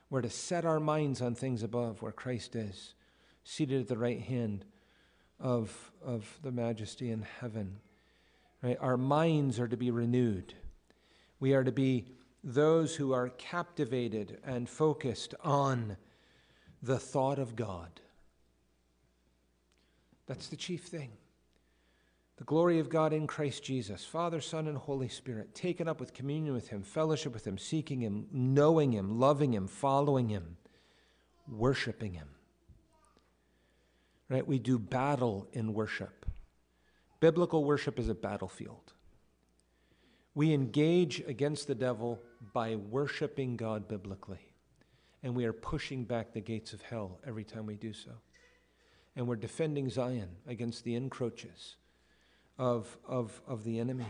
We're 0.09 0.21
to 0.21 0.29
set 0.29 0.63
our 0.63 0.79
minds 0.79 1.21
on 1.21 1.35
things 1.35 1.63
above 1.63 2.01
where 2.01 2.13
Christ 2.13 2.55
is, 2.55 2.93
seated 3.43 3.81
at 3.81 3.87
the 3.89 3.97
right 3.97 4.21
hand 4.21 4.63
of, 5.39 5.91
of 6.01 6.39
the 6.43 6.51
majesty 6.51 7.11
in 7.11 7.23
heaven. 7.41 7.79
Right? 8.61 8.77
Our 8.79 8.97
minds 8.97 9.59
are 9.59 9.67
to 9.67 9.77
be 9.77 9.91
renewed. 9.91 10.53
We 11.39 11.53
are 11.53 11.63
to 11.63 11.71
be 11.71 12.05
those 12.43 12.95
who 12.95 13.13
are 13.13 13.29
captivated 13.29 14.39
and 14.43 14.67
focused 14.69 15.35
on 15.43 15.97
the 16.81 16.97
thought 16.97 17.39
of 17.39 17.55
God. 17.55 17.99
That's 20.27 20.47
the 20.47 20.55
chief 20.55 20.83
thing. 20.83 21.11
The 22.37 22.43
glory 22.43 22.79
of 22.79 22.89
God 22.89 23.13
in 23.13 23.25
Christ 23.25 23.63
Jesus, 23.63 24.05
Father, 24.05 24.41
Son, 24.41 24.67
and 24.67 24.77
Holy 24.77 25.09
Spirit, 25.09 25.55
taken 25.55 25.87
up 25.87 25.99
with 25.99 26.13
communion 26.13 26.53
with 26.53 26.67
Him, 26.67 26.83
fellowship 26.83 27.33
with 27.33 27.47
Him, 27.47 27.57
seeking 27.57 27.99
Him, 27.99 28.27
knowing 28.31 28.91
Him, 28.91 29.19
loving 29.19 29.53
Him, 29.53 29.67
following 29.67 30.29
Him, 30.29 30.57
worshiping 31.47 32.13
Him. 32.13 32.27
Right? 34.29 34.45
We 34.45 34.59
do 34.59 34.77
battle 34.77 35.47
in 35.51 35.73
worship. 35.73 36.16
Biblical 37.19 37.63
worship 37.63 37.99
is 37.99 38.09
a 38.09 38.15
battlefield. 38.15 38.93
We 40.35 40.53
engage 40.53 41.21
against 41.27 41.67
the 41.67 41.75
devil 41.75 42.21
by 42.53 42.75
worshiping 42.75 43.57
God 43.57 43.87
biblically. 43.87 44.53
And 45.23 45.35
we 45.35 45.45
are 45.45 45.53
pushing 45.53 46.03
back 46.03 46.31
the 46.31 46.41
gates 46.41 46.73
of 46.73 46.81
hell 46.81 47.19
every 47.25 47.43
time 47.43 47.65
we 47.65 47.75
do 47.75 47.91
so. 47.91 48.11
And 49.15 49.27
we're 49.27 49.35
defending 49.35 49.89
Zion 49.89 50.29
against 50.45 50.83
the 50.83 50.95
encroaches 50.95 51.75
of, 52.59 52.97
of, 53.07 53.41
of 53.47 53.63
the 53.63 53.79
enemy. 53.79 54.05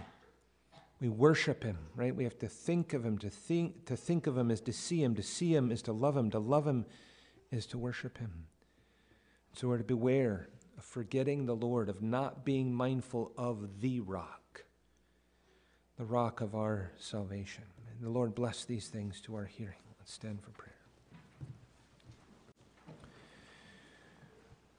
We 1.00 1.08
worship 1.08 1.64
him, 1.64 1.78
right? 1.96 2.14
We 2.14 2.26
have 2.26 2.40
to 2.40 2.50
think 2.50 2.94
of 2.94 3.06
him. 3.06 3.18
To 3.20 3.30
think, 3.30 3.86
to 3.86 3.96
think 3.96 4.28
of 4.28 4.38
him 4.38 4.52
is 4.52 4.60
to 4.62 4.74
see 4.74 5.02
him. 5.02 5.16
To 5.16 5.24
see 5.24 5.56
him 5.56 5.72
is 5.72 5.82
to 5.84 5.94
love 5.94 6.18
him. 6.18 6.30
To 6.32 6.40
love 6.40 6.68
him 6.68 6.86
is 7.52 7.66
to 7.68 7.78
worship 7.78 8.18
him. 8.18 8.48
So 9.54 9.70
we're 9.70 9.78
to 9.78 9.84
beware 9.84 10.50
of 10.78 10.84
forgetting 10.84 11.46
the 11.46 11.56
Lord, 11.56 11.90
of 11.90 12.02
not 12.02 12.46
being 12.46 12.74
mindful 12.74 13.32
of 13.38 13.82
the 13.82 14.00
rock, 14.00 14.64
the 15.98 16.06
rock 16.06 16.42
of 16.42 16.56
our 16.56 16.92
salvation. 16.98 17.64
And 17.92 18.06
the 18.06 18.12
Lord 18.12 18.36
bless 18.36 18.64
these 18.64 18.88
things 18.88 19.20
to 19.22 19.36
our 19.36 19.46
hearing. 19.46 19.80
Let's 20.00 20.14
stand 20.14 20.42
for 20.42 20.52
prayer. 20.52 20.74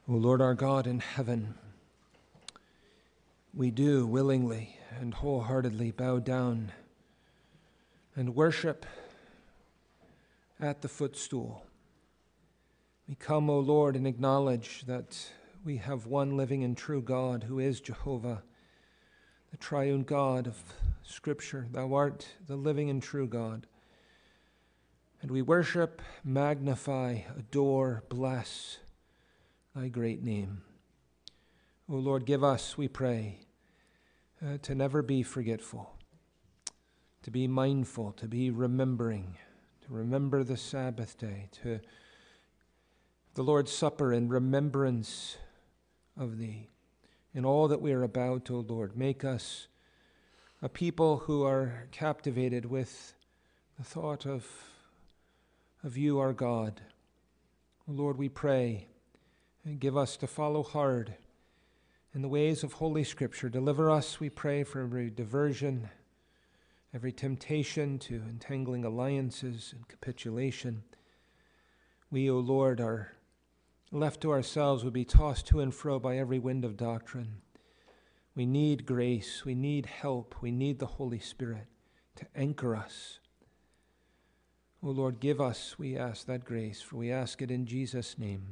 O 0.08 0.12
Lord 0.12 0.40
our 0.40 0.54
God 0.54 0.86
in 0.86 1.00
heaven, 1.00 1.54
we 3.52 3.70
do 3.70 4.06
willingly 4.06 4.78
and 5.00 5.12
wholeheartedly 5.12 5.90
bow 5.90 6.18
down 6.18 6.72
and 8.16 8.34
worship 8.34 8.86
at 10.60 10.80
the 10.80 10.88
footstool. 10.88 11.64
We 13.08 13.16
come, 13.16 13.50
O 13.50 13.58
Lord, 13.58 13.96
and 13.96 14.06
acknowledge 14.06 14.84
that 14.86 15.30
we 15.64 15.76
have 15.78 16.06
one 16.06 16.36
living 16.36 16.62
and 16.64 16.76
true 16.76 17.02
God 17.02 17.44
who 17.44 17.58
is 17.58 17.80
Jehovah, 17.80 18.42
the 19.50 19.56
triune 19.56 20.02
God 20.02 20.46
of 20.46 20.56
Scripture. 21.02 21.66
Thou 21.70 21.94
art 21.94 22.28
the 22.46 22.56
living 22.56 22.90
and 22.90 23.02
true 23.02 23.26
God. 23.26 23.66
And 25.20 25.30
we 25.30 25.42
worship, 25.42 26.00
magnify, 26.24 27.20
adore, 27.36 28.04
bless 28.08 28.78
thy 29.74 29.88
great 29.88 30.22
name. 30.22 30.62
O 31.90 31.96
Lord, 31.96 32.24
give 32.24 32.44
us, 32.44 32.78
we 32.78 32.86
pray, 32.86 33.40
uh, 34.44 34.58
to 34.62 34.74
never 34.74 35.02
be 35.02 35.22
forgetful, 35.22 35.96
to 37.22 37.30
be 37.30 37.48
mindful, 37.48 38.12
to 38.12 38.28
be 38.28 38.50
remembering, 38.50 39.36
to 39.86 39.92
remember 39.92 40.44
the 40.44 40.56
Sabbath 40.56 41.18
day, 41.18 41.48
to 41.62 41.80
the 43.34 43.42
Lord's 43.42 43.72
Supper 43.72 44.12
in 44.12 44.28
remembrance 44.28 45.36
of 46.18 46.38
Thee. 46.38 46.68
In 47.32 47.44
all 47.44 47.68
that 47.68 47.80
we 47.80 47.92
are 47.92 48.02
about, 48.02 48.50
O 48.50 48.64
Lord, 48.66 48.96
make 48.96 49.24
us 49.24 49.68
a 50.60 50.68
people 50.68 51.18
who 51.18 51.44
are 51.44 51.86
captivated 51.92 52.66
with 52.66 53.14
the 53.78 53.84
thought 53.84 54.26
of, 54.26 54.46
of 55.84 55.96
You, 55.96 56.18
our 56.18 56.32
God. 56.32 56.80
Lord, 57.86 58.18
we 58.18 58.28
pray, 58.28 58.88
and 59.64 59.78
give 59.78 59.96
us 59.96 60.16
to 60.16 60.26
follow 60.26 60.62
hard 60.62 61.14
in 62.12 62.22
the 62.22 62.28
ways 62.28 62.64
of 62.64 62.74
Holy 62.74 63.04
Scripture. 63.04 63.48
Deliver 63.48 63.90
us, 63.90 64.18
we 64.18 64.28
pray, 64.28 64.64
from 64.64 64.82
every 64.82 65.10
diversion, 65.10 65.88
every 66.92 67.12
temptation 67.12 67.98
to 68.00 68.16
entangling 68.28 68.84
alliances 68.84 69.72
and 69.76 69.86
capitulation. 69.86 70.82
We, 72.10 72.28
O 72.28 72.38
Lord, 72.38 72.80
are 72.80 73.12
left 73.90 74.20
to 74.22 74.30
ourselves, 74.30 74.84
would 74.84 74.92
be 74.92 75.04
tossed 75.04 75.46
to 75.48 75.60
and 75.60 75.74
fro 75.74 75.98
by 75.98 76.16
every 76.16 76.38
wind 76.38 76.64
of 76.64 76.76
doctrine. 76.76 77.42
We 78.34 78.46
need 78.46 78.86
grace. 78.86 79.44
We 79.44 79.54
need 79.54 79.86
help. 79.86 80.36
We 80.40 80.52
need 80.52 80.78
the 80.78 80.86
Holy 80.86 81.18
Spirit 81.18 81.66
to 82.16 82.26
anchor 82.36 82.76
us. 82.76 83.18
O 84.80 84.90
Lord, 84.90 85.18
give 85.18 85.40
us, 85.40 85.76
we 85.76 85.96
ask 85.96 86.26
that 86.26 86.44
grace, 86.44 86.80
for 86.80 86.96
we 86.96 87.10
ask 87.10 87.42
it 87.42 87.50
in 87.50 87.66
Jesus' 87.66 88.16
name. 88.16 88.46